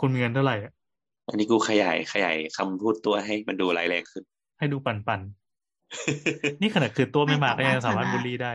[0.00, 0.72] คุณมีเงินเท่าไหร่อะ
[1.28, 4.24] อันนี้กูขยายขยายคำพูดตัวให้มันดูร้ายแรงขึ้น
[4.58, 8.52] ให้ดูปันปันๆนี่ขนาดคือตัวไม่ไม่มากแต่ก็ว่ายังสามารถฉันอะบูลลี่ได้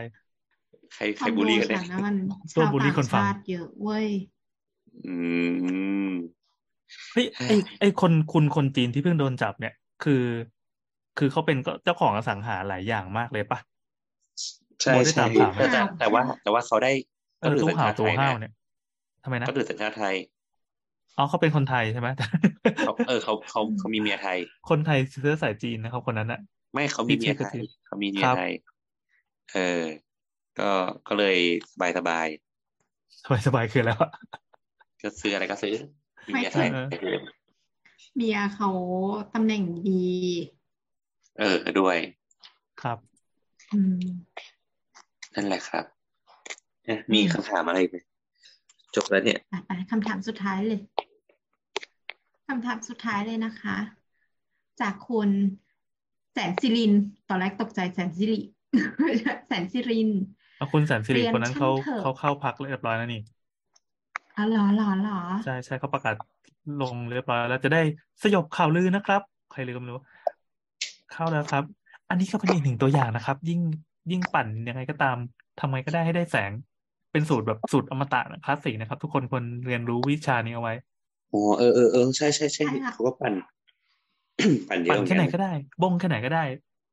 [0.94, 2.16] ใครคใครอนบูลโดลี่กันฉัเนี่ยนนะมัน
[2.56, 4.06] ตัวชาวบูลลี่ต่างคนฟังชาติเยอะเว้ย
[5.06, 5.14] อื
[6.08, 6.12] ม
[7.12, 9.74] เฮ้ยไอไอคนคุณคนจีนที่เพิ่งโดนจับเนี่ย
[10.04, 10.24] คือ
[11.18, 13.58] คือเขาเป็นก็เจ้าของอสังหาหลายอย่างมากเลยปะ
[14.82, 16.92] ใช่โบได้ใช่ตามข่าวไหมแต่แต่แต่ว่า แต่ว่าเขาได้
[17.40, 18.52] เออถืตู้สัญห่าวชาติตู้ไทยห้าวนะเนี่ย
[19.24, 20.14] ทำไมนะเขาถือสัญชาติไทย
[21.16, 22.08] อ๋อเขาเป็นคนไทยใช่ไหม
[22.82, 24.38] เขาเออเขาเขาเขามีเมียไทย
[24.70, 26.40] คนไทยเชื้อสายจีนนะครับคนนั้นอะ
[26.72, 28.52] ไม่เขามีเมียที่ไทที่ยเขามีเมีคยรับไทย
[29.52, 29.82] เออ
[30.58, 30.70] ก็
[31.08, 31.36] ก็เลย
[31.72, 32.26] สบายสบาย
[33.24, 34.10] สบายสบายคือแล้วอะ
[35.02, 35.74] ก็ซื้ออะไรก็ซื้อ
[36.26, 37.20] มีเมียไทยเออไปเลย
[38.16, 38.70] เมียเขา
[39.34, 40.04] ตำแหน่งดี
[41.38, 41.96] เออด้วย
[42.82, 42.98] ครับ
[43.72, 44.00] อืม
[45.34, 45.84] นั่นแหละครับ
[46.84, 47.96] เอ๊ะมีอืมคำถามอะไรไหม
[48.94, 50.80] จบแล้วเนี่ยอะไปคำถามสุดท้ายเลย
[52.48, 53.76] คำถามสุดท้ายเลยนะคะ
[54.80, 55.30] จากคุณ
[56.32, 56.92] แสนสิริน
[57.28, 58.38] ตอนแรกตกใจแสนสิริ
[59.46, 60.10] แสนสิริน
[60.56, 63.20] แล้วคุณแสนสิริเรียนคนนั้นช่างเขาเถอะเขาเข้าพักเรียบร้อยแล้วนี่
[64.36, 66.14] อ๋อเหรอเหรอเหรอใช่ใช่เขาประกาศ
[66.78, 67.78] ลงเรียบร้อยแล้วจะได้
[68.22, 70.00] สยบข่าวลือนะครับ ใครลือก็ไม่รู้
[71.12, 71.64] เข้าแล้วครับ
[72.08, 73.60] อันนี้ก็เป็นอีกหนึ่งตัวอย่างนะครับ ยิ่ง
[74.10, 75.16] ยิ่งปั่นยังไงก็ตาม
[75.58, 76.52] ทำไงก็ได้ให้ได้แสง
[77.12, 80.74] เป็นสูตรแบบสูตรอมตะคลาสสิกนะครับ ทุกคนควรเรียนรู้วิชานี้เอาไว้
[81.30, 83.34] โอ้เออเออเออใช่ใช่ใช่ใช่ค่ะเขาก็ปั่น
[84.68, 85.52] ปั่นเยอะปั่นเหมือนแค่ไหนกันก็ได้
[85.82, 86.44] บ้งแค่ไหนก็ได้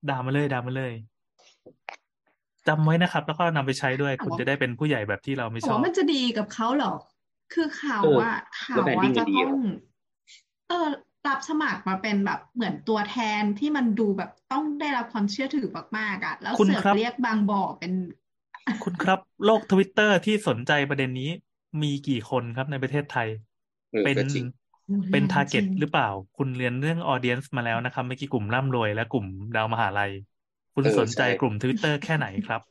[0.10, 0.94] ด่ามาเลยด่ามาเลย
[2.68, 6.94] จำไว้นะครับ แล้วก็นำไปใช้ด้วยคุณจะได้เป็นผู้ใหญ่แบบที่เราไม่แต่ชอบว่ามันจะดีกับเขาเหรอ
[7.54, 8.32] คือข่าวเออว่า
[8.62, 9.58] ข่าแล้ววแบรนว่าดิ้งมัจะนดีต้องเหรอ
[10.70, 10.90] เออ
[11.28, 15.68] รับสมัครมาเป็นแบบเหมือนตัวแทนที่มันดูแบบต้องได้รับความเชื่อถือ
[15.98, 17.92] มากๆอะ แล้วคุณเสือกครับเรียกบางบ่อเป็น
[18.84, 21.30] คุณครับ โลกทวิตเตอร์ที่สนใจประเด็นนี้
[21.84, 23.28] มีกี่คนครับในประเทศไทย
[23.92, 24.46] เออเป็นก็จริง
[25.12, 29.26] เป็นแรงทาร์เก็ตจริงหรือเปล่า คุณเรียนเรื่องออเดียนซ์มาแล้วนะครับเมื่อกี้กลุ่มร่ำรวยและกลุ่ม
[29.56, 30.12] ดาวมหาลัย
[30.76, 32.62] คุณเออสนใจใช่กลุ่มทวิตเตอร์แค่ไหนครับ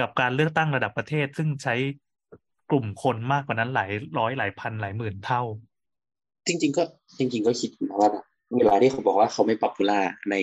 [0.00, 1.74] กับการเลือกตั้งระดับประเทศซึ่งใช้
[2.70, 5.42] กลุ่มคนมากกว่านั้นหลายร้อยหลายพันหลายหมื่นเท่า
[6.46, 6.82] จริง ๆ ก็
[7.18, 8.24] จริง ๆ ก็คิดนะว่าแบบ
[8.56, 10.00] เวลาที่เขาบอกว่าเขาไม่ป๊อปปูล่า
[10.30, 10.36] ใน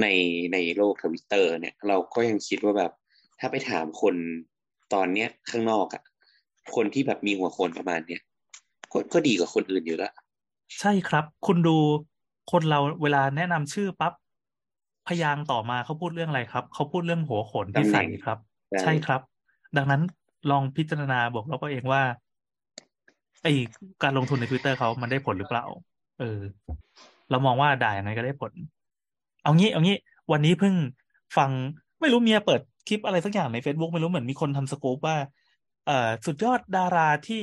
[0.00, 0.06] ใน
[0.52, 2.92] ในโลกทวิตเตอร์เนี่ย เราก็ยังคิดว่าแบบ
[3.40, 4.14] ถ้าไปถามคน
[4.94, 6.02] ตอนเนี้ยข้างนอกอะ
[6.74, 8.22] คนที่แบบมีหัวโขนประมาณเนี้ย
[8.92, 10.12] ก็ก็ดีกว่าคนอื่นอยู่แล้ว
[10.80, 11.76] ใช่ครับ คุณดู
[12.52, 14.12] คนเราเวลาแนะนำชื่อปั๊บ
[15.08, 18.38] พยางค์ต่อมาเขาพูดเรื่องอะไรครับ เขาพูดเรื่องหัวโขนที่ตำแหน่ใส่งครับ
[18.70, 19.20] ใช่ใช่ครับ
[19.76, 20.02] ดังนั้น
[20.50, 22.02] ลองพิจารณาบอกเราก็เองว่า
[23.42, 23.46] ไอ
[24.02, 25.64] การลงทุนใน Twitter เขามันได้ผลหรือเปล่า
[26.20, 26.40] เออ
[27.30, 28.52] เรามองว่าด่ายังไงก็ได้ผล
[29.42, 29.96] เอางี้ เอางี้
[30.32, 30.74] วันนี้เพิ่ง
[31.36, 31.50] ฟัง
[32.00, 35.16] ไม่รู้เมียเปิดคลิปอะไรสักอย่างใน Facebook ไม่รู้เหมือนมีคนทำสกู๊ปว่า
[35.86, 37.42] เอ่อสุดยอดดาราที่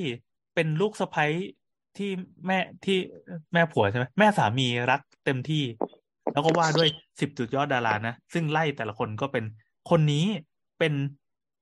[0.56, 1.26] เป็นลูกสะใภ้
[1.98, 2.10] ที่
[2.46, 2.98] แม่ที่
[3.54, 5.64] แม่ผัวใช่ไหมแม่สามีรักเต็มที่
[6.34, 6.90] แล้วก็ว่าด้วย
[7.22, 9.44] สิบจุดยอดดารานะ ซึ่งไล่แต่ละคนก็เป็น
[9.90, 10.26] คนนี้
[10.80, 10.94] เป็น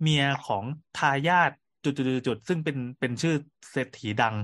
[0.01, 0.63] เมียของ
[0.97, 1.51] ทายาท
[1.85, 3.35] จุดๆๆๆซึ่งเป็นเป็นชื่อ
[3.71, 4.35] เศรษฐีดัง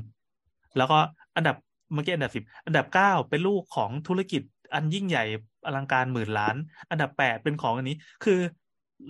[0.77, 0.97] แล้วก็
[1.35, 1.55] อันดับ
[1.93, 4.41] เมื่อกี้อันดับสิบอันดับเก้าเป็นลูกของธุรกิจ
[4.73, 5.23] อันยิ่งใหญ่
[5.65, 6.55] อลังการหมื่นล้าน
[6.89, 8.39] อันดับแปดเป็นของอันนี้ คือ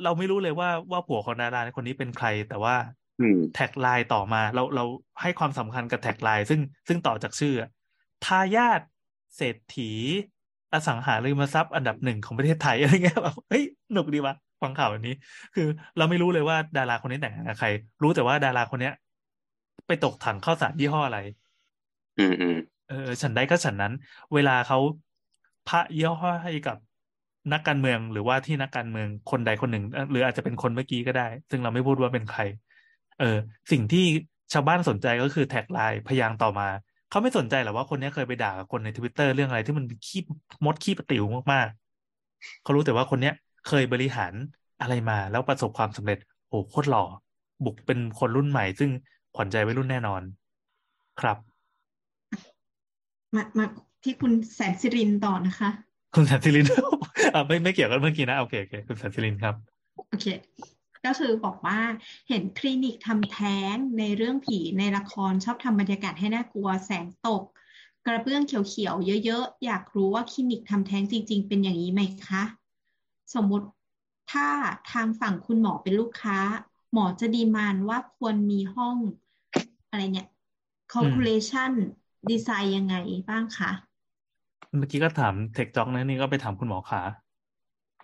[0.03, 2.75] เราไม่รู้เลยว่าว่าผัวของดาราคนนี้เป็นใคร แต่ว่า
[3.55, 4.83] tagline ต่อมาเราเรา
[5.21, 7.53] ให้ความสำคัญกับ tagline ซึ่งซึ่งต่อจากชื่อ
[8.25, 8.81] ทายาท
[9.35, 9.91] เศรษฐี
[10.73, 15.13] อสังหาริมทรัพย์อันดับหนึ่งของประเทศไทยอะไรเงี้ยแบบเฮ้ยหนุกดีวะ ฟังข่าวแบบนี้
[15.53, 15.63] คือ
[15.97, 17.67] เราไม่รู้เลยว่าดาราคนนี้แต่งงานกับใคร
[18.01, 18.93] รู้แต่ว่าดาราคนเนี้ย
[19.87, 21.17] ไปตกถังข้าวสารยี่ห้ออะไร
[22.17, 22.55] อืมอืม
[22.87, 23.93] เออฉันได้ก็ฉันนั้น
[24.33, 24.77] เวลาเขา
[25.65, 26.77] แปะยี่ห้อให้กับ
[27.53, 32.41] นักการเมืองหรือว่าที่นักการเมืองคนใดคนหนึ่งเอ่อหรืออาจจะเป็นคนเมื่อกี้ก็ได้ ซึ่งเราไม่พูดว่าเป็นใคร
[33.17, 33.25] เออ
[33.71, 33.99] สิ่งที่
[34.53, 36.67] ชาวบ้านสนใจก็คือ tagline พยางค์ต่อมา
[37.09, 40.19] เขาไม่สนใจหรอกว่าคนนี้เคยไปด่ากับคนในทวิตเตอร์เรื่องอะไรที่มันขี้
[40.65, 41.23] มดขี้ประติ๋ว
[41.53, 43.33] มากๆเขารู้แต่ว่าคนเนี้ย
[43.67, 44.33] เคยบริหาร
[44.81, 46.19] อะไรมาแล้วประสบความสำเร็จ
[46.49, 47.03] โอ้โคตรหล่อ
[47.65, 48.89] look เป็นคนรุ่นใหม่ ซึ่ง
[49.35, 50.21] ขวัญใจวัยรุ่นแน่นอน
[51.21, 51.37] ครับ
[53.35, 53.65] มามา
[54.03, 55.69] ที่คุณแสนสิรินต่อนะคะ
[56.15, 56.67] คุณสันติลิน
[57.33, 59.55] อ่าไม่ไม่เกี่ยวกับเมื่อกี้นะโอเคโอเคคุณสันติลินครับ
[60.09, 60.25] โอเค
[61.05, 61.79] ก็คือบอกว่า
[62.29, 67.43] เห็นคลินิกทำแท้งในเรื่องผีในละครชอบทำบรรยากาศให้น่ากลัวแสงตก
[68.05, 72.43] กระเบื้องเขียวๆเยอะๆ อยากรู้ว่าคลินิกทำแท้งจริง ๆ เป็นอย่างนี้ไหมคะ
[73.33, 73.67] สมมุติ
[74.31, 74.47] ถ้า
[74.91, 76.37] ทางฝั่งคุณหมอเป็นลูกค้า
[76.91, 78.97] หมอจะดีมานด์ว่าควรมีห้อง
[79.89, 80.27] อะไรเนี่ย
[80.93, 81.71] calculation
[82.29, 82.95] ดีไซน์ยังไง
[83.29, 83.71] บ้างคะ
[84.77, 87.01] เมื่อกี้ก็ถามเทคจ็อกนะนี่ก็ไปถามคุณหมอขา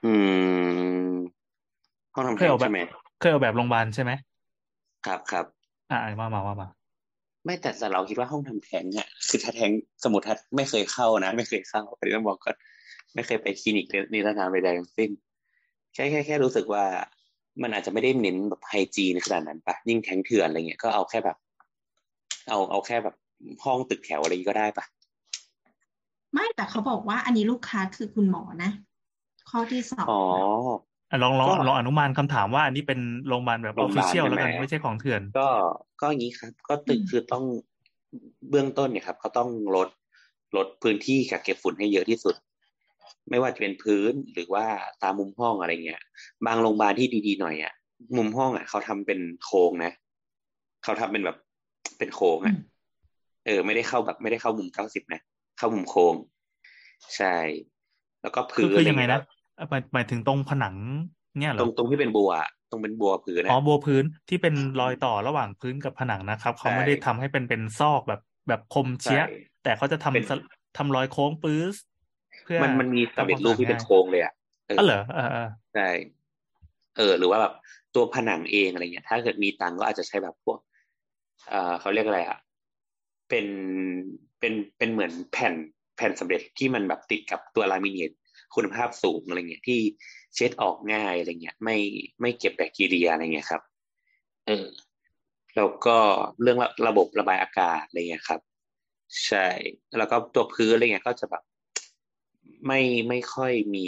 [0.03, 0.07] อื
[1.15, 1.17] ม
[2.13, 2.77] ห้องทำเคแท้ยงออกแบใช่บไหม
[3.19, 4.11] เคยออกแบบโรงพยาบาลใช่ไหม
[5.05, 5.45] ครับครับ
[5.89, 6.67] อ่ามามามามา
[7.45, 9.71] ไม่แต่แต่เราคิดว่าห้องทำแท้งเนี่ยคือถ้าแท้ง
[10.03, 12.55] สมมติถ้าไม่เคยเข้านะ ไม่เคยเข้าอันนี้ต้องบอกก่อน
[13.15, 15.09] ไม่เคยไปคลินิกนิรนามใดๆทั้งสิ้น
[15.93, 16.83] แค่แค่แค่รู้สึกว่า
[17.61, 21.37] มันอาจจะไม่ได้เน้นแบบไฮจีนขนาดนั้นปะยิ่งแท้งเถื่อนอะไรเงี้ยก็เอาแค่แบบ
[22.49, 23.15] เอาเอาแค่แบบ
[23.63, 24.85] ห้องตึกแถวอะไรอย่างงี้ก็ได้ปะ
[26.33, 28.71] ไม่แต่เขาบอกว่าอันนี้ลูกค้าคือคุณหมอนะ
[29.49, 30.21] ข้อที่สองอ๋อ
[31.11, 35.47] อะลองลองก็ลองอนุมานคำถามว่าอันนี้เป็นโรงพยาบาลแบบอโรองพฟิยาบาลเชียลแล้วกันใช่ไหมไม่ใช่ของเถื่อน ก็
[36.01, 37.43] ก็อย่างนี้ครับ ก็ตึกคือต้อง
[38.49, 39.89] เบื้องต้นเนี่ยครับเขาต้องลด
[40.57, 42.35] ลดพื้นที่กักเก็บฝุ่นให้เยอะที่สุด
[43.29, 44.65] ไม่ว่าจะเป็นพื้นหรือว่า
[45.03, 46.01] ตามมุมห้องอะไรเงี้ย
[46.45, 47.73] บางโรงพยาบาลที่ดีๆหน่อยอะ
[48.17, 49.91] มุมห้องอะเขาทำเป็นโค้งนะ
[50.83, 51.37] เขาทำเป็นแบบ
[51.97, 52.57] เป็นโค้งอือะม
[53.45, 55.21] เออ ไม่ได้เข้าแบบไม่ได้เข้ามุมเก้าสิบนะ
[55.57, 56.15] เข้ามุมโค้ง
[57.17, 57.37] ใช่
[58.21, 59.21] แล้วก็คือพื้นคืออะไรยังไงเงี้ยนะ
[59.57, 60.75] อะหมายหมายถึงตรงผนัง
[61.39, 70.39] เนี่ยเหรตรองตรงที่เป็นบัวอะตรงเป็นบัวพื้นอ๋อนะบัวพื้นที่เป็นรอยต่อระหว่างพื้นกับผนังนะครับเขาใช่ไม่ได้ทำให้เป็นเป็นซอกแบบแบบคมเชียใช่แต่เขาจะทำเป็นสล
[70.77, 71.75] ทำรอยโค้งปื๊ส
[72.43, 74.33] เพื่อมันมันมีสำเร็จรูปที่เป็นทำความสะอาดง่ายโค้งเลยอะ
[74.67, 75.89] เอออ๋อเหรอเออเออใช่
[76.97, 77.53] เออ หรือว่าแบบ
[77.95, 80.59] ตัวผนังเองอะไรเงี้ย ถ้าเกิดมีตังค์ก็อาจจะใช้แบบพวก
[81.49, 82.37] เอ่อเขาเรียกอะไรอะ
[83.29, 83.47] เป็น
[84.39, 85.53] เป็นเป็นเหมือนแผ่น
[85.97, 88.11] แผ่นสำเร็จที่มันแบบติดกับตัวลามิเนต
[88.55, 89.79] คุณภาพสูงอะไรเงี้ยที่
[90.35, 91.77] เช็ดออกง่ายอะไรเงี้ยไม่
[92.21, 93.61] ไม่เก็บแบคทีเรียอะไรเงี้ยครับ
[94.47, 94.67] เออ
[95.55, 95.97] แล้วก็
[96.41, 98.41] เรื่องระระบบระบายอากาศอะไรเงี้ยครับ
[99.27, 99.47] ใช่
[99.97, 101.43] แล้วก็ตัวพื้นอะไรเงี้ยก็จะแบบ
[102.65, 103.87] ไม่ไม่ค่อยมี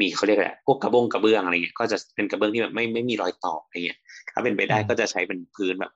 [0.00, 3.98] มีเขาเรียกอะไรพวกกระบงกระเบื้องอะไรเงี้ยก็จะเป็นกระเบื้องที่แบบไม่ไม่มีรอยต่ออะไรเงี้ย
[4.32, 5.92] ถ้าเป็นไปได้ก็จะใช้เป็นพื้นแบบ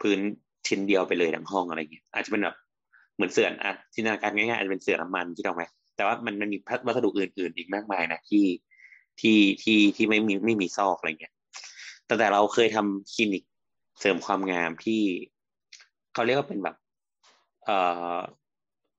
[0.00, 0.18] พื้น
[0.66, 2.56] ชิ้นเดียวไปเลยทั้งห้องอะไรเงี้ยอาจจะเป็นแบบ
[3.14, 5.62] เหมือนเสื่อนอะจินตนาการง่ายๆอาจจะเป็นเสื่อน้ำมันที่เราไหม
[5.96, 8.44] แต่ว่ามันมันมีวัสดุอื่น ๆ อีกมากมายนะที่
[9.20, 11.34] ที่ที่ที่ไม่มีไม่มีซอกอะไรเงี้ย
[12.06, 13.42] แต่แต่เราเคยทำคลินิก
[14.00, 15.02] เสริมความงามที่
[16.12, 16.76] เขาเรียกว่าเป็นแบบ
[17.64, 17.78] เอ่
[18.14, 18.18] อ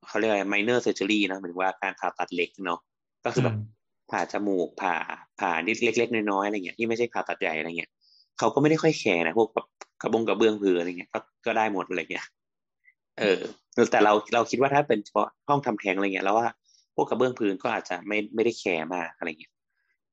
[0.08, 2.80] เขาเรียกอะไร minor surgery นะหมายถึงว่าการผ่าตัดเล็กเนาะ
[3.26, 3.64] ก็คือแบบอืม
[4.12, 4.96] ผ่าจมูกผ่า
[5.40, 7.92] ผ่านิดเล็ก ๆ น้อยๆอะไรเงี้ยที่ไม่ใช่ผ่าตัดใหญ่อะไรเงี้ย
[8.40, 9.68] เขาก็ไม่ได้ค่อยแคร์นะพวกแบบ
[10.02, 12.26] กระบงกระเบื้องพื้นอะไรเงี้ยก็ก็ได้หมดอะไรเงี้ย
[13.20, 13.42] เออ
[13.92, 16.48] แต่เราเราคิดว่าถ้าเป็นเฉพาะห้องทำแท้งอะไรเงี้ยแล้วว่า
[16.96, 19.54] พวกกระเบื้องพื้นก็อาจจะไม่ไม่ได้แคร์มากอะไรเงี้ย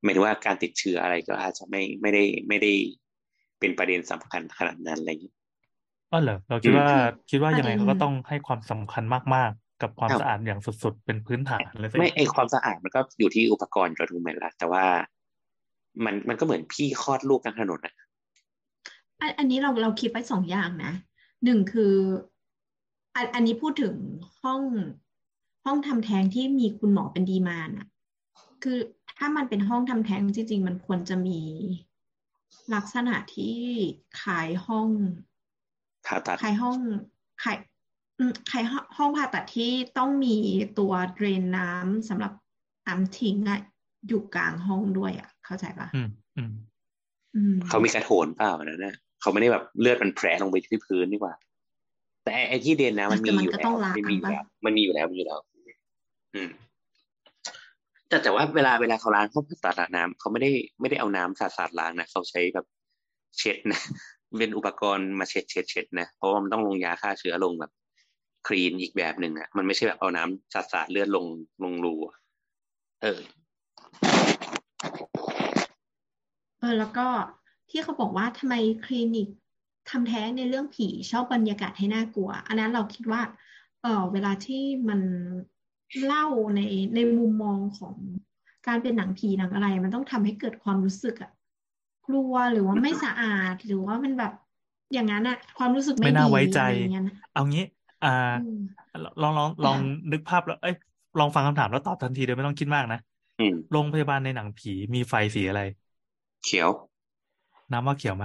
[0.03, 2.73] หมายถึงว่าการติดเชื้ออะไรก็อาจจะไม่ไม่ได้ไม่ได้
[3.61, 5.37] เป็นประเด็นสำคัญขนาดนั้นอะไรเงี้ย
[6.13, 9.05] อ๋อเหรอเราคิดว่าคือคิดว่าประยังไงเด็นเขาก็ต้องให้ความสำคัญ
[9.35, 14.85] มากๆ กับความอ้าวสะอาดอย่างสุดๆ เป็นพื้นฐานเลยสิไม่ไอความสะอาดมันก็อยู่ที่อุปกรณ์ก็ถูกไหมล่ะแต่ว่า
[16.05, 17.95] มันมันก็เหมือนพี่คลอดลูกกลางถนนอะ
[19.21, 20.93] อันอันนี้เราเราคิดไว้สองอย่างนะ
[21.45, 21.95] หนึ่งคือ
[23.15, 23.95] อันอันนี้พูดถึง
[24.43, 24.63] ห้อง
[25.65, 27.87] ห้องทำแท้งที่มีคุณหมอเป็นดีมานอะ
[28.63, 28.79] คือ
[29.19, 31.41] ถ้ามันเป็นห้องทำแท้งจริง ๆ มันควรจะมี
[32.75, 33.59] ลักษณะที่
[34.23, 34.89] ขายห้อง
[36.07, 36.77] ผ่าตัดขายห้อง
[37.41, 37.70] ใครอืม
[38.49, 40.37] ใครห้องห้องผ่าตัดที่ต้องมี
[40.79, 42.33] ตัวเดรนน้ำสำหรับ
[42.87, 43.61] น้ำทิ้งอะ
[44.09, 46.53] อยู่กลางห้องด้วยอะเข้าใจปะอืมอืม
[47.37, 51.35] อืมเขามีกระโถนเปล่านะนะเขาไม่ได้แบบเลือดมันแผลลงไปที่พื้นดีกว่า
[52.23, 55.39] แต่ไอ้ที่เดนนะมันมีแต่มันอยู่ก็แล้ต้อวงล้างมันมีอยู่ปะแล้วมันมีอยู่แล้วมีอยู่แล้ว
[56.35, 56.51] อืม
[58.09, 62.67] แต่แต่ว่าเวลาเวลาเขาล้างเขาตัดอะน้ำเขาไม่ได้ไม่ได้เอาน้ำสาดสาดล้างนะเขาใช้แบบ
[63.39, 63.81] เช็ดนะ
[64.39, 67.73] เป็นอุปกรณ์มาเช็ดเช็ดเช็ดนะเพราะว่ามันต้องลงยาฆ่าเชื้อลงแบบ
[68.47, 71.27] คลีนอีกแบบหนึ่งอะมันไม่ใช่แบบเอาน้ำสาดสาดเลือดลง
[71.65, 72.17] ลงรูอะ
[73.03, 73.21] เออ
[76.61, 77.07] เออแล้วก็
[77.71, 78.55] ที่เขาบอกว่าทำไม
[78.85, 79.29] คลินิก
[79.91, 83.23] ทำแท้งในเรื่องผีชอบบรรยากาศให้น่ากลัว อันนั้นเราคิดว่า
[83.83, 85.01] เออเวลาที่มัน
[86.05, 86.27] เล่า
[86.57, 86.61] ใน
[86.95, 87.95] ในมุมมองของ
[88.67, 91.31] การเป็นหนังผีหนังอะไร มันต้องทำให้เกิดความรู้สึกอะ
[92.07, 94.33] กลัวหรือว่าไม่สะอาดหรือว่ามันแบบ
[94.93, 97.65] อย่างนั้นอะความรู้สึกไม่ไม่น่าดีไว้ใจอะไรอย่างเงี้ยนะเอางี้
[98.05, 98.09] อ่า
[98.45, 98.61] อืม
[99.23, 99.77] ลองลองลอง
[100.13, 100.75] นึกภาพแล้วเอ้ย
[101.19, 102.99] ลองฟังคำถามแล้วตอบทันทีโดยไม่ต้องคิดมากนะ
[103.41, 105.63] อืมโรงพยาบาลในหนังผีมีไฟสีอะไร
[106.45, 106.71] เขียว
[107.73, 108.25] น้ำว่าเขียวไหม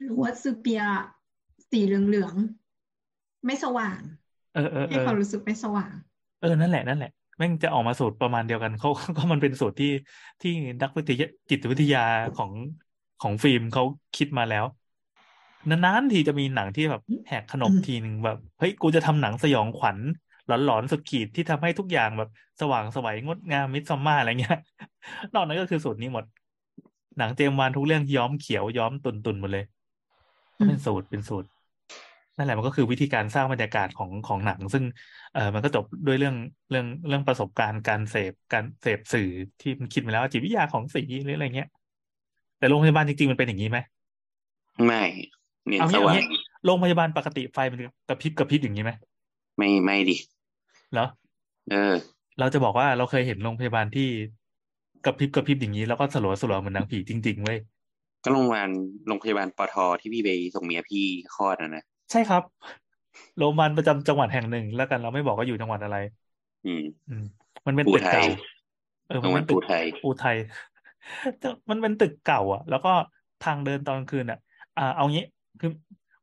[0.00, 0.82] หรือว่าซูเปีย
[1.70, 3.98] สีเหลืองๆไม่สว่าง
[4.54, 5.92] เออเออเอให้อความรู้สึกไม่สว่าง
[6.40, 9.86] เออนั่นแหละนั่นแหละแม่งจะออกมาสูตรประมาณเดียวกันเขาก็มันเป็นสูตรที่
[10.40, 10.50] ที่
[10.82, 12.00] นักวิทยาจิตวิทยา
[12.36, 12.52] ของ
[13.20, 13.82] ของฟิล์มเขา
[14.16, 14.64] คิดมาแล้ว
[15.70, 19.98] นานๆทีจะมีหนังที่แบบแหกขนบอืมทีหนึ่งแบบเฮ้ยกูจะทำหนังสยองขวัญ
[20.46, 22.28] หลอนๆสุดขีดที่ทำให้ทุกอย่างแบบ
[22.60, 24.56] สว่างไสวยงดงามมิดซัมมาอะไรเงี้ย
[25.32, 26.24] นอกนั้นก็คือสูตรนี้หมด
[27.18, 29.64] หนังเจมส์วานทุกเรื่องย้อมเขียวย้อมตุนๆหมดเลย
[30.58, 31.48] ก็เป็นสูตรเป็นสูตร
[32.36, 34.84] นั่นแหละมันก็คือวิธีการสร้างบรรยากาศของของหนัง ซึ่ง
[35.32, 36.34] เออมันก็จบด้วยเรื่อง
[36.70, 39.28] เรื่องเรื่องประสบการณ์การเสพการเสพสื่อ
[39.60, 41.68] ที่มันคิดมาแล้วว่าจิตวิทยาของสีหรืออะไรเงี้ย
[42.58, 43.78] แต่โรงพยาบาลจริงๆมันเป็นอย่างนี้ไหม
[44.86, 45.02] ไม่
[45.70, 46.24] เน้นเอาสงี้เอาว่างงี้
[46.64, 47.78] โรงพยาบาลปกติไฟมัน
[48.08, 48.92] กระพริบกระพริบอย่างนี้ไหม
[49.56, 50.16] ไม่ไม่ดิ
[50.92, 51.06] เหรอ
[51.70, 51.94] เออ
[52.38, 54.08] เราจะบอกว่าเราเคยเห็นโรงพยาบาลที่
[55.04, 57.58] กระพริบกระพริบอย่างนี้แล้วก็สลัวสลัวเหมือนหนังผีจริง ๆเว้ย
[58.24, 58.70] ก็โรงพยาบาล
[59.06, 61.04] โรงพยาบาลปอทที่พี่ไปส่งเมียพี่
[61.34, 62.42] คลอดนะนะใช่ครับ
[63.38, 65.96] โรงพยาบาลประจำจังหวัดแห่งหนึ่ง แล้วกันเราไม่บอกว่าอยู่จังหวัดอะไร
[66.64, 67.24] อืม อืม
[67.66, 68.24] มันเป็นปูตึกไทยเก่า
[69.06, 70.36] เออโรมันงพยาเป็บานลตึปูกไทยปูไทย
[71.38, 72.92] แต่มันเป็นตึกเก่า อะ แล้วก็
[73.44, 74.38] ทางเดินตอนกลางคืนอะ
[74.78, 75.24] อ่า เอางี้
[75.60, 75.70] คือ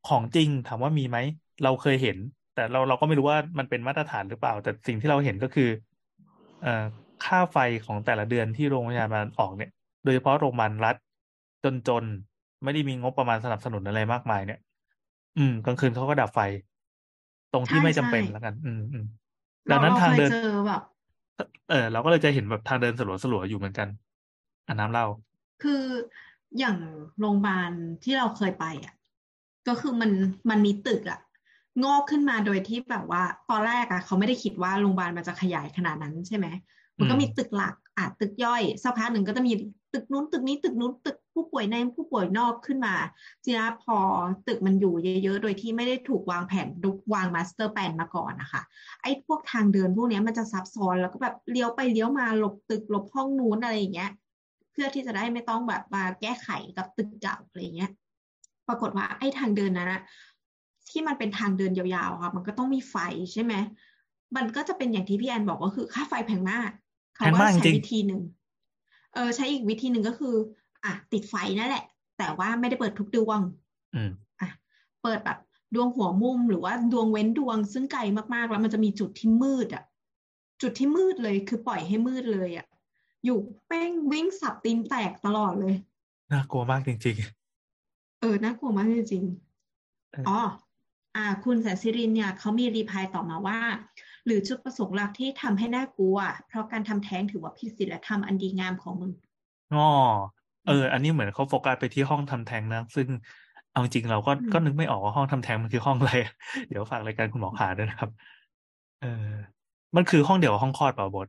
[0.04, 1.18] ของจริงถามว่ามีไหม
[1.62, 2.18] เราเคยเห็น
[2.54, 5.64] แต่เราเราก็ไม่รู้ว่ามันเป็นมาตรฐานหรือเปล่า แต่สิ่งที่เราเห็นก็คือ
[6.60, 6.70] เอ่อ
[7.22, 9.70] ค่าไฟของแต่ละเดือนที่โรงพยาบาลออกเนี่ย
[10.04, 10.96] โดยเฉพาะโรงพยาบาลรัฐ
[11.64, 14.58] จนๆ ไม่ได้มีงบประมาณสนับสนุนอะไรมากมายเนี่ย
[15.38, 16.40] อืมกลางคืนเขาก็ดับไฟ
[17.52, 19.04] ตรงที่ใช่ไม่จำใช่เป็นแล้วกัน อืมอืม
[19.70, 20.38] ดัเรางนั้นเราทางเคยเดินเจอ
[20.68, 20.82] แบบ
[21.68, 23.02] เออเราก็เลยจะเห็นแบบทางเดินส
[23.32, 23.88] ลัวๆอยู่เหมือนกัน
[24.66, 25.06] อ่าน้ำเล่า
[25.60, 25.74] คือ
[26.58, 26.78] อย่าง
[27.18, 27.72] โรงพยาบาล
[28.04, 28.94] ที่เราเคยไปอะ
[29.68, 30.12] ก็คือมัน
[30.50, 31.20] มันมีตึกอะ
[31.84, 36.48] งอกขึ้นมาโดยที่แบบว่า ตอนแรกอะเขาไม่ได้คิดว่าโรงพยาบาลมันจะขยายขนาดนั้นใช่ไหม
[36.98, 39.54] มันก็มีตึกหลักอะตึกย่อยสักพักหนึ่งก็จะมี
[39.94, 42.96] ตึกนู้นตึกนี้ตึกนู้นตึกผู้ป่วยในผู้ป่วยนอกขึ้นมา
[43.44, 43.98] ทีนี้พอ
[44.48, 44.94] ตึกมันอยู่
[45.24, 46.68] เยอะๆ โดยที่ไม่ได้ถูกวางแผน
[47.14, 48.62] วางมาสเตอร์แ a นมาก่อนนะคะ
[49.02, 54.12] ไอ้พวกทางเดินพวกนี้มันจะซับซ้อนแล้วก็แบบเลี้ยวไปเลี้ยวมาหลบตึกหลบห้องนู้นอะไรอย่างเงี้ย
[54.72, 57.92] เพื่อที่จะได้ไม่ต้องแบบมาแก้ไขกับตึกเก่าอะไรเงี้ย
[58.68, 60.02] ปรากฏว่าไอ้ทางเดินนั้นนะ
[60.90, 62.96] ที่มันเป็นทางเดินยาวๆค่ะมันก็ต้องมีไฟ
[63.34, 63.54] ใช่ไหม
[64.36, 66.70] มันก็จะเป็นอย่างที่พี่แอนบอกก็คือค่าไฟแพงมาก
[67.16, 68.22] เขาแพงก็มากจใช้ริงวิธีหนึ่ง
[69.14, 70.36] เออใช้อีกวิธีหนึ่งก็คือ
[70.84, 71.84] อะติดไฟนั่นแหละ
[72.18, 73.40] แต่ว่าไม่ได้เปิดทุกดวง
[73.94, 74.12] อืม
[74.42, 74.50] อะ
[75.04, 75.38] เปิดแบบ
[75.76, 78.02] ดวงหัวมุมหรือว่าดวงเว้นดวงซึ่งไกล
[78.34, 79.84] มากๆ แล้วมันจะมีจุดที่มืดอะ
[80.62, 82.66] จุดที่มืดเลยคือปล่อยให้มืดเลยอะ
[83.26, 85.76] อยู่เป้งวิ่งสับตีนแตกตลอดเลย
[86.32, 87.16] น่ากลัวมากจริง
[88.20, 89.24] เออ น่ากลัวมากจริง
[90.12, 90.40] เออๆอ๋อ
[91.16, 93.58] อ่า คุณแสนสิรินเนี่ยเขามีรีพลายต่อมาว่า
[94.26, 96.18] หรือจุดประสงค์หลักที่ทำให้น่ากลัว
[96.48, 99.88] เพราะการทำแท้งถือว่าผิดศีลธรรมอันดีงามของมึงๆอ๋อ
[100.66, 103.08] เออ อันนี้เหมือนเขาโฟกัสไปที่ห้องทำแท้งนะ ซึ่ง
[103.72, 106.12] เอาจริงๆเราก็อืมก็นึกไม่ออกว่าห้องทำแท้งมันคือห้องอะไร
[106.68, 108.10] เดี๋ยวฝากรายการคุณหมอขาด้วยนะครับ
[109.02, 109.30] เออ
[109.96, 111.28] มันคือห้องเดียวกับห้องคลอดเปล่าบด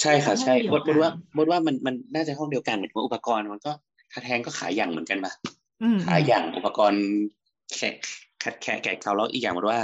[0.00, 3.72] ใช่ค่ะใช่ห้องบเดีดยวบดว่ากันบดว่ามันมันน่าจะห้องเดียวกันเหมือนว่าอุปกรณ์มันก็
[4.12, 5.32] ถ้าแทงก็ขายอย่างเหมือนกันปะ
[5.82, 7.04] อืมขายอย่างอุปกรณ์
[7.76, 7.88] แค่
[8.40, 9.80] แค่แค่แกะเขาแล้วอีกอย่างมันว่า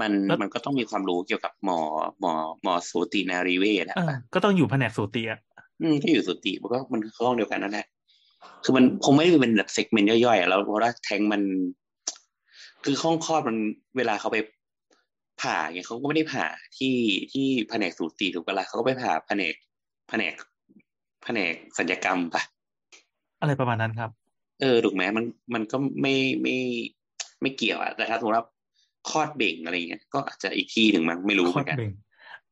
[0.00, 1.78] มันแล้วมันก็ต้องมีความรู้เกี่ยวกับหมอ
[2.20, 2.32] หมอ
[2.62, 5.38] หมอสูตินารีเวชอะเออก็ต้องอยู่แผนกสูติอะ
[5.82, 7.86] อืมก็อยู่สุติมันก็มันคือห้องเดียวกันนั่นแหละ
[8.64, 11.42] คือมันคงไม่ได้เป็นแบบเซกเมนต์ย่อยๆอะแล้วเพราะว่าแทงมัน
[12.84, 13.56] คือห้องคลอดมัน
[13.96, 14.38] เวลาเขาไป
[15.42, 16.46] ผ่าเงี้ยเขาก็ไม่ได้ผ่า
[16.78, 16.94] ที่
[17.32, 19.54] ที่แผนกสูติถูกปะล่ะเขาก็ไปผ่าแผนก
[20.08, 20.34] แผนก
[21.24, 22.42] แผนกศัลยกรรมปะ
[23.40, 24.10] อะไรประมาณนั้นครับ
[24.60, 25.24] เออถูกไหมมัน
[25.54, 26.56] มันก็ไม่ไม่
[27.40, 28.46] ไม่เกี่ยวอะแต่ถ้าสมมติว่า
[29.08, 31.92] คลอดเบ่งอะไรเงี้ยก็อาจจะอีกที่หนึ่งมั้งไม่รู้คเหอมืดอนกันเบ่ง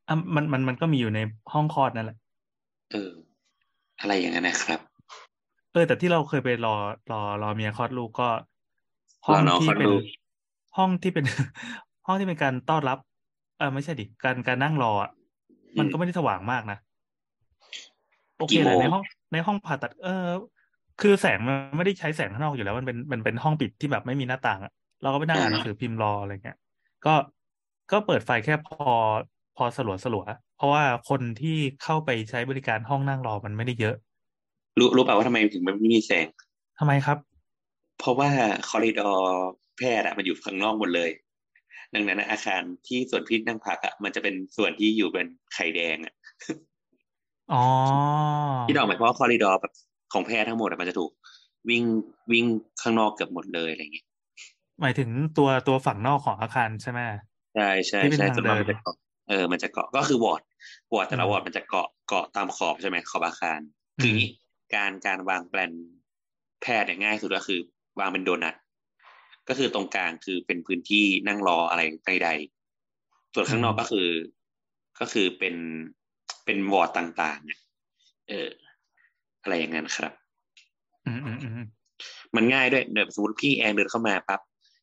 [0.08, 1.20] อะมันมันมันก็มีอยู่ใน
[1.52, 2.16] ห้องคลอดนั่นแหละ
[2.92, 3.10] เออ
[4.00, 4.80] อะไรอย่างนั้นนะครับ
[5.72, 6.74] เออ แต่ที่เราเคยไปรอ
[7.12, 8.28] รอรอเมียคลอดลูกก็
[9.26, 10.02] ห้องรอน้องที่คลอดเป็นลูก
[10.76, 11.24] ห้องที่เป็น
[12.06, 12.98] ห้องที่เป็นการต้อนรับ
[13.58, 15.10] เออไม่ใช่ดิการการนั่งรออะ
[15.78, 16.78] มันก็ไม่ได้สว่างมากนะ
[18.38, 19.02] โอเคกี่แหโมละงในห้อง
[19.32, 20.28] ในห้องผ่าตัด เออ
[21.02, 24.72] คือแสงมันไม่ได้ใช้แสงข้างนอกอยู่แล้ว มันเป็นมันเป็นห้องปิดที่แบบไม่มีหน้าต่างอะ
[25.02, 26.58] เราก็ไปนั่งอ่านหนังสือพิมพ์รออะไรเงี้ย
[27.04, 27.14] ก็
[27.92, 28.88] ก็เปิดไฟแค่พอ
[29.56, 30.24] พอสลัวสลัว
[30.56, 33.94] เพราะว่าคนที่เข้าไปใช้บริการห้องนั่งรอมันไม่ได้เยอะ
[34.78, 36.26] รู้รู้เปล่าว่าทำไมถึงมันไม่มีแสง
[36.78, 37.18] ทำไมครับ
[37.98, 38.28] เพราะว่า
[38.68, 41.10] คอริดอร์แพทย์อะมันอยู่ข้างนอกหมดเลย
[41.94, 46.14] ดังนั้นอะอาคารที่ส่วนที่นั่งพักอะมันจะเป็นส่วนที่อยู่เป็นไข่แดงอะ
[47.52, 47.64] อ๋อ
[48.68, 49.72] ที่ดอกหมายความว่าคอริดอร์แบบ
[50.12, 51.12] ของแพทย์ทั้งหมดอะมันจะถูก
[51.68, 51.84] วิ่ง
[52.32, 52.46] วิ่ง
[52.82, 54.06] ข้างนอกเกือบหมดเลยอะไรอย่างเงี้ย
[54.80, 57.00] หมายถึงตัวตัวฝั่งนอกของอาคารใช่ไหม
[57.54, 58.96] ใช่ใช่ที่เป็นใช่ทางส่วนมากเดิมันจะเกาะ
[59.28, 60.42] เออมันจะเกาะก็คือ ward
[60.92, 63.60] ward แต่ละอืมวอร์ดมันจะเกาะเกาะตามขอบใช่ไหมขอบอาคาร
[63.98, 64.30] อืมคืออย่างนี้
[64.74, 65.72] การการวางแปลน
[66.62, 67.60] แพทย์เนี่ยง่ายสุดก็คือ
[67.98, 68.54] วางเป็นโดนัท
[69.48, 74.08] ก็คือตรงกลางคือเป็นพื้นที่นั่งรออะไรใดๆส่วนข้างนอกก็คือ
[75.00, 75.54] ก็คือเป็น
[76.44, 77.60] เป็นวอร์ดต่างๆเนี่ย
[78.28, 78.48] เออ
[79.42, 80.12] อะไรอย่างนั้นครับ
[81.06, 81.68] อืมอืมอืม
[82.36, 84.40] มันง่ายด้วยเดี๋ยวสมมติพี่แอนเดินเข้ามาปั๊บ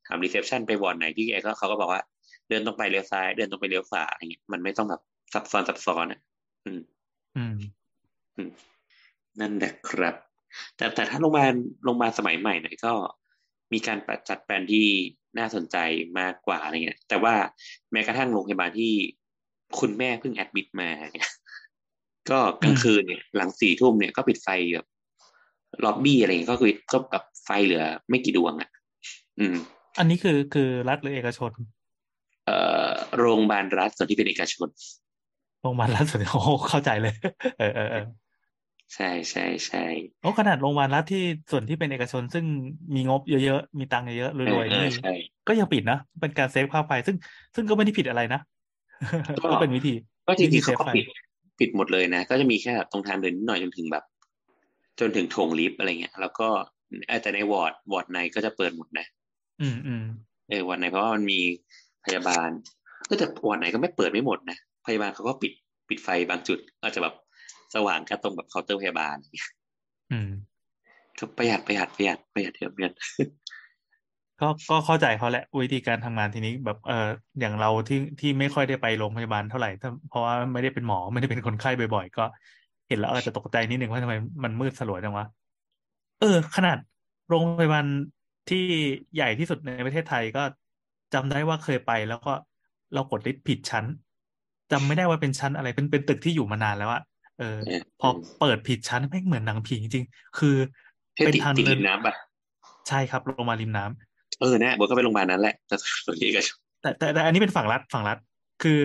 [0.08, 2.02] ถาม reception ไปวอร์ดไหนพี่แอนก็เขาก็บอกว่า
[2.50, 5.02] เดินตรงไปเลี้ยวซ้าย เดินตรงไปเลี้ยวขวาอะไรเงี้ยมันไม่ต้องแบบ
[5.34, 6.20] ซับซ้อนซับซ้อนอะ
[6.66, 6.82] อืม
[7.38, 7.56] อืม
[8.38, 8.50] อืม
[9.40, 10.16] นั่นแหละครับ
[10.76, 11.54] แต่แต่ถ้าโรงพยาบาล
[11.84, 12.94] โรงพยาบาลสมัยใหม่หน่อยก็
[13.74, 13.98] มีการ
[14.30, 14.88] จัดแปลนที่
[15.38, 15.78] น่าสนใจ
[16.20, 17.36] มากกว่าอะไรเงี้ย แต่ว่า
[17.92, 18.94] แม้กระทั่งโรงพยาบาลที่
[19.80, 21.32] คุณแม่เพิ่ง admit มาเนี่ย
[22.32, 24.88] ก็กลางคืนเนี่ยหลังสี่ทุ่มเนี่ยก็ปิดไฟแบบ
[25.84, 28.70] ล็อบบี้อะไรเงี้ยก็คือก็แบบไฟเหลือไม่กี่ดวงอะ
[29.40, 29.56] อืม
[30.00, 31.52] อันนี้คือคือรัฐหรือเอกชน
[32.46, 34.68] เอ่อโรงพยาบาลรัฐส่วนที่เป็นเอกชน
[35.62, 37.14] โรงพยาบาลรัฐส่วนโอ้โหเข้าใจเลย
[37.60, 38.06] เออเออเออ
[38.96, 39.84] ใช่ใช่ใช่
[40.22, 42.46] โอ้ขนาดโรงพยาบาลรัฐที่ส่วนที่เป็นเอกชน ซึ่ง
[42.96, 45.14] มีงบเยอะๆ มีตังค์เยอะๆเอรอวยๆเออนี่ใช่
[45.48, 47.16] ก็ยังปิดนะเป็นการเซฟค่าไฟซึ่ง
[47.56, 48.42] ซึ่งก็ไม่ได้ผิดอะไรนะ
[49.38, 49.94] ก็ก็เป็นวิธี
[50.28, 51.06] ก็จวิริธีงๆเซเขาฟก็ไฟปิด
[51.60, 54.04] ปิดหมดเลยนะ ก็จะมีแค่แบบตรงทางเดินนิดหน่อยจนถึงแบบ
[55.00, 56.48] จนถึงโถงลิฟต์อะไรเงี้ย แล้วก็
[57.08, 59.06] เออแต่ใน ward ward ในก็จะเปิดหมดนะ
[59.62, 60.06] อืมอืม
[60.50, 61.40] เออวอร์ดในเพราะว่ามันมี
[62.06, 62.50] พยาบาล
[63.10, 64.58] ก็แต่วอร์ดไหนก็ไม่เปิดไม่หมดนะ
[64.88, 65.52] พยาบาลเขาก็ปิด
[65.90, 67.16] ปิดไฟบางจุด อาจจะแบบ
[67.76, 69.16] สว่างแค่ตรงแบบเคาน์เตอร์พยาบาล
[70.12, 70.30] อืม
[71.20, 72.94] ก็ประหยัดประหยัดประหยัดประหยัดเยอะประหยัด
[74.42, 77.08] ก็ก็เข้าใจเขาแหละวิธีการทำงานทีนี้แบบเออ
[77.40, 82.26] อย่างเราที่ที่ไม่ค่อยได้ไปโรงพยาบาลเท่าไหร่ถ้าเพราะว่าไม่ได้เป็นหมอไม่ได้เป็นคนไข้บ่อยๆก็
[82.88, 85.26] เห็นแล้วอาจจะตกใจนิดนึงว่าทำไมมันมืดสลัวจังวะ
[86.22, 86.78] เออ ขนาด
[87.30, 87.86] โรงพยาบาล
[88.50, 88.64] ที่
[89.16, 90.44] ใหญ่ที่สุดในประเทศไทยก็
[91.14, 92.34] จำได้ว่าเคยไป แล้วก็
[92.94, 93.86] เรากดลิฟต์ผิดชั้น
[94.72, 97.02] จำไม่ได้ว่าเป็นชั้นอะไรเป็นเป็นตึกที่อยู่มานานแล้วอะ
[97.40, 98.08] เออเออพอ
[98.40, 100.56] เปิดผิดชั้นแม่งเหมือนหนังผีจริงๆคือ
[101.16, 102.14] ให้เป็นติดทางติดเดิรินมน้ำป่ะ
[102.88, 104.07] ใช่ครับโรงพยาบาลริมน้ำ
[104.40, 105.76] เออนะโบทก็ไปโรงพยาบาลนั้นแหละแต่
[106.06, 108.18] ส่วนที่เอกชนแต่แต่แต่อันนี้เป็นฝั่งรัฐฝั่งรัฐ
[108.64, 108.80] คือ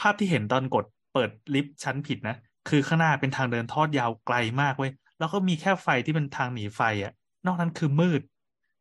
[0.00, 2.36] ภาพที่เห็นตอนกดเปิดลิฟต์ชั้นผิดนะ
[2.68, 7.12] คือข้างหน้าเป็นทางเดินทอดยาวไกลมากเว้ยแล้วก็มีแค่ไฟที่เป็นทางหนีไฟอะ
[7.46, 8.22] นอกนั้นคือมืด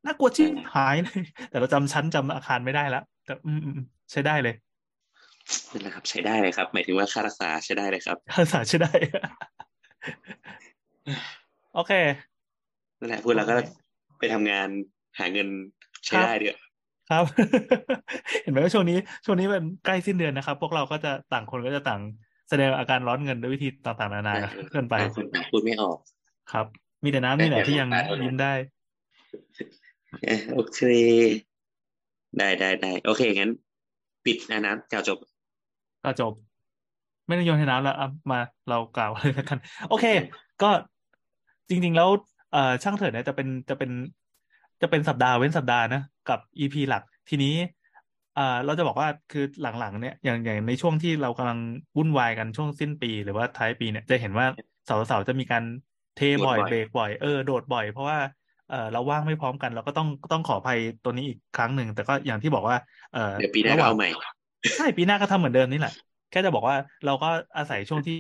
[0.06, 4.56] น่ากลัวชิบหายเลย แต่เราจำชั้นจำอาคารไม่ได้แล้วแต่อืมอืมอืมใช้ได้เลย
[5.72, 8.92] นั่นแหละครับ ใช้ได้เลยครับ หมายถึงว่าค่ารักษาใช้ได้เลยครับภาษาใช้ได้
[11.74, 11.92] โอเค
[13.00, 13.54] นั่นแหละพูดแล้วก็
[14.20, 14.68] ไปทำงาน
[15.20, 15.48] หาเงิน
[16.06, 16.56] ใช้ได้เดือ
[17.10, 17.24] ครับ
[18.42, 22.02] เห็นไหมว่าช่วงนี้ช่วงนี้มันใกล้สิ้นเดือนนะครับ พวกเราก็จะต่างคนก็จะต่าง
[22.50, 24.36] แสดงอาการร้อนเงินด้วยวิธีต่างๆนานา
[24.72, 25.98] เกินไปบางคนพูดไม่ออก
[26.52, 26.66] ครับ
[27.04, 27.90] มีแต่น้ำนี่แหละที่ยัง
[28.24, 28.54] ยิ้มได้
[30.26, 30.80] เออโอเค
[32.38, 33.52] ได้ได้ได้โอเคงั้น
[34.26, 35.18] ปิดอันนั้นกล่าวจบ
[36.04, 36.34] ก็จบ
[37.28, 38.40] ไม่ต้องโยนให้น้ำแล้วอะมา
[38.70, 40.06] เรากล่าวเลยแล้วกัน โอเค
[40.62, 40.70] ก็
[41.70, 42.10] จริง ๆ แล้ว
[42.54, 43.92] เอ่อช่างเถิดเนี่ยจะเป็นจะเป็น
[44.82, 47.56] จะเป็นสัปดาห์เว้นสัปดาห์นะกับ EP หลักทีนี้
[48.36, 51.60] เอ่อเราจะบอกว่าคือหลังๆ เนี่ยอย่างอย่างในช่วงที่เรากำลัง
[51.98, 54.46] วุ่นวายกันช่วงสิ้นปี หรือว่าท้ายปีเนี่ยจะเห็นว่า
[54.86, 55.64] เสาร์เสาร์จะมีการ
[56.16, 58.18] เทบ่อยโดดบ่อยเบรกบ่อยเออโดดบ่อย เพราะว่า
[58.70, 62.78] เออเราว่างไม่พร้อมกัน เราก็ต้องต้องขออภัยตัวนี้อีกครั้งหนึ่ง แต่ก็อย่างที่บอกว่า
[63.14, 64.10] เออเดี๋ยวปีหน้าระหก็ว่างเอาใหม่
[64.78, 65.94] ใช่ปีหน้าก็ทำเหมือนเดิมนี่แหละ
[66.32, 66.76] แค่จะบอกว่า
[67.06, 68.16] เราก็อาศัยช่วงที่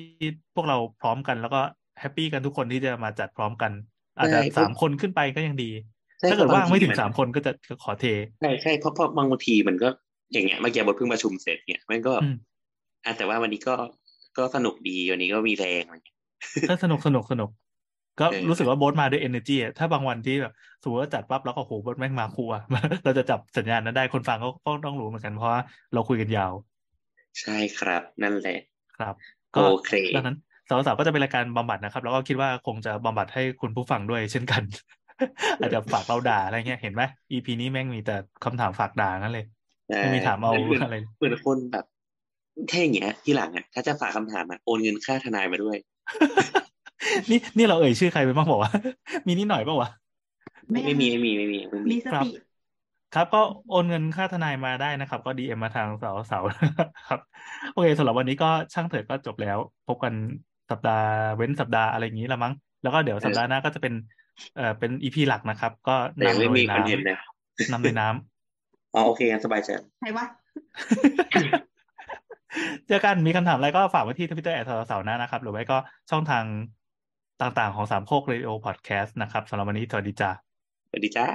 [0.55, 1.61] พวกเราพร้อมกัน แล้วก็
[1.99, 3.71] แฮปปี้กันทุกคนที่จะมาจัดพร้อมกัน
[4.17, 5.97] อาจจะใช่สามคนขึ้นไปก็ยังดีใช่
[6.30, 7.52] ถ้าเกิดเพราะว่างไม่ถึงบางทีมันสามคนก็จะ
[7.84, 8.06] ขอเท
[8.41, 9.89] ใช่ใช่เพราะเพราะบางทีมันก็
[10.34, 12.35] อย่างเงี้ยเมื่อกี้บทเพิ่งประชุมเสร็จเนี่ยมันก็อืม
[13.06, 13.76] อะแต่ว่าวันนี้ก็
[14.38, 16.18] ก็สนุกดีวันนี้ก็มีแรงอะไรเงี้ย
[16.68, 17.49] ถ้าสนุกสนุกสนุก
[18.19, 20.53] ก็เออรู้สึกว่าโบ๊ทมาด้วย energy อะถ้าบางวันที่แบบ
[20.84, 22.61] สมมติว่าจัดปั๊บแล้วก็โหโบ๊ทแม่งมาคูอะ
[23.03, 25.61] เราจะจับสัญญาณนั้นได้คนฟังก็ก็ต้องรู้เหมือนกันเพราะว่า
[25.94, 26.53] เราคุยกันยาว
[27.41, 28.60] ใช่ครับ นั่นแหละ
[28.98, 29.15] ครับ
[29.53, 30.38] โอก็เคดังนั้น
[30.69, 34.64] สาวๆก็จะเป็นรายการบำบัดนะครับ แล้วก็คิดว่าคงจะบำบัดให้คุณผู้ฟังด้วยเช่นกัน
[35.60, 39.45] อาจจะฝากเราด่าอะไรเงี้ยเห็นไหม EP นี้แม่งมีแต่คำถามฝากด่านั่นเลย
[39.98, 41.85] ไม่มีถามเอาเหมือนอะไรเหมือนคนแบบ
[42.69, 45.77] ถ้าอย่างเงี้ยที่หลังอะถ้าจะฝากคำถามอะโอนเงินค่าทนายมาด้วย
[47.30, 48.72] นี่นี่เราเอ่ยชื่อใครไปบ้างบอกว่า
[49.27, 49.89] มีนิดหน่อยเปล่าวะ
[50.69, 52.30] ไม่ไม่มีไม่มีไม่มีไม่มีมีสครับติ
[53.15, 56.39] ครับก็โอนเงินค่าทนายมาได้นะครับ ก็ดีเอ็มมาทางเสาเสา
[57.10, 57.19] ครับ
[57.72, 59.57] โอเคสำหรับวันนี้ก็ช่างเถิดก็จบแล้ว
[59.88, 60.14] พบกัน
[60.72, 63.94] สัปดาห์เว้นสัปดาห์อะไรอย่างนี้ละมั้ง แล้วก็เดี๋ยวสัปดาห์หน้าก็จะเป็น
[64.55, 69.69] เอ่อเป็นอีพีหลักนะครับ ก็แต่ยังนำไม่โดมียคอนน้เทนต์นะำนำโดยน้ำอ๋อโอเคงั้นสบายใจ
[70.01, 70.26] ใครวะ
[72.88, 75.77] เจอกันมีคำถามอะไรก็ฝากไว้ที่ทวิตเตอร์แอดเสาร์หน้านะครับ หรือไม่ก็
[76.11, 76.43] ช่องทาง
[77.41, 80.30] ต่างๆของสามโคก Radio Podcast นะครับสำหรับวันนี้สวัสดีจ้า
[80.89, 81.27] สวัสดีจ้า